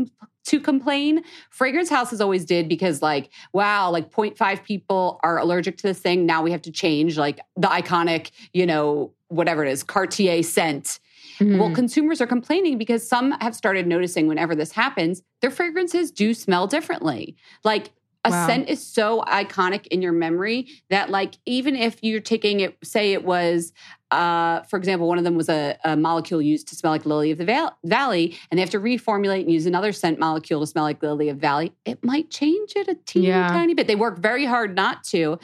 to 0.46 0.60
complain. 0.60 1.22
Fragrance 1.50 1.90
houses 1.90 2.20
always 2.20 2.44
did 2.44 2.68
because, 2.68 3.02
like, 3.02 3.30
wow, 3.52 3.90
like 3.90 4.10
0.5 4.10 4.64
people 4.64 5.20
are 5.22 5.38
allergic 5.38 5.76
to 5.76 5.82
this 5.82 6.00
thing. 6.00 6.26
Now 6.26 6.42
we 6.42 6.50
have 6.52 6.62
to 6.62 6.72
change, 6.72 7.18
like, 7.18 7.38
the 7.56 7.68
iconic, 7.68 8.30
you 8.52 8.66
know, 8.66 9.12
whatever 9.28 9.64
it 9.64 9.70
is, 9.70 9.82
Cartier 9.82 10.42
scent 10.42 11.00
Mm-hmm. 11.38 11.58
Well, 11.58 11.74
consumers 11.74 12.20
are 12.20 12.26
complaining 12.26 12.78
because 12.78 13.06
some 13.06 13.32
have 13.40 13.54
started 13.54 13.86
noticing 13.86 14.26
whenever 14.26 14.54
this 14.54 14.72
happens, 14.72 15.22
their 15.40 15.50
fragrances 15.50 16.10
do 16.10 16.34
smell 16.34 16.66
differently. 16.66 17.36
Like 17.64 17.90
a 18.24 18.30
wow. 18.30 18.46
scent 18.46 18.68
is 18.68 18.84
so 18.84 19.22
iconic 19.22 19.86
in 19.88 20.02
your 20.02 20.12
memory 20.12 20.68
that 20.90 21.10
like 21.10 21.36
even 21.46 21.76
if 21.76 21.98
you're 22.02 22.20
taking 22.20 22.60
it 22.60 22.76
say 22.82 23.12
it 23.12 23.24
was 23.24 23.72
uh, 24.10 24.62
for 24.62 24.76
example 24.76 25.06
one 25.06 25.18
of 25.18 25.24
them 25.24 25.36
was 25.36 25.48
a, 25.48 25.76
a 25.84 25.96
molecule 25.96 26.42
used 26.42 26.66
to 26.68 26.74
smell 26.74 26.92
like 26.92 27.06
lily 27.06 27.30
of 27.30 27.38
the 27.38 27.44
val- 27.44 27.76
valley 27.84 28.36
and 28.50 28.58
they 28.58 28.60
have 28.60 28.70
to 28.70 28.80
reformulate 28.80 29.42
and 29.42 29.52
use 29.52 29.66
another 29.66 29.92
scent 29.92 30.18
molecule 30.18 30.60
to 30.60 30.66
smell 30.66 30.84
like 30.84 31.02
lily 31.02 31.28
of 31.28 31.36
the 31.36 31.40
valley 31.40 31.72
it 31.84 32.02
might 32.04 32.28
change 32.30 32.72
it 32.74 32.88
a 32.88 32.94
teeny 33.06 33.28
yeah. 33.28 33.48
tiny 33.48 33.72
bit 33.72 33.86
they 33.86 33.96
work 33.96 34.18
very 34.18 34.44
hard 34.44 34.74
not 34.74 35.04
to 35.04 35.38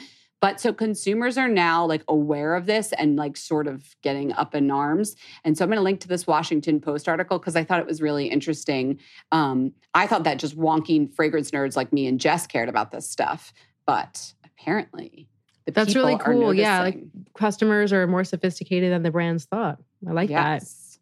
but 0.45 0.61
so 0.61 0.71
consumers 0.71 1.39
are 1.39 1.47
now 1.47 1.83
like 1.87 2.03
aware 2.07 2.53
of 2.53 2.67
this 2.67 2.93
and 2.93 3.15
like 3.15 3.35
sort 3.35 3.65
of 3.65 3.95
getting 4.03 4.31
up 4.33 4.53
in 4.53 4.69
arms. 4.69 5.15
And 5.43 5.57
so 5.57 5.65
I'm 5.65 5.69
going 5.69 5.77
to 5.77 5.81
link 5.81 6.01
to 6.01 6.07
this 6.07 6.27
Washington 6.27 6.79
Post 6.79 7.09
article 7.09 7.39
because 7.39 7.55
I 7.55 7.63
thought 7.63 7.79
it 7.79 7.87
was 7.87 7.99
really 7.99 8.27
interesting. 8.27 8.99
Um, 9.31 9.73
I 9.95 10.05
thought 10.05 10.23
that 10.25 10.37
just 10.37 10.55
wonky 10.55 11.11
fragrance 11.11 11.49
nerds 11.49 11.75
like 11.75 11.91
me 11.91 12.05
and 12.05 12.19
Jess 12.19 12.45
cared 12.45 12.69
about 12.69 12.91
this 12.91 13.09
stuff, 13.09 13.53
but 13.87 14.33
apparently 14.45 15.27
that's 15.65 15.95
really 15.95 16.15
cool. 16.19 16.53
Yeah, 16.53 16.79
like 16.81 16.99
customers 17.35 17.91
are 17.91 18.05
more 18.05 18.23
sophisticated 18.23 18.93
than 18.93 19.01
the 19.01 19.09
brands 19.09 19.45
thought. 19.45 19.79
I 20.07 20.11
like 20.11 20.29
yes. 20.29 20.99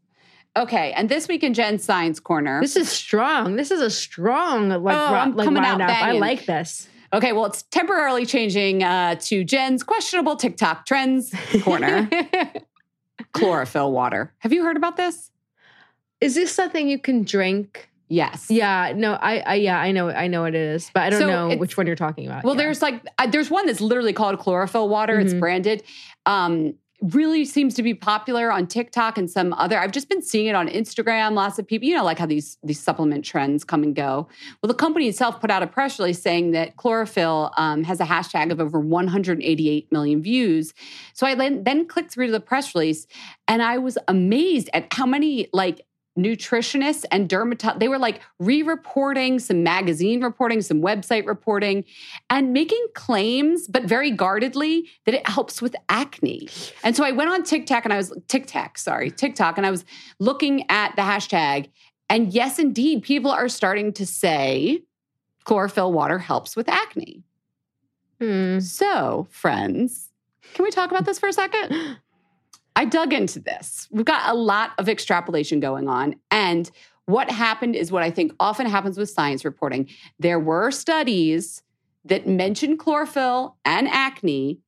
that. 0.55 0.61
Okay, 0.61 0.93
and 0.93 1.09
this 1.09 1.27
week 1.27 1.43
in 1.43 1.53
Jen's 1.53 1.83
Science 1.83 2.21
Corner, 2.21 2.61
this 2.61 2.77
is 2.77 2.87
strong. 2.87 3.57
This 3.57 3.71
is 3.71 3.81
a 3.81 3.89
strong 3.89 4.69
like, 4.69 4.95
oh, 4.95 5.13
ro- 5.13 5.35
like 5.35 5.43
coming 5.43 5.65
out 5.65 5.81
I 5.81 6.13
like 6.13 6.45
this. 6.45 6.87
Okay, 7.13 7.31
well, 7.31 7.45
it's 7.45 7.61
temporarily 7.63 8.25
changing 8.25 8.83
uh, 8.83 9.15
to 9.15 9.43
Jen's 9.43 9.83
questionable 9.83 10.35
TikTok 10.35 10.85
trends 10.87 11.33
corner. 11.61 12.09
Chlorophyll 13.33 13.91
water. 13.91 14.33
Have 14.39 14.51
you 14.51 14.63
heard 14.63 14.77
about 14.77 14.97
this? 14.97 15.29
Is 16.19 16.33
this 16.33 16.51
something 16.51 16.89
you 16.89 16.97
can 16.97 17.23
drink? 17.23 17.89
Yes. 18.09 18.47
Yeah. 18.49 18.93
No. 18.95 19.13
I. 19.13 19.39
I 19.39 19.53
yeah. 19.55 19.79
I 19.79 19.91
know. 19.91 20.09
I 20.09 20.27
know 20.27 20.41
what 20.41 20.55
it 20.55 20.61
is, 20.61 20.89
but 20.93 21.03
I 21.03 21.09
don't 21.09 21.19
so 21.19 21.27
know 21.27 21.55
which 21.55 21.77
one 21.77 21.87
you're 21.87 21.95
talking 21.95 22.25
about. 22.25 22.43
Well, 22.43 22.55
yeah. 22.55 22.63
there's 22.63 22.81
like 22.81 23.05
uh, 23.17 23.27
there's 23.27 23.49
one 23.49 23.65
that's 23.65 23.81
literally 23.81 24.13
called 24.13 24.39
chlorophyll 24.39 24.89
water. 24.89 25.17
Mm-hmm. 25.17 25.25
It's 25.25 25.33
branded. 25.33 25.83
Um, 26.25 26.75
really 27.11 27.43
seems 27.43 27.73
to 27.75 27.83
be 27.83 27.93
popular 27.93 28.51
on 28.51 28.65
TikTok 28.65 29.17
and 29.17 29.29
some 29.29 29.53
other. 29.53 29.77
I've 29.77 29.91
just 29.91 30.07
been 30.07 30.21
seeing 30.21 30.47
it 30.47 30.55
on 30.55 30.69
Instagram. 30.69 31.33
Lots 31.33 31.59
of 31.59 31.67
people, 31.67 31.87
you 31.87 31.95
know, 31.95 32.03
like 32.03 32.19
how 32.19 32.25
these 32.25 32.57
these 32.63 32.79
supplement 32.79 33.25
trends 33.25 33.63
come 33.63 33.83
and 33.83 33.93
go. 33.93 34.27
Well, 34.61 34.67
the 34.69 34.73
company 34.73 35.07
itself 35.09 35.41
put 35.41 35.51
out 35.51 35.61
a 35.61 35.67
press 35.67 35.99
release 35.99 36.21
saying 36.21 36.51
that 36.51 36.77
chlorophyll 36.77 37.51
um, 37.57 37.83
has 37.83 37.99
a 37.99 38.05
hashtag 38.05 38.51
of 38.51 38.61
over 38.61 38.79
188 38.79 39.91
million 39.91 40.21
views. 40.21 40.73
So 41.13 41.27
I 41.27 41.35
then, 41.35 41.63
then 41.63 41.87
clicked 41.87 42.11
through 42.11 42.27
to 42.27 42.31
the 42.31 42.39
press 42.39 42.73
release, 42.73 43.05
and 43.47 43.61
I 43.61 43.77
was 43.77 43.97
amazed 44.07 44.69
at 44.73 44.87
how 44.93 45.05
many 45.05 45.49
like 45.51 45.81
nutritionists 46.17 47.05
and 47.11 47.27
dermatologists. 47.27 47.79
They 47.79 47.87
were 47.87 47.97
like 47.97 48.21
re 48.39 48.61
reporting 48.61 49.39
some 49.39 49.63
magazine 49.63 50.21
reporting, 50.21 50.61
some 50.61 50.81
website 50.81 51.25
reporting, 51.25 51.85
and 52.29 52.53
making 52.53 52.85
claims, 52.93 53.67
but 53.67 53.83
very 53.83 54.11
guardedly, 54.11 54.89
that 55.05 55.15
it 55.15 55.27
helps 55.27 55.61
with 55.61 55.75
acne. 55.89 56.47
And 56.83 56.95
so 56.95 57.03
I 57.03 57.11
went 57.11 57.29
on 57.29 57.43
TikTok 57.43 57.85
and 57.85 57.93
I 57.93 57.97
was 57.97 58.13
TikTok, 58.27 58.77
sorry, 58.77 59.09
TikTok, 59.09 59.57
and 59.57 59.65
I 59.65 59.71
was 59.71 59.85
looking 60.19 60.69
at 60.69 60.95
the 60.95 61.01
hashtag. 61.01 61.69
And 62.09 62.33
yes, 62.33 62.59
indeed, 62.59 63.03
people 63.03 63.31
are 63.31 63.49
starting 63.49 63.93
to 63.93 64.05
say 64.05 64.83
chlorophyll 65.45 65.91
water 65.91 66.19
helps 66.19 66.55
with 66.55 66.69
acne. 66.69 67.23
Hmm. 68.21 68.59
So, 68.59 69.27
friends, 69.31 70.09
can 70.53 70.63
we 70.63 70.71
talk 70.71 70.91
about 70.91 71.05
this 71.05 71.19
for 71.19 71.27
a 71.27 71.33
second? 71.33 71.97
I 72.75 72.85
dug 72.85 73.13
into 73.13 73.39
this. 73.39 73.87
We've 73.91 74.05
got 74.05 74.29
a 74.29 74.33
lot 74.33 74.71
of 74.77 74.89
extrapolation 74.89 75.59
going 75.59 75.87
on. 75.87 76.15
And 76.31 76.69
what 77.05 77.29
happened 77.29 77.75
is 77.75 77.91
what 77.91 78.03
I 78.03 78.09
think 78.09 78.33
often 78.39 78.65
happens 78.65 78.97
with 78.97 79.09
science 79.09 79.43
reporting. 79.43 79.89
There 80.19 80.39
were 80.39 80.71
studies 80.71 81.61
that 82.05 82.27
mentioned 82.27 82.79
chlorophyll 82.79 83.57
and 83.65 83.87
acne. 83.87 84.59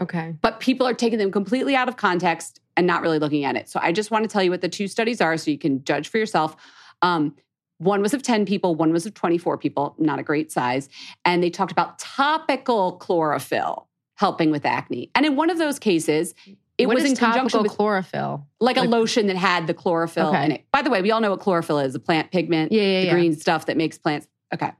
Okay. 0.00 0.34
But 0.40 0.60
people 0.60 0.86
are 0.86 0.94
taking 0.94 1.18
them 1.18 1.30
completely 1.30 1.76
out 1.76 1.88
of 1.88 1.96
context 1.96 2.60
and 2.76 2.86
not 2.86 3.02
really 3.02 3.18
looking 3.18 3.44
at 3.44 3.56
it. 3.56 3.68
So 3.68 3.80
I 3.82 3.92
just 3.92 4.10
want 4.10 4.24
to 4.24 4.28
tell 4.28 4.42
you 4.42 4.50
what 4.50 4.60
the 4.60 4.68
two 4.68 4.88
studies 4.88 5.20
are 5.20 5.36
so 5.36 5.50
you 5.50 5.58
can 5.58 5.84
judge 5.84 6.08
for 6.08 6.18
yourself. 6.18 6.56
Um, 7.02 7.34
one 7.78 8.02
was 8.02 8.14
of 8.14 8.22
10 8.22 8.46
people, 8.46 8.74
one 8.74 8.92
was 8.92 9.06
of 9.06 9.14
24 9.14 9.58
people, 9.58 9.94
not 9.98 10.18
a 10.18 10.22
great 10.22 10.52
size. 10.52 10.88
And 11.24 11.42
they 11.42 11.50
talked 11.50 11.72
about 11.72 11.98
topical 11.98 12.92
chlorophyll 12.98 13.88
helping 14.16 14.50
with 14.50 14.66
acne. 14.66 15.10
And 15.14 15.24
in 15.24 15.34
one 15.34 15.48
of 15.48 15.58
those 15.58 15.78
cases, 15.78 16.34
it 16.80 16.86
what 16.86 16.96
was 16.96 17.04
in 17.04 17.16
conjunction 17.16 17.62
with 17.62 17.72
chlorophyll, 17.72 18.46
like, 18.58 18.76
like, 18.76 18.86
a 18.86 18.88
lotion 18.88 19.26
that 19.26 19.36
had 19.36 19.66
the 19.66 19.74
chlorophyll 19.74 20.28
okay. 20.28 20.44
in 20.44 20.52
it. 20.52 20.64
By 20.72 20.82
the 20.82 20.90
way, 20.90 21.02
we 21.02 21.10
all 21.10 21.20
know 21.20 21.30
what 21.30 21.40
chlorophyll 21.40 21.78
is: 21.78 21.94
a 21.94 22.00
plant 22.00 22.30
pigment, 22.30 22.72
yeah, 22.72 22.82
yeah, 22.82 23.00
the 23.00 23.06
yeah. 23.06 23.12
green 23.12 23.34
stuff 23.34 23.66
that 23.66 23.76
makes 23.76 23.98
plants. 23.98 24.26
Okay, 24.52 24.72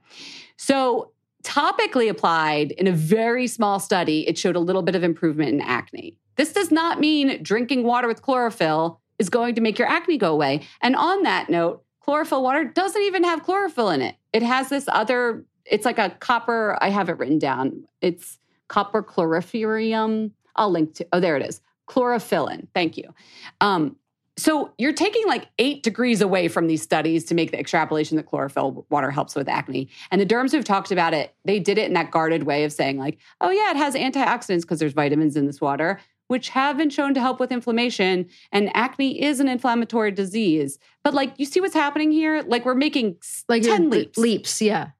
so 0.57 1.11
topically 1.43 2.09
applied 2.09 2.71
in 2.71 2.87
a 2.87 2.91
very 2.91 3.47
small 3.47 3.79
study, 3.79 4.27
it 4.27 4.37
showed 4.37 4.55
a 4.55 4.59
little 4.59 4.81
bit 4.81 4.95
of 4.95 5.03
improvement 5.03 5.49
in 5.49 5.61
acne. 5.61 6.15
This 6.35 6.53
does 6.53 6.71
not 6.71 6.99
mean 6.99 7.41
drinking 7.43 7.83
water 7.83 8.07
with 8.07 8.21
chlorophyll 8.21 9.01
is 9.19 9.29
going 9.29 9.55
to 9.55 9.61
make 9.61 9.77
your 9.77 9.87
acne 9.87 10.17
go 10.17 10.31
away. 10.31 10.61
And 10.81 10.95
on 10.95 11.23
that 11.23 11.49
note, 11.49 11.83
chlorophyll 11.99 12.43
water 12.43 12.65
doesn't 12.65 13.01
even 13.01 13.23
have 13.23 13.43
chlorophyll 13.43 13.89
in 13.89 14.01
it. 14.01 14.15
It 14.33 14.43
has 14.43 14.69
this 14.69 14.85
other. 14.87 15.45
It's 15.65 15.85
like 15.85 15.99
a 15.99 16.09
copper. 16.19 16.77
I 16.81 16.89
have 16.89 17.09
it 17.09 17.17
written 17.17 17.39
down. 17.39 17.85
It's 18.01 18.39
copper 18.67 19.03
chloropherium. 19.03 20.31
I'll 20.55 20.71
link 20.71 20.95
to. 20.95 21.07
Oh, 21.13 21.19
there 21.19 21.37
it 21.37 21.45
is 21.45 21.61
chlorophyllin. 21.91 22.67
Thank 22.73 22.97
you. 22.97 23.13
Um, 23.59 23.97
so 24.37 24.71
you're 24.77 24.93
taking 24.93 25.27
like 25.27 25.49
eight 25.59 25.83
degrees 25.83 26.21
away 26.21 26.47
from 26.47 26.67
these 26.67 26.81
studies 26.81 27.25
to 27.25 27.35
make 27.35 27.51
the 27.51 27.59
extrapolation 27.59 28.15
that 28.17 28.25
chlorophyll 28.25 28.85
water 28.89 29.11
helps 29.11 29.35
with 29.35 29.49
acne. 29.49 29.89
And 30.09 30.21
the 30.21 30.25
derms 30.25 30.51
who've 30.51 30.63
talked 30.63 30.91
about 30.91 31.13
it, 31.13 31.35
they 31.43 31.59
did 31.59 31.77
it 31.77 31.87
in 31.87 31.93
that 31.93 32.11
guarded 32.11 32.43
way 32.43 32.63
of 32.63 32.71
saying 32.71 32.97
like, 32.97 33.19
oh 33.41 33.51
yeah, 33.51 33.71
it 33.71 33.77
has 33.77 33.93
antioxidants 33.93 34.61
because 34.61 34.79
there's 34.79 34.93
vitamins 34.93 35.35
in 35.35 35.47
this 35.47 35.59
water, 35.59 35.99
which 36.27 36.49
have 36.49 36.77
been 36.77 36.89
shown 36.89 37.13
to 37.13 37.19
help 37.19 37.41
with 37.41 37.51
inflammation. 37.51 38.27
And 38.53 38.71
acne 38.73 39.21
is 39.21 39.41
an 39.41 39.49
inflammatory 39.49 40.11
disease. 40.11 40.79
But 41.03 41.13
like, 41.13 41.33
you 41.37 41.45
see 41.45 41.59
what's 41.59 41.75
happening 41.75 42.11
here? 42.11 42.41
Like 42.47 42.65
we're 42.65 42.73
making 42.73 43.17
like 43.49 43.63
10 43.63 43.89
leaps. 43.89 44.17
Leaps, 44.17 44.61
yeah. 44.61 44.91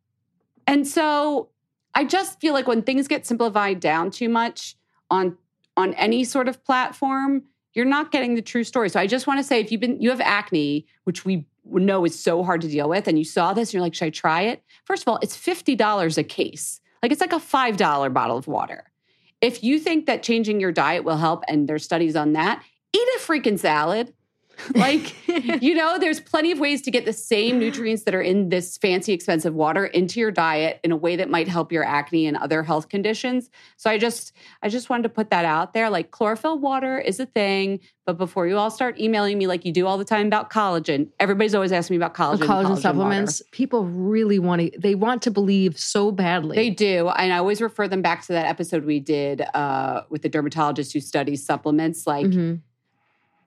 And 0.67 0.85
so 0.85 1.49
I 1.95 2.03
just 2.03 2.41
feel 2.41 2.53
like 2.53 2.67
when 2.67 2.81
things 2.83 3.07
get 3.07 3.25
simplified 3.25 3.79
down 3.79 4.11
too 4.11 4.29
much 4.29 4.75
on 5.09 5.37
on 5.77 5.93
any 5.95 6.23
sort 6.23 6.47
of 6.47 6.63
platform, 6.63 7.43
you're 7.73 7.85
not 7.85 8.11
getting 8.11 8.35
the 8.35 8.41
true 8.41 8.63
story. 8.63 8.89
So 8.89 8.99
I 8.99 9.07
just 9.07 9.27
want 9.27 9.39
to 9.39 9.43
say 9.43 9.59
if 9.59 9.71
you've 9.71 9.81
been 9.81 10.01
you 10.01 10.09
have 10.09 10.21
acne, 10.21 10.85
which 11.05 11.25
we 11.25 11.45
know 11.65 12.05
is 12.05 12.19
so 12.19 12.43
hard 12.43 12.61
to 12.61 12.67
deal 12.67 12.89
with, 12.89 13.07
and 13.07 13.17
you 13.17 13.25
saw 13.25 13.53
this 13.53 13.69
and 13.69 13.73
you're 13.75 13.81
like, 13.81 13.93
should 13.93 14.05
I 14.05 14.09
try 14.09 14.41
it? 14.43 14.63
First 14.85 15.03
of 15.03 15.07
all, 15.07 15.19
it's 15.21 15.37
$50 15.37 16.17
a 16.17 16.23
case. 16.23 16.81
Like 17.01 17.11
it's 17.11 17.21
like 17.21 17.33
a 17.33 17.37
$5 17.37 18.13
bottle 18.13 18.37
of 18.37 18.47
water. 18.47 18.91
If 19.39 19.63
you 19.63 19.79
think 19.79 20.05
that 20.05 20.21
changing 20.21 20.59
your 20.59 20.71
diet 20.71 21.03
will 21.03 21.17
help, 21.17 21.43
and 21.47 21.67
there's 21.67 21.83
studies 21.83 22.15
on 22.15 22.33
that, 22.33 22.63
eat 22.93 23.07
a 23.15 23.19
freaking 23.19 23.57
salad. 23.57 24.13
like, 24.75 25.15
you 25.61 25.73
know, 25.73 25.97
there's 25.97 26.19
plenty 26.19 26.51
of 26.51 26.59
ways 26.59 26.81
to 26.83 26.91
get 26.91 27.05
the 27.05 27.13
same 27.13 27.59
nutrients 27.59 28.03
that 28.03 28.13
are 28.13 28.21
in 28.21 28.49
this 28.49 28.77
fancy, 28.77 29.13
expensive 29.13 29.53
water 29.53 29.85
into 29.85 30.19
your 30.19 30.31
diet 30.31 30.79
in 30.83 30.91
a 30.91 30.95
way 30.95 31.15
that 31.15 31.29
might 31.29 31.47
help 31.47 31.71
your 31.71 31.83
acne 31.83 32.27
and 32.27 32.37
other 32.37 32.63
health 32.63 32.89
conditions. 32.89 33.49
So 33.77 33.89
I 33.89 33.97
just, 33.97 34.33
I 34.61 34.69
just 34.69 34.89
wanted 34.89 35.03
to 35.03 35.09
put 35.09 35.29
that 35.31 35.45
out 35.45 35.73
there. 35.73 35.89
Like 35.89 36.11
chlorophyll 36.11 36.59
water 36.59 36.99
is 36.99 37.19
a 37.19 37.25
thing, 37.25 37.79
but 38.05 38.17
before 38.17 38.47
you 38.47 38.57
all 38.57 38.71
start 38.71 38.99
emailing 38.99 39.37
me 39.37 39.47
like 39.47 39.65
you 39.65 39.71
do 39.71 39.87
all 39.87 39.97
the 39.97 40.05
time 40.05 40.27
about 40.27 40.49
collagen, 40.49 41.09
everybody's 41.19 41.55
always 41.55 41.71
asking 41.71 41.95
me 41.95 42.03
about 42.03 42.13
collagen, 42.13 42.45
collagen, 42.45 42.65
collagen 42.65 42.81
supplements. 42.81 43.41
Water. 43.41 43.49
People 43.51 43.85
really 43.85 44.39
want 44.39 44.61
to, 44.61 44.79
they 44.79 44.95
want 44.95 45.21
to 45.23 45.31
believe 45.31 45.79
so 45.79 46.11
badly. 46.11 46.55
They 46.55 46.69
do, 46.69 47.09
and 47.09 47.33
I 47.33 47.37
always 47.37 47.61
refer 47.61 47.87
them 47.87 48.01
back 48.01 48.25
to 48.27 48.33
that 48.33 48.45
episode 48.45 48.85
we 48.85 48.99
did 48.99 49.41
uh, 49.53 50.03
with 50.09 50.21
the 50.21 50.29
dermatologist 50.29 50.93
who 50.93 50.99
studies 50.99 51.45
supplements, 51.45 52.05
like. 52.05 52.27
Mm-hmm 52.27 52.55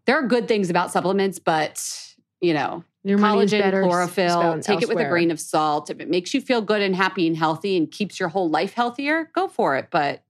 there 0.06 0.18
are 0.18 0.26
good 0.26 0.48
things 0.48 0.70
about 0.70 0.90
supplements, 0.90 1.38
but 1.38 1.82
you 2.40 2.52
know, 2.52 2.84
Your 3.04 3.18
collagen, 3.18 3.70
chlorophyll, 3.82 4.60
take 4.60 4.76
elsewhere. 4.76 4.78
it 4.82 4.88
with 4.88 4.98
a 4.98 5.08
grain 5.08 5.30
of 5.30 5.40
salt. 5.40 5.90
If 5.90 6.00
it 6.00 6.10
makes 6.10 6.34
you 6.34 6.40
feel 6.40 6.60
good 6.60 6.82
and 6.82 6.94
happy 6.94 7.26
and 7.26 7.36
healthy 7.36 7.76
and 7.76 7.90
keeps 7.90 8.20
your 8.20 8.28
whole 8.28 8.50
life 8.50 8.74
healthier, 8.74 9.30
go 9.34 9.48
for 9.48 9.76
it. 9.76 9.88
But 9.90 10.22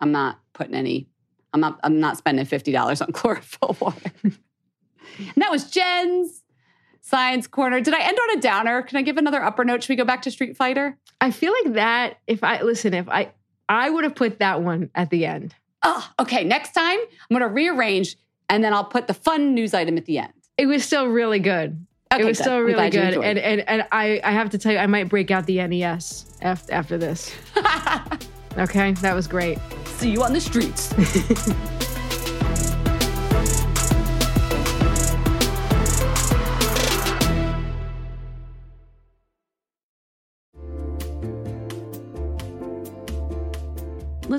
I'm 0.00 0.12
not 0.12 0.38
putting 0.52 0.74
any, 0.74 1.08
I'm 1.52 1.60
not, 1.60 1.80
I'm 1.82 1.98
not 1.98 2.18
spending 2.18 2.46
$50 2.46 3.02
on 3.04 3.12
chlorophyll 3.12 3.76
water. 3.80 4.12
and 4.22 5.34
that 5.36 5.50
was 5.50 5.70
Jen's 5.70 6.42
Science 7.00 7.46
Corner. 7.48 7.80
Did 7.80 7.94
I 7.94 8.00
end 8.02 8.18
on 8.18 8.38
a 8.38 8.40
downer? 8.40 8.82
Can 8.82 8.98
I 8.98 9.02
give 9.02 9.16
another 9.16 9.42
upper 9.42 9.64
note? 9.64 9.82
Should 9.82 9.90
we 9.90 9.96
go 9.96 10.04
back 10.04 10.22
to 10.22 10.30
Street 10.30 10.56
Fighter? 10.56 10.96
I 11.20 11.32
feel 11.32 11.52
like 11.64 11.74
that. 11.74 12.18
If 12.26 12.44
I 12.44 12.62
listen, 12.62 12.94
if 12.94 13.08
I 13.08 13.32
I 13.68 13.90
would 13.90 14.04
have 14.04 14.14
put 14.14 14.38
that 14.38 14.62
one 14.62 14.90
at 14.94 15.10
the 15.10 15.26
end. 15.26 15.54
Oh, 15.82 16.08
okay. 16.20 16.44
Next 16.44 16.72
time 16.72 16.98
I'm 16.98 17.36
going 17.36 17.40
to 17.40 17.48
rearrange, 17.48 18.16
and 18.50 18.62
then 18.62 18.74
I'll 18.74 18.84
put 18.84 19.06
the 19.06 19.14
fun 19.14 19.54
news 19.54 19.72
item 19.72 19.96
at 19.96 20.04
the 20.04 20.18
end. 20.18 20.32
It 20.58 20.66
was 20.66 20.84
still 20.84 21.06
really 21.06 21.38
good. 21.38 21.86
Okay, 22.12 22.22
it 22.22 22.26
was 22.26 22.36
good. 22.36 22.44
still 22.44 22.60
really 22.60 22.90
good, 22.90 23.14
and 23.14 23.38
and 23.38 23.60
and 23.66 23.86
I 23.92 24.20
I 24.22 24.32
have 24.32 24.50
to 24.50 24.58
tell 24.58 24.72
you, 24.72 24.78
I 24.78 24.86
might 24.86 25.08
break 25.08 25.30
out 25.30 25.46
the 25.46 25.66
NES 25.66 26.26
after 26.42 26.72
after 26.74 26.98
this. 26.98 27.32
Okay, 28.58 28.92
that 28.94 29.14
was 29.14 29.26
great. 29.26 29.58
See 29.84 30.10
you 30.10 30.24
on 30.24 30.32
the 30.32 30.40
streets. 30.40 30.92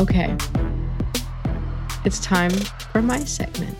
Okay. 0.00 0.34
It's 2.06 2.20
time 2.20 2.50
for 2.90 3.02
my 3.02 3.18
segment. 3.20 3.76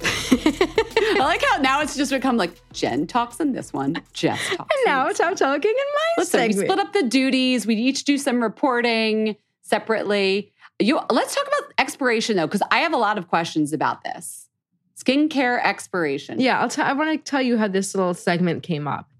I 0.02 1.16
like 1.18 1.44
how 1.44 1.58
now 1.58 1.82
it's 1.82 1.94
just 1.96 2.10
become 2.10 2.38
like 2.38 2.58
Jen 2.72 3.06
talks 3.06 3.38
in 3.38 3.52
this 3.52 3.74
one, 3.74 4.02
Jess 4.14 4.40
talks. 4.56 4.74
And 4.74 4.86
now 4.86 5.06
it's 5.08 5.20
I'm 5.20 5.36
talking 5.36 5.70
in 5.70 5.76
my 5.76 6.22
Listen, 6.22 6.40
segment. 6.40 6.58
we 6.58 6.64
split 6.64 6.78
up 6.78 6.94
the 6.94 7.02
duties. 7.02 7.66
We 7.66 7.74
each 7.74 8.04
do 8.04 8.16
some 8.16 8.42
reporting 8.42 9.36
separately. 9.60 10.54
You 10.78 10.98
let's 11.10 11.34
talk 11.34 11.46
about 11.46 11.74
expiration 11.76 12.36
though, 12.36 12.46
because 12.46 12.62
I 12.70 12.78
have 12.78 12.94
a 12.94 12.98
lot 12.98 13.18
of 13.18 13.28
questions 13.28 13.74
about 13.74 14.02
this. 14.02 14.48
Skincare 14.98 15.62
expiration. 15.62 16.40
Yeah, 16.40 16.58
I'll 16.58 16.70
tell 16.70 16.86
I 16.86 16.94
want 16.94 17.22
to 17.22 17.30
tell 17.30 17.42
you 17.42 17.58
how 17.58 17.68
this 17.68 17.94
little 17.94 18.14
segment 18.14 18.62
came 18.62 18.88
up. 18.88 19.10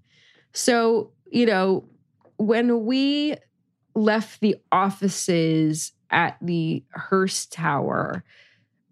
So, 0.53 1.11
you 1.29 1.45
know, 1.45 1.87
when 2.37 2.85
we 2.85 3.35
left 3.97 4.41
the 4.41 4.55
offices 4.71 5.91
at 6.11 6.37
the 6.39 6.83
Hearst 6.93 7.51
Tower, 7.51 8.23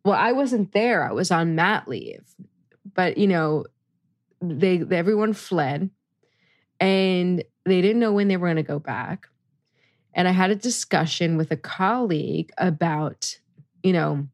well, 0.04 0.16
I 0.16 0.32
wasn't 0.32 0.74
there. 0.74 1.08
I 1.08 1.14
was 1.14 1.32
on 1.32 1.56
mat 1.56 1.88
leave. 1.88 2.26
But, 2.94 3.18
you 3.18 3.28
know, 3.28 3.66
they 4.42 4.84
everyone 4.92 5.34
fled 5.34 5.90
and 6.80 7.44
they 7.66 7.82
didn't 7.82 8.00
know 8.00 8.12
when 8.12 8.28
they 8.28 8.38
were 8.38 8.48
going 8.48 8.58
to 8.58 8.64
go 8.64 8.80
back. 8.80 9.28
And 10.14 10.28
I 10.28 10.32
had 10.32 10.52
a 10.52 10.56
discussion 10.56 11.38
with 11.38 11.52
a 11.52 11.58
colleague 11.58 12.52
about, 12.58 13.40
you 13.84 13.94
know, 13.94 14.28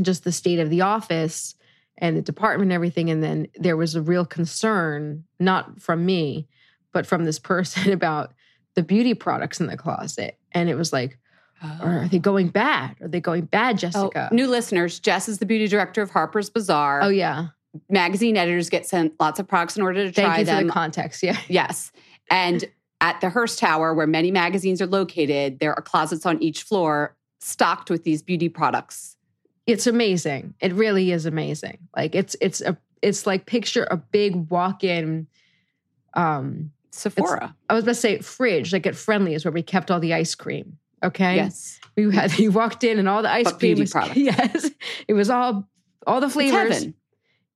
just 0.00 0.24
the 0.24 0.32
state 0.32 0.58
of 0.58 0.70
the 0.70 0.80
office 0.80 1.54
and 1.98 2.16
the 2.16 2.22
department 2.22 2.68
and 2.68 2.72
everything. 2.72 3.10
And 3.10 3.22
then 3.22 3.46
there 3.56 3.76
was 3.76 3.94
a 3.94 4.02
real 4.02 4.24
concern, 4.24 5.24
not 5.38 5.80
from 5.80 6.06
me, 6.06 6.48
but 6.92 7.06
from 7.06 7.24
this 7.24 7.38
person 7.38 7.92
about 7.92 8.32
the 8.74 8.82
beauty 8.82 9.14
products 9.14 9.60
in 9.60 9.66
the 9.66 9.76
closet. 9.76 10.38
And 10.52 10.68
it 10.68 10.74
was 10.74 10.92
like, 10.92 11.18
are 11.80 12.08
they 12.10 12.18
going 12.18 12.48
bad? 12.48 12.96
Are 13.00 13.08
they 13.08 13.20
going 13.20 13.44
bad, 13.44 13.76
Oh, 13.76 13.78
Jessica? 13.78 14.28
new 14.32 14.48
listeners, 14.48 14.98
Jess 14.98 15.28
is 15.28 15.38
the 15.38 15.46
beauty 15.46 15.68
director 15.68 16.02
of 16.02 16.10
Harper's 16.10 16.50
Bazaar. 16.50 17.02
Oh, 17.02 17.08
yeah. 17.08 17.48
Magazine 17.88 18.36
editors 18.36 18.68
get 18.68 18.84
sent 18.84 19.14
lots 19.20 19.38
of 19.38 19.46
products 19.46 19.76
in 19.76 19.82
order 19.82 20.04
to 20.06 20.12
Thank 20.12 20.26
try 20.26 20.38
you 20.40 20.44
for 20.44 20.50
them. 20.52 20.66
the 20.66 20.72
context. 20.72 21.22
Yeah. 21.22 21.38
Yes. 21.48 21.92
And 22.30 22.64
at 23.00 23.20
the 23.20 23.30
Hearst 23.30 23.58
Tower, 23.58 23.94
where 23.94 24.06
many 24.06 24.30
magazines 24.30 24.82
are 24.82 24.86
located, 24.86 25.60
there 25.60 25.74
are 25.74 25.82
closets 25.82 26.26
on 26.26 26.42
each 26.42 26.62
floor 26.62 27.16
stocked 27.40 27.90
with 27.90 28.04
these 28.04 28.22
beauty 28.22 28.48
products. 28.48 29.16
It's 29.66 29.86
amazing. 29.86 30.54
It 30.60 30.72
really 30.72 31.12
is 31.12 31.26
amazing. 31.26 31.78
Like 31.96 32.14
it's 32.14 32.34
it's 32.40 32.60
a 32.60 32.76
it's 33.02 33.26
like 33.26 33.46
picture 33.46 33.86
a 33.90 33.96
big 33.96 34.50
walk-in 34.50 35.26
um 36.14 36.70
Sephora. 36.92 37.56
I 37.68 37.74
was 37.74 37.84
about 37.84 37.92
to 37.92 38.00
say 38.00 38.18
fridge, 38.20 38.72
like 38.72 38.86
at 38.86 38.94
Friendly's 38.94 39.44
where 39.44 39.52
we 39.52 39.62
kept 39.62 39.90
all 39.90 40.00
the 40.00 40.14
ice 40.14 40.34
cream. 40.34 40.78
Okay. 41.02 41.36
Yes. 41.36 41.80
We 41.96 42.14
had 42.14 42.32
you 42.38 42.50
walked 42.52 42.84
in 42.84 42.98
and 42.98 43.08
all 43.08 43.22
the 43.22 43.30
ice 43.32 43.44
But 43.44 43.58
cream 43.58 43.78
was 43.78 43.90
products. 43.92 44.16
yes. 44.16 44.70
It 45.08 45.14
was 45.14 45.30
all 45.30 45.68
all 46.06 46.20
the 46.20 46.30
flavors. 46.30 46.86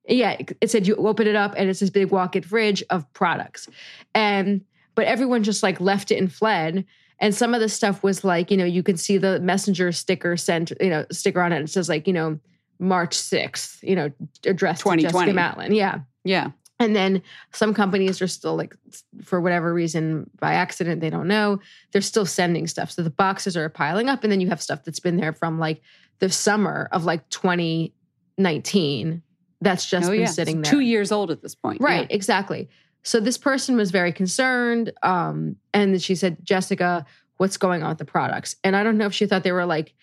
Yeah, 0.07 0.37
it- 0.61 0.69
said 0.71 0.87
you 0.87 0.95
open 0.95 1.27
it 1.27 1.35
up 1.35 1.53
and 1.57 1.69
it's 1.69 1.79
this 1.79 1.89
big 1.89 2.11
walk-in 2.11 2.43
fridge 2.43 2.83
of 2.89 3.11
products. 3.13 3.67
And 4.15 4.61
but 4.95 5.05
everyone 5.05 5.43
just 5.43 5.63
like 5.63 5.79
left 5.79 6.11
it 6.11 6.17
and 6.17 6.31
fled. 6.31 6.85
And 7.19 7.33
some 7.33 7.53
of 7.53 7.61
the 7.61 7.69
stuff 7.69 8.03
was 8.03 8.23
like, 8.23 8.51
you 8.51 8.57
know, 8.57 8.65
you 8.65 8.83
can 8.83 8.95
see 8.95 9.17
the 9.17 9.39
messenger 9.39 9.91
sticker 9.91 10.37
sent, 10.37 10.71
you 10.79 10.89
know, 10.89 11.05
sticker 11.11 11.41
on 11.41 11.51
it. 11.51 11.61
It 11.63 11.69
says 11.69 11.89
like, 11.89 12.05
you 12.07 12.13
know, 12.13 12.39
March 12.79 13.17
6th, 13.17 13.81
you 13.81 13.95
know, 13.95 14.11
addressed 14.45 14.81
to 14.81 14.89
2020. 14.95 15.01
Jessica 15.01 15.33
Matlin. 15.33 15.75
Yeah. 15.75 15.99
Yeah. 16.23 16.51
And 16.79 16.95
then 16.95 17.23
some 17.51 17.73
companies 17.73 18.21
are 18.21 18.27
still 18.27 18.55
like, 18.55 18.75
for 19.23 19.41
whatever 19.41 19.73
reason, 19.73 20.29
by 20.39 20.53
accident, 20.53 21.01
they 21.01 21.09
don't 21.09 21.27
know, 21.27 21.59
they're 21.91 22.01
still 22.01 22.25
sending 22.25 22.67
stuff. 22.67 22.91
So 22.91 23.01
the 23.01 23.09
boxes 23.09 23.57
are 23.57 23.67
piling 23.69 24.09
up. 24.09 24.23
And 24.23 24.31
then 24.31 24.41
you 24.41 24.49
have 24.49 24.61
stuff 24.61 24.83
that's 24.83 24.99
been 24.99 25.17
there 25.17 25.33
from 25.33 25.57
like 25.57 25.81
the 26.19 26.29
summer 26.29 26.87
of 26.91 27.03
like 27.03 27.27
2019 27.29 29.23
that's 29.61 29.89
just 29.89 30.07
oh, 30.07 30.11
been 30.11 30.21
yeah. 30.21 30.25
sitting 30.27 30.59
It's 30.59 30.69
there. 30.69 30.79
Two 30.79 30.85
years 30.85 31.11
old 31.11 31.31
at 31.31 31.41
this 31.41 31.55
point. 31.55 31.81
Right, 31.81 32.07
exactly. 32.09 32.69
So 33.03 33.19
this 33.19 33.37
person 33.37 33.75
was 33.75 33.91
very 33.91 34.11
concerned. 34.11 34.91
Um, 35.01 35.55
and 35.73 36.01
she 36.01 36.15
said, 36.15 36.37
Jessica, 36.43 37.05
what's 37.37 37.57
going 37.57 37.83
on 37.83 37.89
with 37.89 37.97
the 37.97 38.05
products? 38.05 38.55
And 38.63 38.75
I 38.75 38.83
don't 38.83 38.97
know 38.97 39.05
if 39.05 39.13
she 39.13 39.25
thought 39.25 39.43
they 39.43 39.51
were 39.51 39.65
like, 39.65 39.93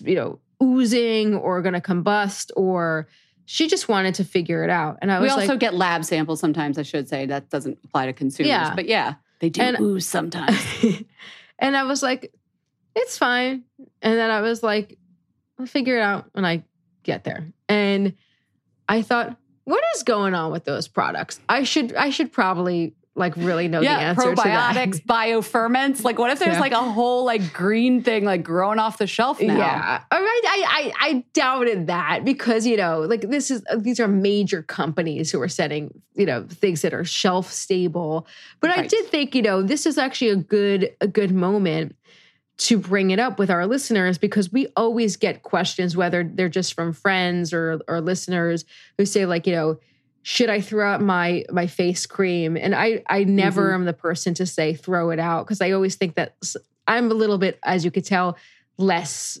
you 0.00 0.14
know, 0.14 0.38
oozing 0.62 1.34
or 1.34 1.62
going 1.62 1.74
to 1.74 1.80
combust 1.80 2.50
or 2.56 3.08
she 3.46 3.68
just 3.68 3.88
wanted 3.88 4.14
to 4.16 4.24
figure 4.24 4.64
it 4.64 4.70
out. 4.70 4.98
And 5.02 5.12
I 5.12 5.20
was 5.20 5.28
We 5.28 5.30
also 5.30 5.48
like, 5.52 5.60
get 5.60 5.74
lab 5.74 6.04
samples 6.04 6.40
sometimes, 6.40 6.78
I 6.78 6.82
should 6.82 7.08
say. 7.08 7.26
That 7.26 7.50
doesn't 7.50 7.78
apply 7.84 8.06
to 8.06 8.12
consumers. 8.12 8.48
Yeah. 8.48 8.74
But 8.74 8.86
yeah, 8.86 9.14
they 9.40 9.50
do 9.50 9.60
And- 9.60 9.80
ooze 9.80 10.06
sometimes. 10.06 10.58
and 11.58 11.76
I 11.76 11.84
was 11.84 12.02
like, 12.02 12.32
it's 12.94 13.18
fine. 13.18 13.64
And 14.02 14.18
then 14.18 14.30
I 14.30 14.40
was 14.40 14.62
like, 14.62 14.98
I'll 15.58 15.66
figure 15.66 15.98
it 15.98 16.02
out 16.02 16.26
when 16.32 16.44
I 16.44 16.64
get 17.02 17.24
there. 17.24 17.52
And 17.68 18.14
I 18.88 19.02
thought, 19.02 19.36
what 19.64 19.82
is 19.96 20.02
going 20.02 20.34
on 20.34 20.52
with 20.52 20.64
those 20.64 20.88
products? 20.88 21.40
I 21.48 21.64
should 21.64 21.94
I 21.94 22.10
should 22.10 22.32
probably 22.32 22.94
like 23.16 23.36
really 23.36 23.68
know 23.68 23.78
the 23.78 23.84
yeah, 23.86 23.98
answer 23.98 24.30
to 24.30 24.42
that. 24.42 24.74
probiotics, 24.74 25.00
bioferments. 25.06 26.02
Like, 26.02 26.18
what 26.18 26.30
if 26.30 26.38
there's 26.40 26.54
Yeah. 26.54 26.60
like 26.60 26.72
a 26.72 26.82
whole 26.82 27.24
like 27.24 27.52
green 27.52 28.02
thing 28.02 28.24
like 28.24 28.42
growing 28.42 28.78
off 28.78 28.98
the 28.98 29.06
shelf 29.06 29.40
now? 29.40 29.56
Yeah, 29.56 30.02
all 30.10 30.20
right. 30.20 30.40
I, 30.44 30.64
I 30.66 31.08
I 31.08 31.24
doubted 31.32 31.86
that 31.86 32.24
because 32.24 32.66
you 32.66 32.76
know, 32.76 33.00
like 33.00 33.22
this 33.22 33.50
is 33.50 33.62
uh, 33.70 33.76
these 33.76 34.00
are 34.00 34.08
major 34.08 34.62
companies 34.62 35.30
who 35.30 35.40
are 35.40 35.48
setting 35.48 35.90
you 36.14 36.26
know 36.26 36.44
things 36.48 36.82
that 36.82 36.92
are 36.92 37.04
shelf 37.04 37.52
stable. 37.52 38.26
But 38.60 38.70
I 38.70 38.86
did 38.86 39.06
think 39.06 39.34
you 39.34 39.42
know 39.42 39.62
this 39.62 39.86
is 39.86 39.96
actually 39.96 40.30
a 40.30 40.36
good 40.36 40.90
a 41.00 41.06
good 41.06 41.30
moment 41.32 41.94
to 42.56 42.78
bring 42.78 43.10
it 43.10 43.18
up 43.18 43.38
with 43.38 43.50
our 43.50 43.66
listeners 43.66 44.16
because 44.16 44.52
we 44.52 44.68
always 44.76 45.16
get 45.16 45.42
questions 45.42 45.96
whether 45.96 46.22
they're 46.22 46.48
just 46.48 46.74
from 46.74 46.92
friends 46.92 47.52
or 47.52 47.80
or 47.88 48.00
listeners 48.00 48.64
who 48.98 49.04
say 49.06 49.26
like 49.26 49.46
you 49.46 49.52
know 49.52 49.78
should 50.26 50.48
I 50.48 50.60
throw 50.62 50.90
out 50.90 51.02
my 51.02 51.44
my 51.52 51.66
face 51.66 52.06
cream 52.06 52.56
and 52.56 52.74
I 52.74 53.02
I 53.08 53.24
never 53.24 53.70
Mhm. 53.70 53.74
am 53.74 53.84
the 53.84 53.92
person 53.92 54.32
to 54.34 54.46
say 54.46 54.72
throw 54.74 55.10
it 55.10 55.18
out 55.18 55.44
because 55.46 55.60
I 55.60 55.70
always 55.72 55.96
think 55.96 56.14
that 56.14 56.34
I'm 56.88 57.10
a 57.10 57.14
little 57.14 57.36
bit 57.36 57.58
as 57.62 57.84
you 57.84 57.90
could 57.90 58.06
tell 58.06 58.38
less 58.78 59.38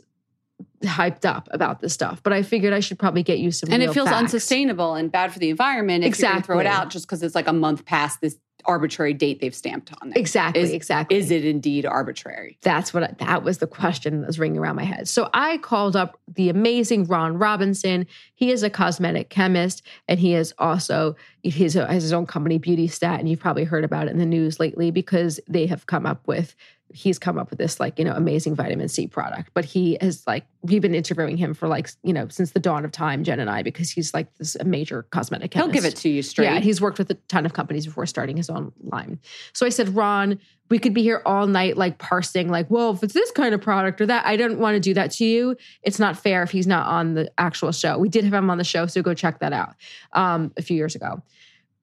hyped 0.82 1.24
up 1.24 1.48
about 1.52 1.80
this 1.80 1.94
stuff 1.94 2.22
but 2.22 2.34
I 2.34 2.42
figured 2.42 2.74
I 2.74 2.80
should 2.80 2.98
probably 2.98 3.22
get 3.22 3.38
you 3.38 3.50
some 3.50 3.72
And 3.72 3.82
it 3.82 3.92
feels 3.94 4.08
facts. 4.10 4.18
unsustainable 4.24 4.94
and 4.94 5.10
bad 5.10 5.32
for 5.32 5.38
the 5.38 5.48
environment 5.48 6.04
if 6.04 6.20
going 6.20 6.36
to 6.36 6.42
throw 6.42 6.58
it 6.60 6.66
out 6.66 6.90
just 6.90 7.06
because 7.06 7.22
it's 7.22 7.34
like 7.34 7.48
a 7.48 7.52
month 7.54 7.86
past 7.86 8.20
this 8.20 8.36
arbitrary 8.66 9.14
date 9.14 9.40
they've 9.40 9.54
stamped 9.54 9.92
on 10.00 10.10
it. 10.10 10.16
exactly 10.16 10.62
Is- 10.62 10.70
exactly 10.72 11.16
Is 11.16 11.30
it 11.30 11.44
indeed 11.44 11.86
arbitrary? 11.86 12.58
That's 12.62 12.92
what 12.94 13.02
I, 13.02 13.14
that 13.18 13.42
was 13.42 13.58
the 13.58 13.66
question 13.66 14.20
that 14.20 14.26
was 14.26 14.38
ringing 14.38 14.58
around 14.58 14.76
my 14.76 14.84
head. 14.84 15.08
So 15.08 15.28
I 15.34 15.58
called 15.58 15.96
up 15.96 16.18
the 16.28 16.48
amazing 16.48 17.04
Ron 17.04 17.38
Robinson. 17.38 18.06
He 18.34 18.50
is 18.50 18.62
a 18.62 18.70
cosmetic 18.70 19.30
chemist, 19.30 19.82
and 20.08 20.18
he 20.18 20.34
is 20.34 20.54
also 20.58 21.16
has 21.44 22.02
his 22.02 22.12
own 22.12 22.26
company, 22.26 22.58
BeautyStat, 22.58 23.18
and 23.18 23.28
you've 23.28 23.40
probably 23.40 23.64
heard 23.64 23.84
about 23.84 24.06
it 24.06 24.12
in 24.12 24.18
the 24.18 24.24
news 24.26 24.58
lately 24.58 24.90
because 24.90 25.38
they 25.46 25.66
have 25.66 25.86
come 25.86 26.06
up 26.06 26.26
with 26.26 26.54
he's 26.94 27.18
come 27.18 27.38
up 27.38 27.50
with 27.50 27.58
this 27.58 27.80
like 27.80 27.98
you 27.98 28.04
know 28.04 28.14
amazing 28.14 28.54
vitamin 28.54 28.88
C 28.88 29.06
product. 29.06 29.50
But 29.52 29.64
he 29.64 29.98
has 30.00 30.22
like 30.26 30.46
we've 30.62 30.80
been 30.80 30.94
interviewing 30.94 31.36
him 31.36 31.52
for 31.52 31.68
like 31.68 31.90
you 32.02 32.12
know 32.12 32.28
since 32.28 32.52
the 32.52 32.60
dawn 32.60 32.84
of 32.84 32.92
time, 32.92 33.24
Jen 33.24 33.40
and 33.40 33.50
I, 33.50 33.62
because 33.62 33.90
he's 33.90 34.14
like 34.14 34.32
this 34.38 34.54
a 34.56 34.64
major 34.64 35.02
cosmetic 35.10 35.50
chemist. 35.50 35.72
He'll 35.72 35.82
give 35.82 35.84
it 35.84 35.96
to 35.96 36.08
you 36.08 36.22
straight. 36.22 36.46
Yeah, 36.46 36.60
he's 36.60 36.80
worked 36.80 36.98
with 36.98 37.10
a 37.10 37.14
ton 37.28 37.44
of 37.44 37.52
companies 37.52 37.84
before 37.84 38.06
starting 38.06 38.36
his 38.36 38.48
own 38.48 38.72
line. 38.82 39.18
So 39.52 39.66
I 39.66 39.70
said, 39.70 39.90
Ron, 39.90 40.38
we 40.70 40.78
could 40.78 40.94
be 40.94 41.02
here 41.02 41.20
all 41.26 41.46
night, 41.46 41.76
like 41.76 41.98
parsing, 41.98 42.48
like, 42.48 42.70
well, 42.70 42.92
if 42.92 43.02
it's 43.02 43.12
this 43.12 43.30
kind 43.32 43.54
of 43.54 43.60
product 43.60 44.00
or 44.00 44.06
that, 44.06 44.24
I 44.24 44.36
don't 44.36 44.58
want 44.58 44.74
to 44.76 44.80
do 44.80 44.94
that 44.94 45.10
to 45.12 45.24
you. 45.24 45.56
It's 45.82 45.98
not 45.98 46.16
fair 46.16 46.42
if 46.42 46.50
he's 46.50 46.66
not 46.66 46.86
on 46.86 47.14
the 47.14 47.30
actual 47.36 47.72
show. 47.72 47.98
We 47.98 48.08
did 48.08 48.24
have 48.24 48.32
him 48.32 48.48
on 48.50 48.58
the 48.58 48.64
show, 48.64 48.86
so 48.86 49.02
go 49.02 49.14
check 49.14 49.40
that 49.40 49.52
out 49.52 49.74
um, 50.12 50.52
a 50.56 50.62
few 50.62 50.76
years 50.76 50.94
ago. 50.94 51.22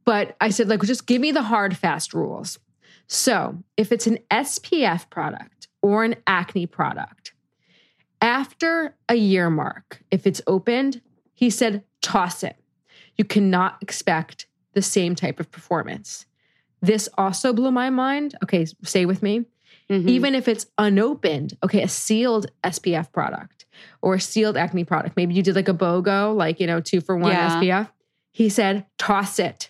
But 0.03 0.35
I 0.41 0.49
said, 0.49 0.67
like, 0.67 0.81
just 0.81 1.05
give 1.05 1.21
me 1.21 1.31
the 1.31 1.43
hard, 1.43 1.77
fast 1.77 2.13
rules. 2.13 2.57
So 3.11 3.61
if 3.75 3.91
it's 3.91 4.07
an 4.07 4.19
SPF 4.31 5.09
product 5.09 5.67
or 5.81 6.05
an 6.05 6.15
acne 6.27 6.65
product, 6.65 7.33
after 8.21 8.95
a 9.09 9.15
year 9.15 9.49
mark, 9.49 10.01
if 10.11 10.25
it's 10.25 10.41
opened, 10.47 11.01
he 11.33 11.49
said, 11.49 11.83
toss 12.01 12.41
it. 12.41 12.55
You 13.17 13.25
cannot 13.25 13.77
expect 13.81 14.45
the 14.73 14.81
same 14.81 15.13
type 15.15 15.41
of 15.41 15.51
performance. 15.51 16.25
This 16.81 17.09
also 17.17 17.51
blew 17.51 17.71
my 17.71 17.89
mind. 17.89 18.35
Okay, 18.43 18.65
stay 18.83 19.05
with 19.05 19.21
me. 19.21 19.45
Mhm. 19.89 20.07
even 20.07 20.35
if 20.35 20.47
it's 20.47 20.67
unopened, 20.77 21.57
okay, 21.65 21.81
a 21.83 21.87
sealed 21.89 22.45
SPF 22.63 23.11
product 23.11 23.65
or 24.01 24.13
a 24.15 24.21
sealed 24.21 24.55
acne 24.55 24.85
product. 24.85 25.17
Maybe 25.17 25.33
you 25.33 25.43
did 25.43 25.55
like 25.55 25.67
a 25.67 25.73
BOGO, 25.73 26.33
like, 26.33 26.61
you 26.61 26.67
know, 26.67 26.79
two 26.79 27.01
for 27.01 27.17
one 27.17 27.31
Yeah. 27.33 27.59
SPF. 27.59 27.91
He 28.31 28.47
said, 28.47 28.85
toss 28.97 29.37
it. 29.37 29.69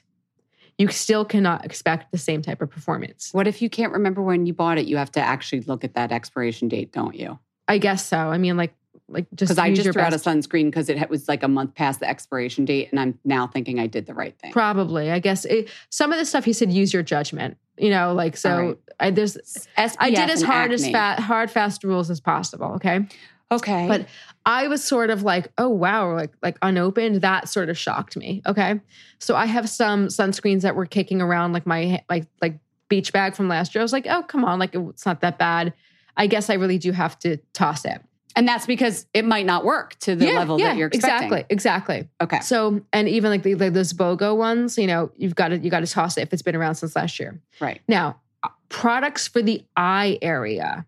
You 0.78 0.88
still 0.90 1.26
cannot 1.26 1.66
expect 1.66 2.12
the 2.12 2.18
same 2.18 2.42
type 2.42 2.62
of 2.62 2.70
performance. 2.70 3.34
what 3.34 3.48
if 3.48 3.62
you 3.62 3.70
can't 3.70 3.94
remember 3.94 4.22
when 4.22 4.46
you 4.46 4.54
bought 4.54 4.78
it? 4.78 4.86
You 4.86 4.98
have 4.98 5.12
to 5.12 5.20
actually 5.20 5.62
look 5.62 5.84
at 5.84 5.94
that 5.94 6.12
expiration 6.12 6.68
date, 6.68 6.92
don't 6.92 7.16
you? 7.16 7.38
I 7.68 7.78
guess 7.78 8.06
so. 8.06 8.18
I 8.18 8.38
mean, 8.38 8.58
like, 8.58 8.74
like 9.08 9.28
just 9.36 9.50
Because 9.50 9.58
I 9.58 9.74
just 9.74 9.92
threw 9.92 10.02
out 10.02 10.14
a 10.14 10.18
sunscreen 10.18 10.66
because 10.66 10.90
it 10.90 11.10
was 11.10 11.28
like 11.28 11.44
a 11.44 11.48
month 11.48 11.76
past 11.76 12.00
the 12.00 12.10
expiration 12.10 12.66
date, 12.66 12.90
and 12.92 13.00
I'm 13.00 13.20
now 13.24 13.48
thinking 13.48 13.80
I 13.80 13.88
did 13.88 14.06
the 14.06 14.14
right 14.14 14.38
thing. 14.40 14.52
Probably, 14.52 15.12
I 15.12 15.20
guess. 15.20 15.46
It, 15.46 15.70
some 15.90 16.12
of 16.12 16.20
the 16.20 16.26
stuff 16.26 16.46
he 16.46 16.54
said, 16.54 16.72
use 16.72 16.94
your 16.94 17.04
judgment. 17.04 17.58
You 17.78 17.90
know, 17.90 18.14
like 18.14 18.38
so. 18.38 18.58
Right. 18.58 18.78
I, 19.00 19.12
there's, 19.12 19.38
SPF 19.78 19.96
I 20.00 20.10
did 20.12 20.30
as 20.30 20.42
hard 20.42 20.72
as 20.72 20.82
acne. 20.84 20.94
fat, 20.94 21.20
hard, 21.20 21.50
fast 21.50 21.84
rules 21.84 22.10
as 22.10 22.20
possible. 22.20 22.68
Okay, 22.76 23.08
Okay, 23.52 23.88
but 23.88 24.08
I 24.46 24.68
was 24.68 24.84
sort 24.84 25.10
of 25.10 25.24
like, 25.24 25.52
oh 25.58 25.70
wow, 25.70 26.16
like 26.16 26.32
like 26.42 26.58
unopened. 26.62 27.22
That 27.22 27.50
sort 27.50 27.70
of 27.70 27.78
shocked 27.78 28.16
me. 28.16 28.42
Okay, 28.46 28.80
so 29.20 29.36
I 29.36 29.46
have 29.46 29.70
some 29.70 30.08
sunscreens 30.08 30.62
that 30.62 30.76
were 30.76 30.86
kicking 30.86 31.22
around, 31.22 31.54
like 31.54 31.66
my 31.66 32.04
like 32.10 32.26
like 32.42 32.60
beach 32.90 33.12
bag 33.14 33.36
from 33.36 33.48
last 33.48 33.76
year. 33.76 33.82
I 33.82 33.84
was 33.84 33.94
like, 33.94 34.08
oh 34.10 34.24
come 34.24 34.46
on, 34.46 34.60
like 34.60 34.74
it's 34.74 35.06
not 35.06 35.22
that 35.22 35.38
bad. 35.38 35.74
I 36.18 36.28
guess 36.28 36.50
I 36.50 36.56
really 36.56 36.78
do 36.78 36.92
have 36.92 37.18
to 37.20 37.38
toss 37.54 37.86
it. 37.86 38.02
and 38.36 38.48
that's 38.48 38.66
because 38.66 39.06
it 39.14 39.26
might 39.26 39.46
not 39.46 39.66
work 39.66 39.96
to 40.00 40.16
the 40.16 40.32
level 40.32 40.58
that 40.58 40.78
you're 40.78 40.88
expecting. 40.88 41.28
exactly, 41.28 41.46
exactly. 41.50 42.10
Okay. 42.22 42.40
So, 42.40 42.82
and 42.94 43.08
even 43.10 43.30
like 43.32 43.44
the 43.44 43.56
like 43.56 43.74
those 43.74 43.94
BOGO 43.94 44.36
ones, 44.38 44.78
you 44.78 44.88
know, 44.88 45.12
you've 45.18 45.36
got 45.36 45.50
to 45.50 45.58
you 45.58 45.70
got 45.70 45.82
to 45.82 45.88
toss 45.88 46.18
it 46.18 46.22
if 46.22 46.34
it's 46.34 46.42
been 46.42 46.56
around 46.56 46.76
since 46.76 46.96
last 46.96 47.20
year. 47.20 47.40
Right. 47.60 47.82
Now, 47.88 48.22
products 48.70 49.28
for 49.28 49.42
the 49.42 49.64
eye 49.76 50.18
area. 50.22 50.86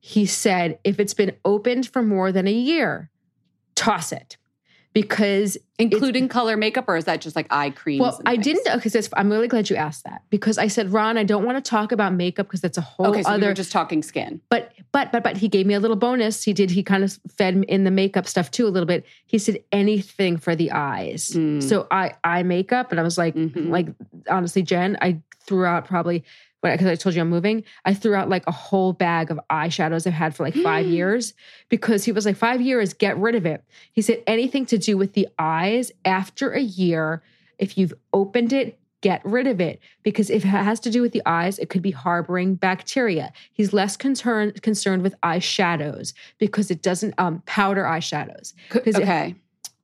He 0.00 0.26
said 0.26 0.78
if 0.84 1.00
it's 1.00 1.14
been 1.14 1.34
opened 1.44 1.88
for 1.88 2.02
more 2.02 2.32
than 2.32 2.46
a 2.46 2.52
year, 2.52 3.10
toss 3.74 4.12
it 4.12 4.36
because 4.94 5.56
Including 5.80 6.26
color 6.28 6.56
makeup, 6.56 6.86
or 6.88 6.96
is 6.96 7.04
that 7.04 7.20
just 7.20 7.36
like 7.36 7.46
eye 7.50 7.70
creams? 7.70 8.00
well, 8.00 8.20
I 8.26 8.34
didn't. 8.34 8.66
Okay, 8.66 8.88
so 8.88 9.00
I'm 9.16 9.30
really 9.30 9.46
glad 9.46 9.70
you 9.70 9.76
asked 9.76 10.02
that 10.04 10.22
because 10.28 10.58
I 10.58 10.66
said, 10.66 10.92
Ron, 10.92 11.16
I 11.16 11.22
don't 11.22 11.44
want 11.44 11.62
to 11.62 11.68
talk 11.70 11.92
about 11.92 12.12
makeup 12.14 12.46
because 12.48 12.60
that's 12.60 12.78
a 12.78 12.80
whole 12.80 13.06
Okay, 13.08 13.22
so 13.22 13.28
we 13.30 13.34
other. 13.36 13.46
were 13.48 13.54
just 13.54 13.70
talking 13.70 14.02
skin. 14.02 14.40
But 14.48 14.72
but 14.90 15.12
but 15.12 15.22
but 15.22 15.36
he 15.36 15.46
gave 15.46 15.66
me 15.66 15.74
a 15.74 15.80
little 15.80 15.96
bonus. 15.96 16.42
He 16.42 16.52
did. 16.52 16.70
He 16.70 16.82
kind 16.82 17.04
of 17.04 17.16
fed 17.36 17.64
in 17.68 17.84
the 17.84 17.92
makeup 17.92 18.26
stuff 18.26 18.50
too 18.50 18.66
a 18.66 18.70
little 18.70 18.88
bit. 18.88 19.04
He 19.26 19.38
said 19.38 19.62
anything 19.70 20.36
for 20.36 20.56
the 20.56 20.72
eyes. 20.72 21.30
Mm. 21.30 21.62
So 21.62 21.86
I 21.92 22.14
eye 22.24 22.42
makeup, 22.42 22.90
and 22.90 22.98
I 22.98 23.04
was 23.04 23.18
like, 23.18 23.36
Mhm. 23.36 23.68
like 23.68 23.86
honestly, 24.28 24.62
Jen, 24.62 24.96
I 25.00 25.20
threw 25.46 25.64
out 25.64 25.84
probably 25.84 26.24
because 26.62 26.86
I 26.86 26.96
told 26.96 27.14
you 27.14 27.20
I'm 27.20 27.28
moving. 27.28 27.64
I 27.84 27.94
threw 27.94 28.14
out 28.14 28.28
like 28.28 28.44
a 28.46 28.52
whole 28.52 28.92
bag 28.92 29.30
of 29.30 29.38
eyeshadows 29.50 30.06
I've 30.06 30.12
had 30.12 30.34
for 30.34 30.42
like 30.42 30.54
five 30.54 30.86
years 30.86 31.34
because 31.68 32.04
he 32.04 32.12
was 32.12 32.26
like 32.26 32.36
five 32.36 32.60
years, 32.60 32.94
get 32.94 33.16
rid 33.16 33.34
of 33.34 33.46
it. 33.46 33.64
He 33.92 34.02
said 34.02 34.22
anything 34.26 34.66
to 34.66 34.78
do 34.78 34.96
with 34.96 35.12
the 35.12 35.28
eyes 35.38 35.92
after 36.04 36.52
a 36.52 36.60
year, 36.60 37.22
if 37.58 37.78
you've 37.78 37.94
opened 38.12 38.52
it. 38.52 38.78
Get 39.00 39.24
rid 39.24 39.46
of 39.46 39.60
it 39.60 39.78
because 40.02 40.28
if 40.28 40.44
it 40.44 40.48
has 40.48 40.80
to 40.80 40.90
do 40.90 41.02
with 41.02 41.12
the 41.12 41.22
eyes, 41.24 41.60
it 41.60 41.70
could 41.70 41.82
be 41.82 41.92
harboring 41.92 42.56
bacteria. 42.56 43.32
He's 43.52 43.72
less 43.72 43.96
concerned 43.96 44.60
concerned 44.60 45.04
with 45.04 45.14
eyeshadows 45.22 46.14
because 46.38 46.68
it 46.68 46.82
doesn't 46.82 47.14
um, 47.16 47.40
powder 47.46 47.84
eyeshadows 47.84 48.54
because 48.72 48.96
it 48.96 49.02
Okay. 49.02 49.36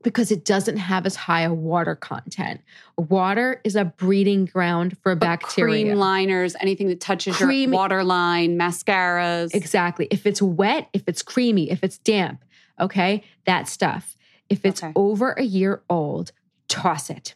Because 0.04 0.30
it 0.30 0.44
doesn't 0.44 0.76
have 0.76 1.06
as 1.06 1.16
high 1.16 1.40
a 1.42 1.52
water 1.52 1.96
content. 1.96 2.60
Water 2.96 3.60
is 3.64 3.74
a 3.74 3.84
breeding 3.84 4.44
ground 4.44 4.96
for 5.02 5.14
But 5.16 5.26
bacteria. 5.26 5.84
Cream 5.86 5.98
liners, 5.98 6.54
anything 6.60 6.86
that 6.88 7.00
touches 7.00 7.36
Cream- 7.36 7.70
your 7.72 7.80
waterline, 7.80 8.56
mascaras. 8.56 9.52
exactly. 9.54 10.06
If 10.10 10.26
it's 10.26 10.40
wet, 10.40 10.88
if 10.92 11.02
it's 11.08 11.22
creamy, 11.22 11.70
if 11.70 11.82
it's 11.82 11.98
damp, 11.98 12.44
okay, 12.78 13.24
that 13.46 13.66
stuff. 13.68 14.16
If 14.48 14.64
it's 14.64 14.82
Okay. 14.82 14.92
over 14.94 15.32
a 15.32 15.42
year 15.42 15.82
old, 15.90 16.30
toss 16.68 17.10
it. 17.10 17.34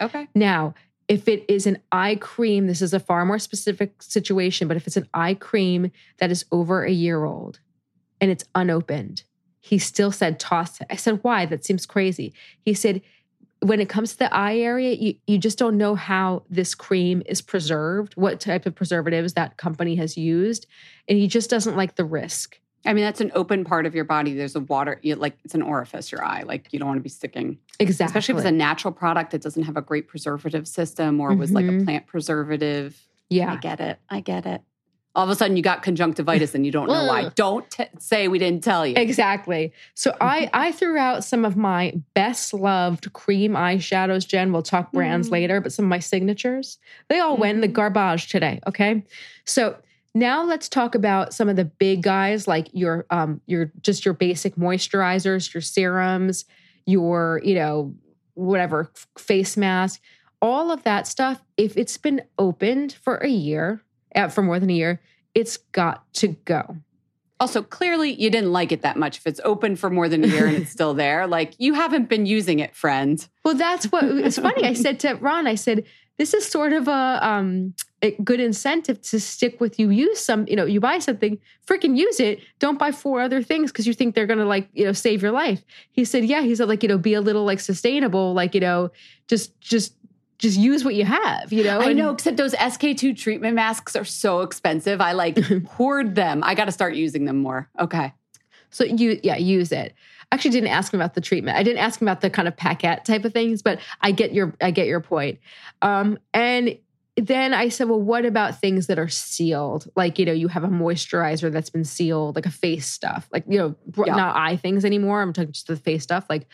Okay. 0.00 0.28
Now, 0.34 0.74
if 1.08 1.28
it 1.28 1.44
is 1.48 1.66
an 1.66 1.78
eye 1.92 2.16
cream, 2.16 2.66
this 2.66 2.82
is 2.82 2.92
a 2.94 3.00
far 3.00 3.24
more 3.24 3.38
specific 3.38 4.02
situation, 4.02 4.68
but 4.68 4.76
if 4.76 4.86
it's 4.86 4.96
an 4.96 5.08
eye 5.14 5.34
cream 5.34 5.90
that 6.18 6.30
is 6.30 6.44
over 6.52 6.84
a 6.84 6.90
year 6.92 7.24
old 7.24 7.60
and 8.20 8.30
it's 8.30 8.44
unopened, 8.54 9.22
he 9.66 9.78
still 9.78 10.12
said 10.12 10.38
toss 10.38 10.80
it. 10.80 10.86
I 10.90 10.94
said, 10.96 11.18
why? 11.22 11.44
That 11.44 11.64
seems 11.64 11.86
crazy. 11.86 12.32
He 12.64 12.72
said, 12.72 13.02
when 13.60 13.80
it 13.80 13.88
comes 13.88 14.12
to 14.12 14.18
the 14.18 14.32
eye 14.32 14.58
area, 14.58 14.92
you, 14.92 15.14
you 15.26 15.38
just 15.38 15.58
don't 15.58 15.76
know 15.76 15.96
how 15.96 16.44
this 16.48 16.72
cream 16.76 17.20
is 17.26 17.42
preserved, 17.42 18.14
what 18.14 18.38
type 18.38 18.64
of 18.66 18.76
preservatives 18.76 19.32
that 19.32 19.56
company 19.56 19.96
has 19.96 20.16
used. 20.16 20.66
And 21.08 21.18
he 21.18 21.26
just 21.26 21.50
doesn't 21.50 21.76
like 21.76 21.96
the 21.96 22.04
risk. 22.04 22.60
I 22.84 22.92
mean, 22.92 23.02
that's 23.02 23.20
an 23.20 23.32
open 23.34 23.64
part 23.64 23.86
of 23.86 23.94
your 23.96 24.04
body. 24.04 24.34
There's 24.34 24.54
a 24.54 24.60
water, 24.60 25.00
you, 25.02 25.16
like 25.16 25.36
it's 25.44 25.56
an 25.56 25.62
orifice, 25.62 26.12
your 26.12 26.24
eye. 26.24 26.42
Like 26.44 26.68
you 26.72 26.78
don't 26.78 26.86
want 26.86 26.98
to 26.98 27.02
be 27.02 27.08
sticking, 27.08 27.58
Exactly. 27.80 28.06
especially 28.10 28.34
if 28.34 28.38
it's 28.42 28.48
a 28.48 28.52
natural 28.52 28.92
product 28.94 29.32
that 29.32 29.42
doesn't 29.42 29.64
have 29.64 29.76
a 29.76 29.82
great 29.82 30.06
preservative 30.06 30.68
system 30.68 31.20
or 31.20 31.34
was 31.34 31.50
like 31.50 31.64
a 31.66 31.70
Mhm. 31.70 31.84
plant 31.84 32.06
preservative. 32.06 32.96
Yeah. 33.30 33.52
I 33.54 33.56
get 33.56 33.80
it. 33.80 33.98
I 34.08 34.20
get 34.20 34.46
it. 34.46 34.60
All 35.16 35.24
of 35.24 35.30
a 35.30 35.34
sudden, 35.34 35.56
you 35.56 35.62
got 35.62 35.82
conjunctivitis 35.82 36.54
and 36.54 36.66
you 36.66 36.70
don't 36.70 36.88
know 36.88 37.06
why. 37.06 37.30
Don't 37.34 37.68
t- 37.70 37.86
say 37.98 38.28
we 38.28 38.38
didn't 38.38 38.62
tell 38.62 38.86
you. 38.86 38.94
Exactly. 38.96 39.72
So 39.94 40.14
I 40.20 40.50
I 40.52 40.72
threw 40.72 40.98
out 40.98 41.24
some 41.24 41.44
of 41.46 41.56
my 41.56 41.94
best 42.14 42.52
loved 42.52 43.10
cream 43.14 43.52
eyeshadows. 43.54 44.28
Jen, 44.28 44.52
we'll 44.52 44.62
talk 44.62 44.92
brands 44.92 45.28
Mm. 45.28 45.32
later, 45.32 45.60
but 45.62 45.72
some 45.72 45.86
of 45.86 45.88
my 45.88 45.98
signatures, 46.00 46.78
they 47.08 47.18
all 47.18 47.36
went 47.38 47.54
in 47.56 47.60
the 47.62 47.68
Mhm. 47.68 47.72
garbage 47.72 48.28
today. 48.28 48.60
Okay. 48.66 49.04
So 49.46 49.76
now 50.14 50.44
let's 50.44 50.68
talk 50.68 50.94
about 50.94 51.32
some 51.34 51.48
of 51.48 51.56
the 51.56 51.64
big 51.64 52.02
guys 52.02 52.46
like 52.46 52.68
your 52.72 53.06
um 53.10 53.40
your 53.46 53.72
just 53.80 54.04
your 54.04 54.14
basic 54.14 54.56
moisturizers, 54.56 55.52
your 55.54 55.62
serums, 55.62 56.44
your, 56.84 57.40
you 57.42 57.54
know, 57.54 57.94
whatever 58.34 58.90
face 59.18 59.56
mask, 59.56 59.98
all 60.42 60.70
of 60.70 60.82
that 60.84 61.06
stuff. 61.06 61.42
If 61.56 61.76
it's 61.78 61.96
been 61.96 62.20
opened 62.38 62.92
for 62.92 63.16
a 63.16 63.28
year, 63.28 63.82
for 64.32 64.42
more 64.42 64.58
than 64.58 64.70
a 64.70 64.74
year, 64.74 65.00
it's 65.34 65.56
got 65.56 66.12
to 66.14 66.28
go. 66.28 66.76
Also, 67.38 67.62
clearly, 67.62 68.12
you 68.12 68.30
didn't 68.30 68.52
like 68.52 68.72
it 68.72 68.80
that 68.82 68.96
much. 68.96 69.18
If 69.18 69.26
it's 69.26 69.40
open 69.44 69.76
for 69.76 69.90
more 69.90 70.08
than 70.08 70.24
a 70.24 70.26
year 70.26 70.46
and 70.46 70.56
it's 70.56 70.70
still 70.70 70.94
there, 71.04 71.26
like 71.26 71.54
you 71.58 71.74
haven't 71.74 72.08
been 72.08 72.24
using 72.24 72.60
it, 72.60 72.74
friend. 72.74 73.26
Well, 73.44 73.54
that's 73.54 73.86
what 73.86 74.04
it's 74.04 74.38
funny. 74.38 74.64
I 74.64 74.72
said 74.72 74.98
to 75.00 75.14
Ron, 75.16 75.46
I 75.46 75.54
said, 75.54 75.84
this 76.16 76.32
is 76.32 76.46
sort 76.46 76.72
of 76.72 76.88
a 76.88 77.18
um 77.20 77.74
a 78.02 78.12
good 78.22 78.40
incentive 78.40 79.00
to 79.02 79.20
stick 79.20 79.60
with 79.60 79.78
you. 79.78 79.90
Use 79.90 80.18
some, 80.20 80.46
you 80.48 80.56
know, 80.56 80.64
you 80.64 80.80
buy 80.80 80.98
something, 80.98 81.38
freaking 81.66 81.96
use 81.96 82.20
it. 82.20 82.40
Don't 82.58 82.78
buy 82.78 82.92
four 82.92 83.20
other 83.20 83.42
things 83.42 83.70
because 83.70 83.86
you 83.86 83.92
think 83.92 84.14
they're 84.14 84.26
gonna 84.26 84.46
like, 84.46 84.68
you 84.72 84.84
know, 84.84 84.92
save 84.92 85.22
your 85.22 85.32
life. 85.32 85.62
He 85.90 86.06
said, 86.06 86.24
yeah. 86.24 86.40
He 86.40 86.54
said, 86.54 86.68
like, 86.68 86.82
you 86.82 86.88
know, 86.88 86.98
be 86.98 87.14
a 87.14 87.20
little 87.20 87.44
like 87.44 87.60
sustainable, 87.60 88.32
like, 88.32 88.54
you 88.54 88.60
know, 88.60 88.90
just 89.28 89.60
just 89.60 89.92
just 90.38 90.58
use 90.58 90.84
what 90.84 90.94
you 90.94 91.04
have, 91.04 91.52
you 91.52 91.64
know. 91.64 91.80
I 91.80 91.92
know, 91.92 92.10
except 92.10 92.36
those 92.36 92.52
SK-II 92.52 93.14
treatment 93.14 93.54
masks 93.54 93.96
are 93.96 94.04
so 94.04 94.40
expensive. 94.42 95.00
I 95.00 95.12
like 95.12 95.38
hoard 95.66 96.14
them. 96.14 96.42
I 96.44 96.54
got 96.54 96.66
to 96.66 96.72
start 96.72 96.94
using 96.94 97.24
them 97.24 97.38
more. 97.38 97.68
Okay. 97.78 98.12
So 98.70 98.84
you, 98.84 99.18
yeah, 99.22 99.36
use 99.36 99.72
it. 99.72 99.94
I 100.30 100.34
actually 100.34 100.50
didn't 100.50 100.70
ask 100.70 100.92
him 100.92 101.00
about 101.00 101.14
the 101.14 101.20
treatment. 101.20 101.56
I 101.56 101.62
didn't 101.62 101.78
ask 101.78 102.00
him 102.02 102.08
about 102.08 102.20
the 102.20 102.30
kind 102.30 102.48
of 102.48 102.56
packet 102.56 103.04
type 103.04 103.24
of 103.24 103.32
things, 103.32 103.62
but 103.62 103.78
I 104.00 104.10
get 104.10 104.32
your, 104.32 104.54
I 104.60 104.72
get 104.72 104.86
your 104.88 105.00
point. 105.00 105.38
Um, 105.82 106.18
and 106.34 106.76
then 107.16 107.54
I 107.54 107.70
said, 107.70 107.88
well, 107.88 108.00
what 108.00 108.26
about 108.26 108.60
things 108.60 108.88
that 108.88 108.98
are 108.98 109.08
sealed? 109.08 109.90
Like, 109.96 110.18
you 110.18 110.26
know, 110.26 110.32
you 110.32 110.48
have 110.48 110.64
a 110.64 110.68
moisturizer 110.68 111.50
that's 111.50 111.70
been 111.70 111.84
sealed, 111.84 112.34
like 112.36 112.44
a 112.44 112.50
face 112.50 112.86
stuff, 112.86 113.26
like, 113.32 113.44
you 113.48 113.56
know, 113.58 113.74
Yeah. 114.04 114.16
not 114.16 114.36
eye 114.36 114.56
things 114.56 114.84
anymore. 114.84 115.22
I'm 115.22 115.32
talking 115.32 115.52
just 115.52 115.68
the 115.68 115.76
face 115.76 116.02
stuff. 116.02 116.26
Like, 116.28 116.46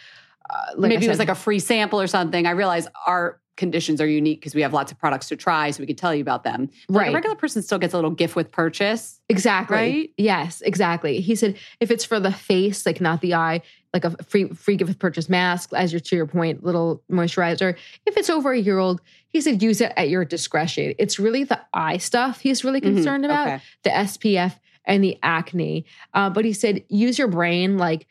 uh, 0.48 0.56
like 0.76 0.90
Maybe 0.90 1.06
it 1.06 1.08
was 1.08 1.18
like 1.18 1.28
a 1.28 1.34
free 1.34 1.58
sample 1.58 2.00
or 2.00 2.06
something. 2.06 2.46
I 2.46 2.50
realize 2.50 2.86
our 3.06 3.40
conditions 3.56 4.00
are 4.00 4.06
unique 4.06 4.40
because 4.40 4.54
we 4.54 4.62
have 4.62 4.72
lots 4.72 4.90
of 4.90 4.98
products 4.98 5.28
to 5.28 5.36
try, 5.36 5.70
so 5.70 5.80
we 5.80 5.86
can 5.86 5.96
tell 5.96 6.14
you 6.14 6.22
about 6.22 6.42
them. 6.44 6.70
But 6.88 6.98
Right. 6.98 7.10
a 7.10 7.12
regular 7.14 7.36
person 7.36 7.62
still 7.62 7.78
gets 7.78 7.92
a 7.92 7.96
little 7.96 8.10
gift 8.10 8.34
with 8.34 8.50
purchase. 8.50 9.20
Exactly. 9.28 9.76
Right? 9.76 10.10
Yes, 10.16 10.62
exactly. 10.62 11.20
He 11.20 11.34
said 11.34 11.56
if 11.80 11.90
it's 11.90 12.04
for 12.04 12.18
the 12.18 12.32
face, 12.32 12.86
like 12.86 13.00
not 13.00 13.20
the 13.20 13.34
eye, 13.34 13.60
like 13.92 14.04
a 14.06 14.10
free 14.24 14.48
free 14.48 14.76
gift 14.76 14.88
with 14.88 14.98
purchase 14.98 15.28
mask, 15.28 15.70
as 15.74 15.92
your 15.92 16.00
to 16.00 16.16
your 16.16 16.26
point, 16.26 16.64
little 16.64 17.02
moisturizer. 17.10 17.76
If 18.06 18.16
it's 18.16 18.30
over 18.30 18.52
a 18.52 18.58
year 18.58 18.78
old, 18.78 19.00
he 19.28 19.40
said 19.42 19.62
use 19.62 19.80
it 19.82 19.92
at 19.96 20.08
your 20.08 20.24
discretion. 20.24 20.94
It's 20.98 21.18
really 21.18 21.44
the 21.44 21.60
eye 21.74 21.98
stuff 21.98 22.40
he's 22.40 22.64
really 22.64 22.80
Mhm. 22.80 22.94
concerned 22.94 23.24
about, 23.26 23.48
Okay. 23.48 23.60
the 23.82 23.90
SPF 23.94 24.58
and 24.86 25.04
the 25.04 25.18
acne. 25.22 25.84
Uh, 26.14 26.30
but 26.30 26.44
he 26.46 26.54
said 26.54 26.82
use 26.88 27.18
your 27.18 27.28
brain. 27.28 27.76
Like 27.76 28.06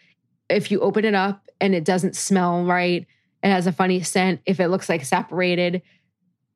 if 0.50 0.70
you 0.70 0.80
open 0.82 1.04
it 1.04 1.16
up 1.16 1.48
and 1.60 1.74
it 1.74 1.84
doesn't 1.84 2.16
smell 2.16 2.64
right, 2.64 3.08
it 3.44 3.50
has 3.50 3.68
a 3.68 3.72
funny 3.72 4.02
scent. 4.02 4.42
If 4.46 4.60
it 4.60 4.68
looks 4.70 4.90
like 4.90 5.04
separated, 5.06 5.82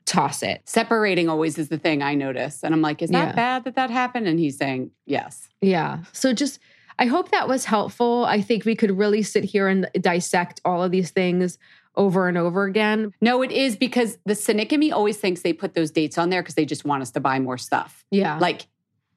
toss 0.05 0.43
it. 0.43 0.61
Separating 0.65 1.29
always 1.29 1.57
is 1.57 1.69
the 1.69 1.77
thing 1.79 2.03
I 2.03 2.13
notice. 2.13 2.63
And 2.63 2.73
I'm 2.73 2.81
like, 2.81 3.01
is 3.01 3.09
that 3.09 3.29
Yeah. 3.29 3.33
bad 3.35 3.63
that 3.63 3.75
that 3.75 3.89
happened? 3.89 4.27
And 4.27 4.39
he's 4.39 4.57
saying, 4.57 4.91
yes. 5.05 5.49
Yeah. 5.61 5.99
So 6.11 6.31
just, 6.31 6.59
I 6.99 7.07
hope 7.07 7.31
that 7.31 7.47
was 7.47 7.65
helpful. 7.65 8.25
I 8.25 8.39
think 8.41 8.65
we 8.65 8.75
could 8.75 8.97
really 8.97 9.23
sit 9.23 9.43
here 9.43 9.67
and 9.67 9.89
dissect 9.99 10.61
all 10.63 10.83
of 10.83 10.91
these 10.91 11.09
things 11.11 11.57
over 11.95 12.27
and 12.27 12.37
over 12.37 12.65
again. 12.65 13.13
No, 13.21 13.41
it 13.41 13.51
is 13.51 13.75
because 13.75 14.17
the 14.25 14.35
cynic 14.35 14.71
in 14.71 14.79
me 14.79 14.91
always 14.91 15.17
thinks 15.17 15.41
they 15.41 15.53
put 15.53 15.73
those 15.73 15.89
dates 15.91 16.17
on 16.17 16.29
there 16.29 16.41
because 16.43 16.55
they 16.55 16.65
just 16.65 16.85
want 16.85 17.01
us 17.01 17.09
to 17.11 17.19
buy 17.19 17.39
more 17.39 17.57
stuff. 17.57 18.05
Yeah. 18.11 18.37
Like, 18.37 18.67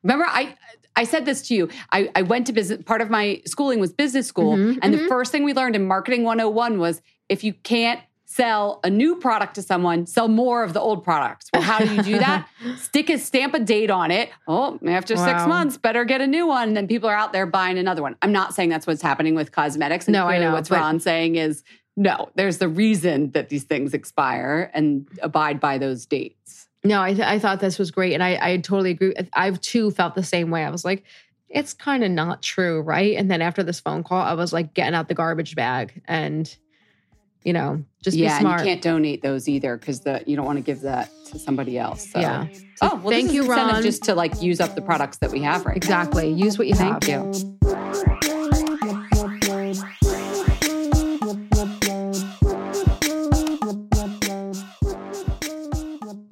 Remember, 0.05 0.27
I 0.29 0.55
I 0.95 1.03
said 1.05 1.25
this 1.27 1.43
to 1.49 1.55
you. 1.57 1.69
I, 1.91 2.09
I 2.15 2.23
went 2.23 2.47
to 2.47 2.53
business. 2.53 2.81
Part 2.85 3.01
of 3.03 3.11
my 3.11 3.43
schooling 3.45 3.81
was 3.81 3.93
business 3.93 4.29
school, 4.29 4.57
Mhm, 4.57 4.79
and 4.81 4.95
mhm. 4.95 4.99
the 5.03 5.09
first 5.09 5.33
thing 5.33 5.43
we 5.43 5.53
learned 5.53 5.75
in 5.75 5.87
marketing 5.89 6.23
101 6.23 6.79
was 6.79 7.03
if 7.29 7.45
you 7.45 7.53
can't 7.53 8.01
sell 8.25 8.79
a 8.85 8.91
new 8.91 9.17
product 9.17 9.55
to 9.55 9.63
someone, 9.63 10.07
sell 10.07 10.29
more 10.29 10.63
of 10.63 10.75
the 10.75 10.81
old 10.81 11.03
products. 11.03 11.49
Well, 11.53 11.63
how 11.63 11.79
do 11.79 11.95
you 11.95 12.03
do 12.03 12.19
that? 12.19 12.47
Stick 12.77 13.09
a 13.09 13.19
stamp 13.19 13.55
a 13.55 13.59
date 13.59 13.91
on 13.91 14.11
it. 14.11 14.29
Oh, 14.47 14.79
after 14.87 15.17
six 15.17 15.47
months, 15.47 15.79
better 15.79 16.05
get 16.05 16.21
a 16.21 16.27
new 16.27 16.47
one. 16.47 16.75
Then 16.75 16.87
people 16.87 17.09
are 17.09 17.17
out 17.17 17.33
there 17.33 17.47
buying 17.47 17.79
another 17.79 18.03
one. 18.03 18.17
I'm 18.21 18.33
not 18.33 18.55
saying 18.55 18.69
that's 18.69 18.87
what's 18.87 19.01
happening 19.03 19.35
with 19.35 19.51
cosmetics. 19.51 20.07
And 20.07 20.13
No, 20.13 20.27
I 20.27 20.39
know, 20.39 20.53
What's 20.53 20.69
but- 20.69 20.79
Ron's 20.79 21.05
saying 21.05 21.37
is 21.37 21.65
no. 21.97 22.29
There's 22.35 22.59
the 22.59 22.69
reason 22.69 23.31
that 23.33 23.49
these 23.49 23.65
things 23.65 23.95
expire 23.95 24.71
and 24.75 25.09
abide 25.23 25.59
by 25.59 25.79
those 25.79 26.05
dates. 26.07 26.69
No, 26.85 27.03
I, 27.03 27.15
th- 27.15 27.27
I 27.27 27.39
thought 27.41 27.59
this 27.61 27.79
was 27.79 27.91
great. 27.91 28.13
And 28.15 28.23
I, 28.23 28.39
I 28.41 28.57
totally 28.59 28.91
agree. 28.91 29.15
I've 29.33 29.61
too 29.61 29.91
felt 29.91 30.15
the 30.15 30.23
same 30.23 30.51
way. 30.51 30.65
I 30.65 30.71
was 30.71 30.85
like, 30.85 31.03
it's 31.49 31.73
kind 31.73 32.05
of 32.05 32.11
not 32.11 32.43
true, 32.43 32.83
right? 32.83 33.17
And 33.17 33.31
then 33.31 33.43
after 33.43 33.63
this 33.65 33.81
phone 33.81 34.05
call, 34.05 34.21
I 34.21 34.35
was 34.35 34.53
like 34.53 34.75
getting 34.75 34.95
out 34.95 35.09
the 35.09 35.15
garbage 35.15 35.57
bag 35.57 36.03
and, 36.07 36.55
you 37.49 37.55
know, 37.55 37.83
just 38.03 38.15
yeah, 38.15 38.37
be 38.37 38.43
smart. 38.43 38.61
you 38.61 38.67
can't 38.67 38.83
donate 38.83 39.23
those 39.23 39.49
either 39.49 39.79
because 39.79 40.01
the 40.01 40.23
you 40.27 40.37
don't 40.37 40.45
want 40.45 40.59
to 40.59 40.63
give 40.63 40.83
that 40.83 41.09
to 41.29 41.39
somebody 41.39 41.79
else. 41.79 42.11
So. 42.11 42.21
Yeah. 42.21 42.47
Oh, 42.83 43.01
well, 43.03 43.09
thank 43.09 43.33
you, 43.33 43.47
Ron. 43.47 43.83
just 43.83 44.05
to 44.05 44.15
like 44.15 44.43
use 44.43 44.61
up 44.61 44.75
the 44.75 44.83
products 44.83 45.17
that 45.19 45.31
we 45.31 45.41
have 45.41 45.65
right 45.65 45.75
Exactly. 45.75 46.31
Use 46.31 46.59
what 46.59 46.67
you 46.67 46.75
now. 46.75 47.01
have. 47.01 47.03
Thank 47.03 47.09
you. 47.09 47.57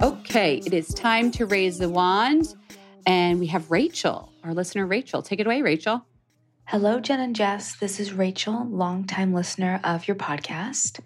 Okay, 0.03 0.59
it 0.67 0.75
is 0.75 0.89
time 0.89 1.31
to 1.31 1.47
raise 1.47 1.79
the 1.79 1.89
wand. 1.89 2.55
And 3.07 3.41
we 3.41 3.47
have 3.47 3.71
Rachel, 3.71 4.31
our 4.45 4.53
listener, 4.53 4.87
Rachel. 4.87 5.23
Take 5.23 5.41
it 5.41 5.47
away, 5.47 5.63
Rachel. 5.63 6.05
Hello, 6.71 6.99
Jen 6.99 7.21
and 7.21 7.37
Jess. 7.37 7.77
This 7.77 8.01
is 8.01 8.13
Rachel, 8.13 8.67
longtime 8.69 9.33
listener 9.33 9.81
of 9.85 10.09
your 10.09 10.17
podcast. 10.17 10.99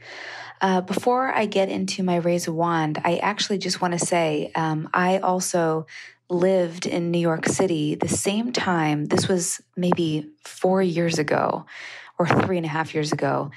Uh, 0.63 0.81
before 0.81 1.35
I 1.35 1.45
get 1.45 1.69
into 1.69 2.03
my 2.03 2.17
raise 2.17 2.49
a 2.49 2.53
wand, 2.53 2.99
I 3.05 3.19
actually 3.19 3.59
just 3.59 3.79
want 3.79 3.93
to 3.93 3.99
say 3.99 4.53
um, 4.55 4.89
I 4.95 5.19
also 5.19 5.87
lived 6.31 6.87
in 6.87 7.11
New 7.11 7.19
York 7.19 7.45
City 7.45 7.95
the 7.95 8.09
same 8.09 8.53
time. 8.53 9.05
This 9.05 9.29
was 9.29 9.61
maybe 9.77 10.31
four 10.45 10.81
years 10.81 11.19
ago 11.19 11.67
or 12.19 12.27
three 12.27 12.57
and 12.57 12.65
a 12.65 12.71
half 12.71 12.95
years 12.95 13.13
ago 13.13 13.51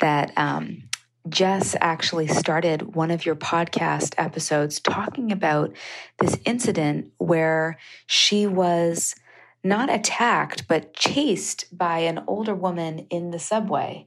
that 0.00 0.32
um, 0.36 0.82
Jess 1.28 1.76
actually 1.80 2.26
started 2.26 2.96
one 2.96 3.12
of 3.12 3.24
your 3.24 3.36
podcast 3.36 4.14
episodes 4.18 4.80
talking 4.80 5.30
about 5.30 5.72
this 6.18 6.36
incident 6.44 7.12
where 7.18 7.78
she 8.08 8.48
was 8.48 9.14
not 9.64 9.92
attacked, 9.92 10.68
but 10.68 10.94
chased 10.94 11.66
by 11.76 12.00
an 12.00 12.22
older 12.26 12.54
woman 12.54 13.06
in 13.10 13.30
the 13.30 13.38
subway. 13.38 14.06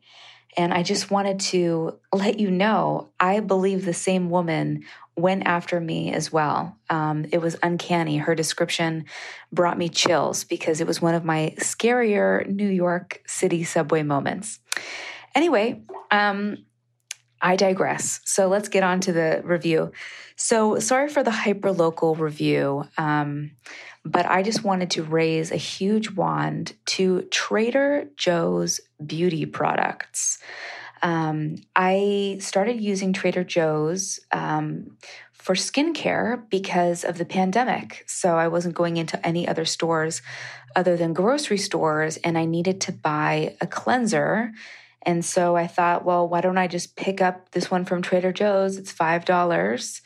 And 0.56 0.74
I 0.74 0.84
just 0.84 1.12
wanted 1.12 1.40
to 1.42 2.00
let 2.14 2.40
you 2.40 2.50
know 2.50 3.10
I 3.20 3.40
believe 3.42 3.84
the 3.84 3.94
same 3.94 4.30
woman 4.30 4.84
went 5.16 5.46
after 5.46 5.80
me 5.80 6.14
as 6.14 6.32
well. 6.32 6.78
Um, 6.90 7.26
it 7.32 7.40
was 7.40 7.58
uncanny. 7.64 8.18
Her 8.18 8.36
description 8.36 9.06
brought 9.52 9.78
me 9.78 9.90
chills 9.90 10.44
because 10.44 10.80
it 10.80 10.88
was 10.88 11.02
one 11.02 11.16
of 11.16 11.26
my 11.26 11.56
scarier 11.58 12.48
New 12.48 12.70
York 12.70 13.22
City 13.26 13.64
subway 13.64 14.04
moments. 14.04 14.60
Anyway, 15.36 15.82
um, 16.12 16.66
I 17.42 17.56
digress. 17.56 18.20
So 18.26 18.48
let's 18.48 18.70
get 18.70 18.84
on 18.84 19.00
to 19.02 19.12
the 19.12 19.42
review. 19.44 19.92
So 20.36 20.80
sorry 20.80 21.10
for 21.10 21.24
the 21.24 21.32
hyperlocal 21.32 22.18
review. 22.20 22.86
Um, 22.98 23.52
but 24.12 24.26
I 24.26 24.44
just 24.44 24.64
wanted 24.64 24.92
to 24.92 25.04
raise 25.04 25.52
a 25.52 25.58
huge 25.58 26.12
wand 26.12 26.74
to 26.88 27.24
Trader 27.24 28.10
Joe's 28.16 28.80
beauty 29.06 29.46
products. 29.46 30.40
Um, 31.02 31.58
I 31.76 32.38
started 32.40 32.82
using 32.82 33.14
Trader 33.14 33.44
Joe's 33.44 34.20
um, 34.32 34.98
for 35.32 35.56
skincare 35.56 36.50
because 36.50 37.04
of 37.04 37.18
the 37.18 37.26
pandemic. 37.26 38.04
So 38.08 38.36
I 38.36 38.48
wasn't 38.48 38.76
going 38.76 38.98
into 38.98 39.24
any 39.26 39.48
other 39.48 39.66
stores 39.66 40.22
other 40.76 40.98
than 40.98 41.14
grocery 41.14 41.58
stores, 41.58 42.18
and 42.18 42.38
I 42.38 42.46
needed 42.46 42.82
to 42.82 42.92
buy 42.92 43.56
a 43.62 43.68
cleanser. 43.68 44.52
And 45.04 45.24
so 45.24 45.56
I 45.56 45.68
thought, 45.68 46.04
well, 46.04 46.28
why 46.28 46.42
don't 46.42 46.58
I 46.58 46.68
just 46.68 46.96
pick 46.96 47.22
up 47.22 47.52
this 47.52 47.72
one 47.72 47.86
from 47.86 48.02
Trader 48.02 48.34
Joe's? 48.34 48.78
It's 48.78 48.94
$5 48.94 50.02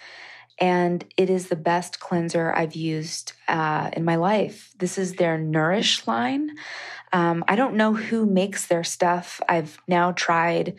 and 0.62 1.03
it 1.18 1.32
is 1.32 1.49
the 1.49 1.55
best 1.55 1.99
cleanser 1.99 2.53
I've 2.53 2.76
used 2.76 3.34
uh, 3.47 3.89
in 3.93 4.05
my 4.05 4.16
life. 4.16 4.72
This 4.78 4.99
is 4.99 5.14
their 5.14 5.38
Nourish 5.38 6.05
line. 6.05 6.51
Um, 7.12 7.43
I 7.47 7.55
don't 7.55 7.76
know 7.76 7.95
who 7.95 8.28
makes 8.28 8.68
their 8.68 8.84
stuff. 8.84 9.41
I've 9.49 9.80
now 9.88 10.12
tried, 10.12 10.76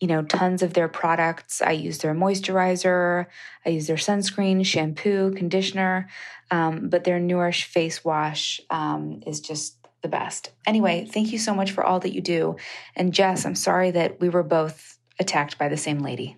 you 0.00 0.06
know, 0.06 0.22
tons 0.22 0.62
of 0.62 0.74
their 0.74 0.86
products. 0.86 1.62
I 1.62 1.72
use 1.72 1.98
their 1.98 2.14
moisturizer, 2.14 3.26
I 3.64 3.70
use 3.70 3.86
their 3.86 3.96
sunscreen, 3.96 4.64
shampoo, 4.66 5.32
conditioner, 5.32 6.10
um, 6.50 6.90
but 6.90 7.04
their 7.04 7.18
Nourish 7.18 7.64
face 7.64 8.04
wash 8.04 8.60
um, 8.68 9.22
is 9.26 9.40
just 9.40 9.78
the 10.02 10.08
best. 10.08 10.50
Anyway, 10.66 11.06
thank 11.10 11.32
you 11.32 11.38
so 11.38 11.54
much 11.54 11.70
for 11.70 11.82
all 11.82 12.00
that 12.00 12.14
you 12.14 12.20
do. 12.20 12.56
And 12.94 13.14
Jess, 13.14 13.46
I'm 13.46 13.54
sorry 13.54 13.92
that 13.92 14.20
we 14.20 14.28
were 14.28 14.42
both 14.42 14.98
attacked 15.18 15.56
by 15.56 15.68
the 15.68 15.76
same 15.78 16.00
lady. 16.00 16.36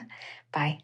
Bye. 0.52 0.78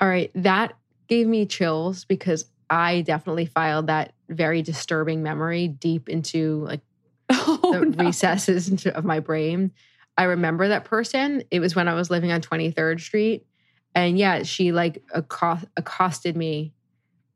All 0.00 0.08
right. 0.08 0.30
That 0.34 0.74
gave 1.08 1.26
me 1.26 1.46
chills 1.46 2.04
because 2.04 2.46
I 2.70 3.02
definitely 3.02 3.46
filed 3.46 3.88
that 3.88 4.14
very 4.28 4.62
disturbing 4.62 5.22
memory 5.22 5.68
deep 5.68 6.08
into 6.08 6.64
like 6.64 6.80
Oh, 7.30 7.70
the 7.72 7.86
no. 7.86 8.04
recesses 8.06 8.68
into, 8.68 8.94
of 8.96 9.04
my 9.04 9.20
brain. 9.20 9.72
I 10.16 10.24
remember 10.24 10.68
that 10.68 10.84
person. 10.84 11.42
It 11.50 11.60
was 11.60 11.74
when 11.74 11.88
I 11.88 11.94
was 11.94 12.10
living 12.10 12.30
on 12.32 12.40
23rd 12.40 13.00
Street. 13.00 13.46
And 13.94 14.18
yeah, 14.18 14.42
she 14.42 14.72
like 14.72 15.02
accost- 15.12 15.66
accosted 15.76 16.36
me. 16.36 16.72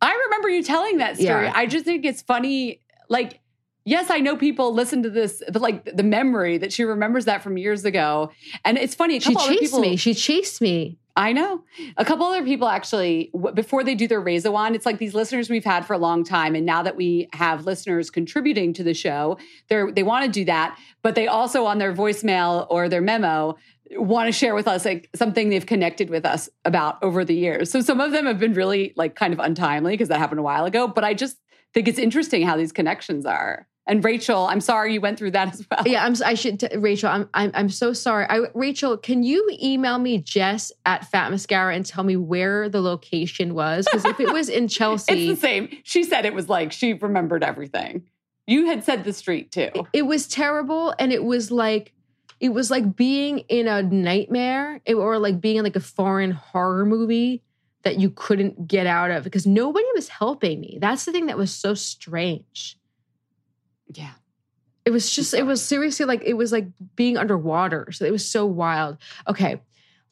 I 0.01 0.13
remember 0.27 0.49
you 0.49 0.63
telling 0.63 0.99
that 0.99 1.17
story. 1.17 1.47
Yeah. 1.47 1.53
I 1.55 1.67
just 1.67 1.85
think 1.85 2.05
it's 2.05 2.23
funny. 2.23 2.81
Like, 3.09 3.41
yes, 3.85 4.11
I 4.11 4.19
know 4.19 4.37
people 4.37 4.73
listen 4.75 5.03
to 5.03 5.11
this, 5.11 5.43
but 5.53 5.61
like 5.63 5.85
the 5.97 6.03
memory 6.03 6.59
that 6.59 6.73
she 6.73 6.85
remembers 6.85 7.25
that 7.25 7.43
from 7.43 7.59
years 7.59 7.85
ago. 7.85 8.31
And 8.65 8.79
it's 8.79 8.95
funny. 8.95 9.17
A 9.17 9.21
She 9.21 9.35
chased 9.35 9.61
people, 9.61 9.81
me. 9.81 9.97
She 9.97 10.15
chased 10.15 10.61
me. 10.61 10.99
I 11.19 11.33
know. 11.33 11.65
A 11.97 12.05
couple 12.05 12.27
other 12.27 12.45
people 12.45 12.69
actually, 12.69 13.33
before 13.53 13.83
they 13.83 13.97
do 13.97 14.07
their 14.07 14.21
raise 14.21 14.45
a 14.45 14.53
wand, 14.53 14.77
it's 14.77 14.87
like 14.87 14.99
these 14.99 15.15
listeners 15.15 15.51
we've 15.51 15.65
had 15.65 15.85
for 15.85 15.95
a 15.95 15.99
long 15.99 16.23
time. 16.23 16.55
And 16.55 16.65
now 16.65 16.85
that 16.85 16.95
we 16.95 17.29
have 17.33 17.67
listeners 17.67 18.09
contributing 18.09 18.73
to 18.75 18.85
the 18.85 18.95
show, 18.95 19.37
they're, 19.69 19.91
they 19.91 20.05
want 20.05 20.27
to 20.27 20.31
do 20.31 20.45
that. 20.45 20.79
But 21.03 21.17
they 21.17 21.27
also, 21.27 21.65
on 21.65 21.79
their 21.79 21.93
voicemail 21.93 22.69
or 22.71 22.89
their 22.89 23.01
memo, 23.01 23.57
want 23.91 24.29
to 24.29 24.33
share 24.33 24.55
with 24.55 24.69
us 24.69 24.85
like 24.85 25.11
something 25.17 25.49
they've 25.49 25.67
connected 25.67 26.09
with 26.09 26.25
us 26.25 26.49
about 26.65 27.03
over 27.03 27.25
the 27.25 27.35
years. 27.35 27.69
So 27.69 27.81
some 27.81 28.01
of 28.01 28.13
them 28.13 28.27
have 28.27 28.39
been 28.39 28.55
really 28.55 28.93
like 28.95 29.17
kind 29.17 29.33
of 29.33 29.41
untimely 29.41 29.95
because 29.95 30.11
that 30.11 30.21
happened 30.21 30.39
a 30.39 30.45
while 30.45 30.67
ago. 30.67 30.87
But 30.87 31.03
I 31.03 31.15
just 31.15 31.37
think 31.75 31.89
it's 31.89 31.99
interesting 31.99 32.47
how 32.47 32.57
these 32.57 32.71
connections 32.71 33.27
are. 33.27 33.67
And 33.89 34.05
Rachel, 34.05 34.47
I'm 34.47 34.61
sorry 34.61 34.93
you 34.93 35.01
went 35.01 35.19
through 35.19 35.31
that 35.33 35.55
as 35.55 35.67
well. 35.71 35.83
Yeah, 35.87 36.05
I'm. 36.05 36.15
I 36.25 36.35
should, 36.35 36.61
t- 36.61 36.69
Rachel. 36.77 37.09
I'm. 37.09 37.29
I'm. 37.35 37.51
I'm 37.55 37.69
so 37.71 37.93
sorry. 37.95 38.27
I, 38.29 38.43
Rachel, 38.55 38.97
can 38.99 39.23
you 39.23 39.49
email 39.63 39.99
me 39.99 40.19
Jess 40.19 40.71
at 40.87 41.07
Fat 41.11 41.31
Mascara 41.31 41.75
and 41.75 41.85
tell 41.87 42.05
me 42.05 42.15
where 42.15 42.69
the 42.69 42.81
location 42.83 43.55
was? 43.55 43.87
Because 43.87 44.05
if 44.05 44.21
it 44.21 44.31
was 44.33 44.49
in 44.51 44.69
Chelsea, 44.79 45.31
It's 45.31 45.41
the 45.41 45.47
same. 45.47 45.69
She 45.85 46.05
said 46.05 46.27
it 46.27 46.35
was 46.35 46.49
like 46.49 46.71
she 46.71 46.93
remembered 46.93 47.43
everything. 47.43 48.03
You 48.47 48.67
had 48.67 48.85
said 48.85 49.05
the 49.05 49.13
street 49.13 49.51
too. 49.53 49.71
it 49.93 50.03
was 50.03 50.27
terrible, 50.29 50.95
and 50.99 51.13
it 51.13 51.25
was 51.25 51.51
like, 51.51 51.93
it 52.41 52.51
was 52.51 52.71
like 52.71 52.95
being 52.97 53.41
in 53.49 53.67
a 53.69 53.83
nightmare, 53.83 54.81
it- 54.87 54.95
or 54.95 55.19
like 55.19 55.41
being 55.41 55.57
in 55.57 55.65
like 55.65 55.77
a 55.77 55.81
foreign 55.81 56.31
horror 56.31 56.85
movie 56.87 57.43
that 57.85 57.99
you 57.99 58.11
couldn't 58.11 58.67
get 58.67 58.87
out 58.87 59.11
of 59.11 59.23
because 59.25 59.47
nobody 59.47 59.87
was 59.95 60.09
helping 60.09 60.61
me. 60.61 60.79
That's 60.81 61.05
the 61.05 61.13
thing 61.13 61.27
that 61.27 61.37
was 61.39 61.51
so 61.53 61.75
strange. 61.75 62.78
Yeah. 63.93 64.11
It 64.85 64.91
was 64.91 65.11
just, 65.11 65.35
it 65.35 65.45
was 65.45 65.63
seriously 65.63 66.07
like 66.07 66.23
it 66.25 66.35
was 66.35 66.51
like 66.51 66.67
being 66.97 67.19
underwater. 67.19 67.93
So 67.93 68.05
it 68.07 68.13
was 68.13 68.27
so 68.27 68.47
wild. 68.47 68.97
Okay, 69.27 69.61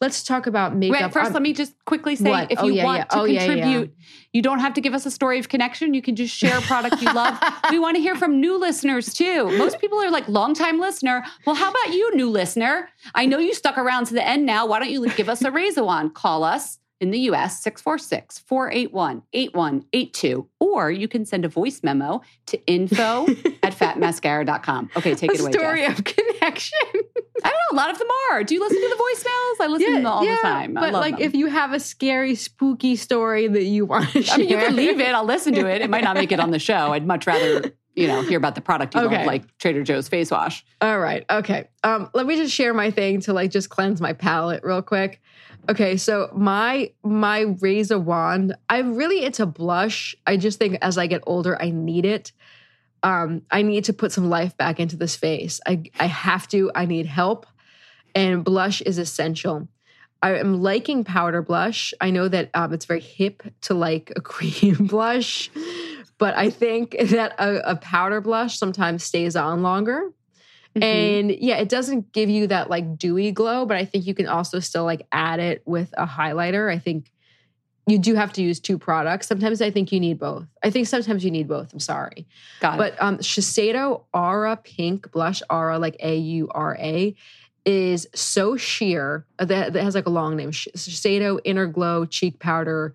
let's 0.02 0.22
talk 0.22 0.46
about 0.46 0.76
makeup. 0.76 1.00
Wait, 1.00 1.10
1st 1.12 1.16
I'm- 1.16 1.26
um, 1.28 1.32
let 1.32 1.42
me 1.42 1.54
just 1.54 1.72
quickly 1.86 2.14
say 2.16 2.28
What? 2.28 2.52
if 2.52 2.58
Oh, 2.60 2.66
you 2.66 2.74
yeah, 2.74 2.84
want 2.84 2.98
yeah. 2.98 3.04
to 3.04 3.18
Oh, 3.18 3.24
yeah, 3.24 3.40
yeah. 3.40 3.46
contribute, 3.46 3.96
you 4.34 4.42
don't 4.42 4.58
have 4.58 4.74
to 4.74 4.82
give 4.82 4.92
us 4.92 5.06
a 5.06 5.10
story 5.10 5.38
of 5.38 5.48
connection. 5.48 5.94
You 5.94 6.02
can 6.02 6.14
just 6.14 6.34
share 6.36 6.58
a 6.58 6.60
product 6.60 7.00
you 7.00 7.10
love. 7.10 7.38
we 7.70 7.78
want 7.78 7.96
to 7.96 8.02
hear 8.02 8.16
from 8.16 8.38
new 8.38 8.58
listeners 8.58 9.14
too. 9.14 9.56
Most 9.56 9.80
people 9.80 9.98
are 10.02 10.10
like 10.10 10.28
longtime 10.28 10.78
listener. 10.78 11.24
Well, 11.46 11.56
how 11.56 11.70
about 11.70 11.94
you, 11.94 12.14
new 12.14 12.28
listener? 12.28 12.90
I 13.14 13.24
know 13.24 13.38
you 13.38 13.54
stuck 13.54 13.78
around 13.78 14.06
to 14.08 14.14
the 14.14 14.26
end 14.26 14.44
now. 14.44 14.66
Why 14.66 14.78
don't 14.78 14.90
you 14.90 15.08
give 15.14 15.30
us 15.30 15.40
a 15.42 15.50
raise 15.60 15.78
on? 15.78 16.10
Call 16.10 16.44
us 16.44 16.78
in 17.00 17.10
the 17.10 17.18
US 17.30 17.60
646 17.62 18.38
481 18.40 19.22
8182. 19.32 20.48
Or 20.60 20.90
you 20.90 21.08
can 21.08 21.24
send 21.24 21.44
a 21.44 21.48
voice 21.48 21.80
memo 21.82 22.22
to 22.46 22.66
info 22.66 23.26
at 23.62 23.74
fatmascara.com. 23.74 24.90
Okay, 24.96 25.14
take 25.14 25.30
a 25.30 25.34
it 25.34 25.40
away. 25.40 25.52
story 25.52 25.80
Jess. 25.80 25.98
of 25.98 26.04
connection. 26.04 26.78
I 27.44 27.50
don't 27.50 27.52
know. 27.52 27.76
A 27.76 27.76
lot 27.76 27.90
of 27.90 27.98
them 27.98 28.08
are. 28.32 28.42
Do 28.44 28.54
you 28.54 28.60
listen 28.60 28.80
to 28.80 28.88
the 28.88 28.94
voicemails? 28.96 29.64
I 29.64 29.66
listen 29.68 29.88
to 29.88 29.96
them 29.98 30.06
all 30.06 30.24
the 30.24 30.38
time. 30.42 30.74
But 30.74 30.92
like, 30.94 31.16
them. 31.18 31.22
if 31.26 31.34
you 31.34 31.46
have 31.46 31.72
a 31.72 31.80
scary, 31.80 32.34
spooky 32.34 32.96
story 32.96 33.46
that 33.46 33.64
you 33.64 33.84
want 33.84 34.08
to 34.10 34.22
share, 34.22 34.34
I 34.34 34.38
mean, 34.38 34.48
you 34.48 34.56
can 34.56 34.74
leave 34.76 34.98
it. 35.00 35.14
I'll 35.14 35.24
listen 35.24 35.52
to 35.54 35.66
it. 35.66 35.82
It 35.82 35.90
might 35.90 36.02
not 36.04 36.14
make 36.16 36.32
it 36.32 36.40
on 36.40 36.50
the 36.50 36.58
show. 36.70 36.92
I'd 36.94 37.06
much 37.06 37.26
rather, 37.26 37.72
you 37.94 38.06
know, 38.06 38.22
hear 38.22 38.38
about 38.38 38.54
the 38.54 38.62
product 38.62 38.94
you 38.94 39.02
Okay. 39.02 39.18
love, 39.18 39.26
like 39.26 39.58
Trader 39.58 39.82
Joe's 39.82 40.08
face 40.08 40.30
wash. 40.30 40.64
All 40.80 40.98
right. 40.98 41.26
Okay. 41.28 41.68
Um, 41.84 42.08
let 42.14 42.24
me 42.26 42.36
just 42.36 42.54
share 42.54 42.72
my 42.72 42.90
thing 42.90 43.20
to 43.22 43.34
like 43.34 43.50
just 43.50 43.68
cleanse 43.68 44.00
my 44.00 44.14
palate 44.14 44.64
real 44.64 44.80
quick. 44.82 45.20
Okay, 45.68 45.96
so 45.96 46.30
my 46.34 46.92
my 47.02 47.40
raise 47.60 47.90
a 47.90 47.98
wand, 47.98 48.54
I'm 48.68 48.94
really 48.94 49.24
into 49.24 49.46
blush. 49.46 50.14
I 50.26 50.36
just 50.36 50.58
think 50.58 50.78
as 50.80 50.96
I 50.96 51.06
get 51.06 51.22
older, 51.26 51.60
I 51.60 51.70
need 51.70 52.04
it. 52.04 52.32
Um, 53.02 53.42
I 53.50 53.62
need 53.62 53.84
to 53.84 53.92
put 53.92 54.12
some 54.12 54.30
life 54.30 54.56
back 54.56 54.78
into 54.78 54.96
this 54.96 55.16
face. 55.16 55.60
I 55.66 55.84
I 55.98 56.06
have 56.06 56.46
to. 56.48 56.70
I 56.74 56.86
need 56.86 57.06
help, 57.06 57.46
and 58.14 58.44
blush 58.44 58.80
is 58.82 58.98
essential. 58.98 59.68
I 60.22 60.38
am 60.38 60.62
liking 60.62 61.04
powder 61.04 61.42
blush. 61.42 61.92
I 62.00 62.10
know 62.10 62.28
that 62.28 62.50
um, 62.54 62.72
it's 62.72 62.86
very 62.86 63.00
hip 63.00 63.42
to 63.62 63.74
like 63.74 64.12
a 64.16 64.20
cream 64.32 64.86
blush, 64.86 65.50
but 66.18 66.36
I 66.36 66.50
think 66.50 66.96
that 66.98 67.34
a, 67.38 67.72
a 67.72 67.76
powder 67.76 68.20
blush 68.20 68.58
sometimes 68.58 69.02
stays 69.02 69.34
on 69.34 69.62
longer. 69.62 70.12
Mm-hmm. 70.76 70.82
And 70.82 71.30
yeah, 71.40 71.56
it 71.56 71.68
doesn't 71.68 72.12
give 72.12 72.28
you 72.28 72.46
that 72.48 72.68
like 72.68 72.98
dewy 72.98 73.32
glow, 73.32 73.64
but 73.66 73.76
I 73.76 73.84
think 73.84 74.06
you 74.06 74.14
can 74.14 74.26
also 74.26 74.60
still 74.60 74.84
like 74.84 75.06
add 75.10 75.40
it 75.40 75.62
with 75.64 75.92
a 75.96 76.06
highlighter. 76.06 76.70
I 76.70 76.78
think 76.78 77.10
you 77.86 77.98
do 77.98 78.14
have 78.14 78.32
to 78.34 78.42
use 78.42 78.60
two 78.60 78.78
products. 78.78 79.26
Sometimes 79.28 79.62
I 79.62 79.70
think 79.70 79.92
you 79.92 80.00
need 80.00 80.18
both. 80.18 80.46
I 80.62 80.70
think 80.70 80.86
sometimes 80.88 81.24
you 81.24 81.30
need 81.30 81.48
both. 81.48 81.72
I'm 81.72 81.80
sorry. 81.80 82.26
Got 82.60 82.74
it. 82.74 82.78
But 82.78 83.02
um 83.02 83.18
Shiseido 83.18 84.02
Aura 84.12 84.56
Pink 84.56 85.10
Blush 85.12 85.42
Aura, 85.48 85.78
like 85.78 85.96
A 86.00 86.16
U 86.16 86.48
R 86.52 86.76
A, 86.78 87.14
is 87.64 88.06
so 88.14 88.56
sheer. 88.56 89.24
uh, 89.38 89.44
That, 89.46 89.72
that 89.72 89.82
has 89.82 89.94
like 89.94 90.06
a 90.06 90.10
long 90.10 90.36
name. 90.36 90.50
Shiseido 90.50 91.40
Inner 91.44 91.66
Glow 91.66 92.04
Cheek 92.04 92.38
Powder 92.38 92.94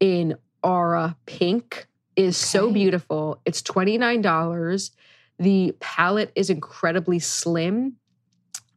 in 0.00 0.36
Aura 0.62 1.16
Pink 1.26 1.86
is 2.16 2.36
so 2.36 2.70
beautiful. 2.72 3.40
It's 3.44 3.60
$29. 3.62 4.90
The 5.38 5.74
palette 5.80 6.32
is 6.34 6.50
incredibly 6.50 7.18
slim. 7.18 7.96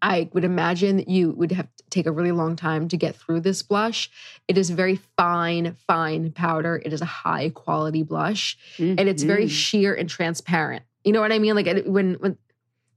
I 0.01 0.29
would 0.33 0.43
imagine 0.43 0.97
that 0.97 1.07
you 1.07 1.31
would 1.31 1.51
have 1.51 1.67
to 1.75 1.83
take 1.89 2.05
a 2.05 2.11
really 2.11 2.31
long 2.31 2.55
time 2.55 2.87
to 2.89 2.97
get 2.97 3.15
through 3.15 3.41
this 3.41 3.63
blush. 3.63 4.09
It 4.47 4.57
is 4.57 4.69
very 4.69 4.95
fine, 5.17 5.75
fine 5.87 6.31
powder. 6.31 6.81
It 6.85 6.93
is 6.93 7.01
a 7.01 7.05
high 7.05 7.49
quality 7.49 8.03
blush 8.03 8.57
and 8.77 8.99
it's 8.99 9.23
very 9.23 9.45
Mhm. 9.45 9.49
sheer 9.49 9.93
and 9.95 10.07
transparent. 10.07 10.83
You 11.03 11.13
know 11.13 11.21
what 11.21 11.31
I 11.31 11.39
mean? 11.39 11.55
Like 11.55 11.67
it- 11.67 11.89
when 11.89 12.13
when 12.15 12.37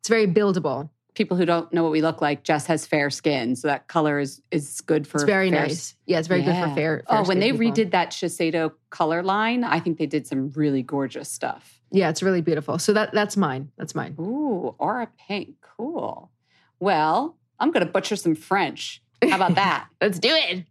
it's 0.01 0.09
very 0.09 0.27
buildable. 0.27 0.91
people 1.15 1.37
who 1.37 1.45
don't 1.45 1.71
know 1.73 1.83
what 1.83 1.91
we 1.93 2.01
look 2.01 2.23
like. 2.23 2.45
Jess 2.45 2.67
has 2.67 2.87
fair 2.87 3.11
skin, 3.11 3.57
so 3.57 3.67
that 3.69 3.89
color 3.89 4.21
is 4.21 4.41
is 4.53 4.81
good 4.81 5.07
for. 5.07 5.17
It's 5.19 5.25
very 5.25 5.51
fair 5.51 5.67
nice. 5.67 5.95
Yeah, 6.07 6.19
it's 6.19 6.29
very 6.29 6.43
good 6.43 6.55
for 6.55 6.75
fair. 6.75 7.03
Oh, 7.09 7.25
when 7.25 7.41
they 7.41 7.51
people. 7.53 7.67
redid 7.73 7.91
that 7.91 8.11
Shiseido 8.13 8.73
color 8.91 9.23
line, 9.23 9.65
I 9.65 9.81
think 9.81 9.99
they 9.99 10.07
did 10.07 10.27
some 10.27 10.51
really 10.55 10.83
gorgeous 10.83 11.29
stuff. 11.31 11.80
Yeah, 11.93 12.09
it's 12.11 12.23
really 12.23 12.41
beautiful. 12.41 12.79
So 12.79 12.93
that 12.93 13.13
that's 13.13 13.37
mine. 13.37 13.71
That's 13.77 13.95
mine. 13.95 14.15
Ooh, 14.19 14.75
aura 14.79 15.09
pink, 15.29 15.57
cool. 15.77 16.31
Well, 16.79 17.37
I'm 17.59 17.71
going 17.73 17.85
to 17.85 17.93
butcher 17.93 18.17
some 18.17 18.35
French. 18.35 19.03
How 19.29 19.37
about 19.37 19.55
that? 19.57 19.89
Let's 20.01 20.19
do 20.19 20.31
it. 20.33 20.65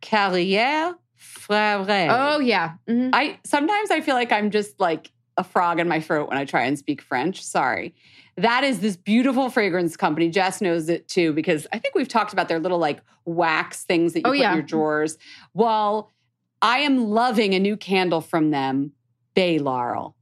Carrière 0.00 0.94
Frères. 1.18 2.08
Oh 2.10 2.40
yeah. 2.40 2.74
Mhm. 2.88 3.10
I 3.12 3.38
sometimes 3.44 3.90
I 3.90 4.00
feel 4.00 4.14
like 4.14 4.32
I'm 4.32 4.50
just 4.50 4.80
like 4.80 5.10
a 5.36 5.44
frog 5.44 5.78
in 5.80 5.88
my 5.88 6.00
throat 6.00 6.28
when 6.28 6.36
I 6.36 6.44
try 6.44 6.62
and 6.64 6.78
speak 6.78 7.00
French. 7.00 7.42
Sorry. 7.42 7.94
That 8.36 8.64
is 8.64 8.80
this 8.80 8.96
beautiful 8.96 9.50
fragrance 9.50 9.96
company. 9.96 10.30
Jess 10.30 10.60
knows 10.60 10.88
it 10.88 11.06
too 11.06 11.32
because 11.32 11.66
I 11.72 11.78
think 11.78 11.94
we've 11.94 12.08
talked 12.08 12.32
about 12.32 12.48
their 12.48 12.58
little 12.58 12.78
like 12.78 13.00
wax 13.24 13.84
things 13.84 14.14
that 14.14 14.20
you 14.20 14.24
Oh, 14.26 14.30
put 14.30 14.38
yeah. 14.38 14.50
in 14.50 14.56
your 14.58 14.62
drawers. 14.66 15.16
Well, 15.54 16.10
I 16.60 16.78
am 16.78 17.08
loving 17.10 17.54
a 17.54 17.58
new 17.58 17.76
candle 17.76 18.20
from 18.20 18.50
them, 18.50 18.92
Bay 19.34 19.58
Laurel. 19.58 20.16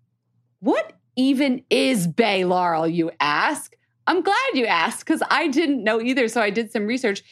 What 0.60 0.92
even 1.16 1.62
is 1.70 2.06
Bay 2.06 2.44
Laurel, 2.44 2.86
you 2.86 3.10
ask? 3.20 3.74
I'm 4.06 4.22
glad 4.22 4.36
you 4.54 4.66
asked 4.66 5.00
because 5.00 5.22
I 5.30 5.48
didn't 5.48 5.84
know 5.84 6.00
either. 6.00 6.28
So 6.28 6.40
I 6.40 6.50
did 6.50 6.72
some 6.72 6.86
research. 6.86 7.22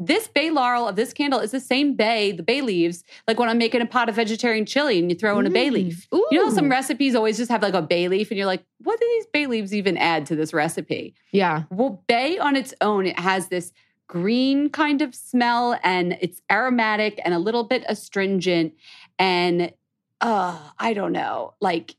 This 0.00 0.28
bay 0.28 0.50
laurel 0.50 0.86
of 0.86 0.94
this 0.94 1.12
candle 1.12 1.40
is 1.40 1.50
the 1.50 1.58
same 1.58 1.94
bay, 1.94 2.30
the 2.30 2.44
bay 2.44 2.60
leaves, 2.60 3.02
like 3.26 3.40
when 3.40 3.48
I'm 3.48 3.58
making 3.58 3.80
a 3.80 3.86
pot 3.86 4.08
of 4.08 4.14
vegetarian 4.14 4.64
chili 4.64 5.00
and 5.00 5.10
you 5.10 5.16
throw 5.16 5.36
in 5.40 5.46
a 5.46 5.50
bay 5.50 5.70
Mm. 5.70 5.72
leaf. 5.72 6.06
You 6.12 6.28
know 6.30 6.50
some 6.50 6.68
recipes 6.70 7.16
always 7.16 7.36
just 7.36 7.50
have 7.50 7.62
like 7.62 7.74
a 7.74 7.82
bay 7.82 8.06
leaf 8.06 8.30
and 8.30 8.38
you're 8.38 8.46
like, 8.46 8.62
what 8.84 9.00
do 9.00 9.06
these 9.16 9.26
bay 9.32 9.46
leaves 9.48 9.74
even 9.74 9.96
add 9.96 10.24
to 10.26 10.36
this 10.36 10.52
recipe? 10.52 11.14
Yeah. 11.32 11.64
Well, 11.70 12.04
bay 12.06 12.38
on 12.38 12.54
its 12.54 12.72
own, 12.80 13.06
it 13.06 13.18
has 13.18 13.48
this 13.48 13.72
green 14.06 14.70
kind 14.70 15.02
of 15.02 15.16
smell 15.16 15.76
and 15.82 16.16
it's 16.20 16.40
aromatic 16.50 17.20
and 17.24 17.34
a 17.34 17.40
little 17.40 17.64
bit 17.64 17.82
astringent 17.88 18.74
and 19.18 19.72
uh, 20.20 20.56
I 20.78 20.94
don't 20.94 21.12
know, 21.12 21.54
like 21.60 21.96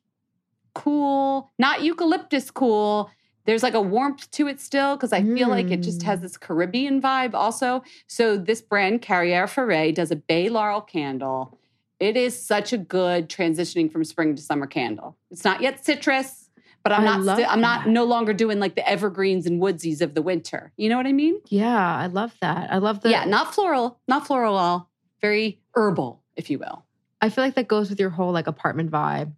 cool, 0.73 1.51
not 1.59 1.83
eucalyptus 1.83 2.51
cool. 2.51 3.09
There's 3.45 3.63
like 3.63 3.73
a 3.73 3.81
warmth 3.81 4.29
to 4.31 4.47
it 4.47 4.59
still 4.59 4.95
because 4.95 5.11
I 5.11 5.23
feel 5.23 5.49
like 5.49 5.71
it 5.71 5.77
just 5.81 6.03
has 6.03 6.19
Mm. 6.19 6.21
this 6.21 6.37
Caribbean 6.37 7.01
vibe 7.01 7.33
also. 7.33 7.83
So 8.05 8.37
this 8.37 8.61
brand, 8.61 9.01
Carrière 9.01 9.45
Frères, 9.45 9.95
does 9.95 10.11
a 10.11 10.15
bay 10.15 10.49
laurel 10.49 10.81
candle. 10.81 11.57
It 11.99 12.15
is 12.15 12.39
such 12.39 12.73
a 12.73 12.77
good 12.77 13.27
transitioning 13.27 13.91
from 13.91 14.03
spring 14.03 14.35
to 14.35 14.41
summer 14.41 14.67
candle. 14.67 15.17
It's 15.31 15.43
not 15.43 15.61
yet 15.61 15.83
citrus, 15.83 16.49
but 16.83 16.91
I'm 16.93 17.01
I 17.07 17.17
not. 17.17 17.37
sti- 17.37 17.47
I'm 17.47 17.59
not 17.61 17.87
no 17.89 18.03
longer 18.03 18.33
doing 18.33 18.59
like 18.59 18.75
the 18.75 18.87
evergreens 18.87 19.47
and 19.47 19.59
woodsies 19.59 20.01
of 20.01 20.13
the 20.13 20.21
winter. 20.21 20.71
You 20.77 20.89
know 20.89 20.97
what 20.97 21.07
I 21.07 21.13
mean? 21.13 21.41
Yeah, 21.47 21.95
I 21.97 22.05
love 22.05 22.35
that. 22.41 22.71
I 22.71 22.77
love 22.77 23.01
the 23.01 23.09
yeah, 23.09 23.25
not 23.25 23.53
floral, 23.55 23.99
not 24.07 24.27
floral 24.27 24.57
at 24.57 24.61
all. 24.61 24.89
Very 25.21 25.59
herbal, 25.73 26.21
if 26.35 26.49
you 26.51 26.59
will. 26.59 26.85
I 27.21 27.29
feel 27.29 27.43
like 27.43 27.55
that 27.55 27.67
goes 27.67 27.89
with 27.89 27.99
your 27.99 28.11
whole 28.11 28.31
like 28.31 28.47
apartment 28.47 28.91
vibe. 28.91 29.33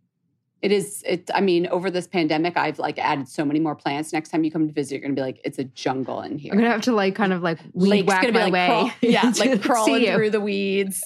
It 0.61 0.71
is. 0.71 1.03
It. 1.07 1.29
I 1.33 1.41
mean, 1.41 1.67
over 1.67 1.89
this 1.89 2.05
pandemic, 2.07 2.55
I've 2.55 2.77
like 2.77 2.99
added 2.99 3.27
so 3.27 3.43
many 3.43 3.59
more 3.59 3.75
plants. 3.75 4.13
Next 4.13 4.29
time 4.29 4.43
you 4.43 4.51
come 4.51 4.67
to 4.67 4.73
visit, 4.73 4.95
you're 4.95 5.01
gonna 5.01 5.15
be 5.15 5.21
like, 5.21 5.41
it's 5.43 5.57
a 5.57 5.63
jungle 5.63 6.21
in 6.21 6.37
here. 6.37 6.51
I'm 6.51 6.59
gonna 6.59 6.69
have 6.69 6.81
to 6.83 6.91
like 6.91 7.15
kind 7.15 7.33
of 7.33 7.41
like 7.41 7.59
weed 7.73 7.89
Lake's 7.89 8.07
whack 8.07 8.21
gonna 8.21 8.33
be 8.33 8.39
my 8.39 8.43
like, 8.45 8.53
way. 8.53 8.67
crawl, 8.67 8.91
yeah, 9.01 9.33
like 9.39 9.61
crawling 9.63 10.05
through 10.13 10.29
the 10.29 10.41
weeds 10.41 11.03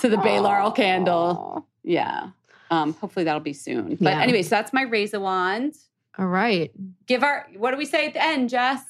to 0.00 0.08
the 0.08 0.18
bay 0.18 0.40
laurel 0.40 0.70
candle. 0.70 1.66
Yeah. 1.82 2.30
Um, 2.70 2.92
hopefully 2.94 3.24
that'll 3.24 3.40
be 3.40 3.54
soon. 3.54 3.96
But 3.96 4.10
Yeah. 4.10 4.20
anyway, 4.20 4.42
so 4.42 4.50
that's 4.50 4.74
my 4.74 4.82
raise 4.82 5.14
a 5.14 5.20
wand. 5.20 5.74
All 6.18 6.26
right. 6.26 6.70
Give 7.06 7.22
our 7.22 7.46
what 7.56 7.70
do 7.70 7.78
we 7.78 7.86
say 7.86 8.06
at 8.06 8.12
the 8.12 8.22
end, 8.22 8.50
Jess? 8.50 8.82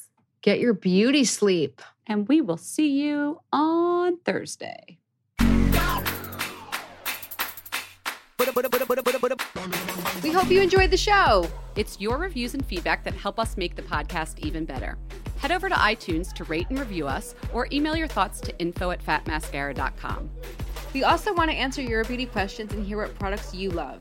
Get 0.43 0.59
your 0.59 0.73
beauty 0.75 1.25
sleep. 1.25 1.81
And 2.07 2.27
we 2.27 2.41
will 2.41 2.57
see 2.57 2.89
you 3.03 3.41
on 3.53 4.16
Thursday. 4.25 4.99
We 10.23 10.31
hope 10.31 10.51
you 10.51 10.61
enjoyed 10.61 10.91
the 10.91 10.97
show. 10.97 11.47
It's 11.77 12.01
your 12.01 12.19
reviews 12.19 12.55
and 12.55 12.65
feedback 12.65 13.05
that 13.05 13.15
help 13.15 13.39
us 13.39 13.57
make 13.57 13.77
the 13.77 13.83
podcast 13.83 14.39
even 14.41 14.65
better. 14.65 14.99
Head 15.39 15.53
over 15.53 15.69
to 15.69 15.75
iTunes 15.75 16.33
to 16.35 16.45
rate 16.45 16.69
and 16.69 16.79
review 16.79 17.07
us 17.07 17.35
or 17.53 17.69
email 17.71 17.97
your 17.97 18.09
thoughts 18.09 18.41
to 18.41 18.59
info 18.59 18.91
at 18.91 19.05
fatmascara.com. 19.05 20.31
We 20.93 21.05
also 21.05 21.33
want 21.35 21.51
to 21.51 21.57
answer 21.57 21.83
your 21.83 22.03
beauty 22.05 22.27
questions 22.27 22.73
and 22.73 22.85
hear 22.85 22.99
what 22.99 23.17
products 23.19 23.55
you 23.55 23.71
love. 23.71 24.01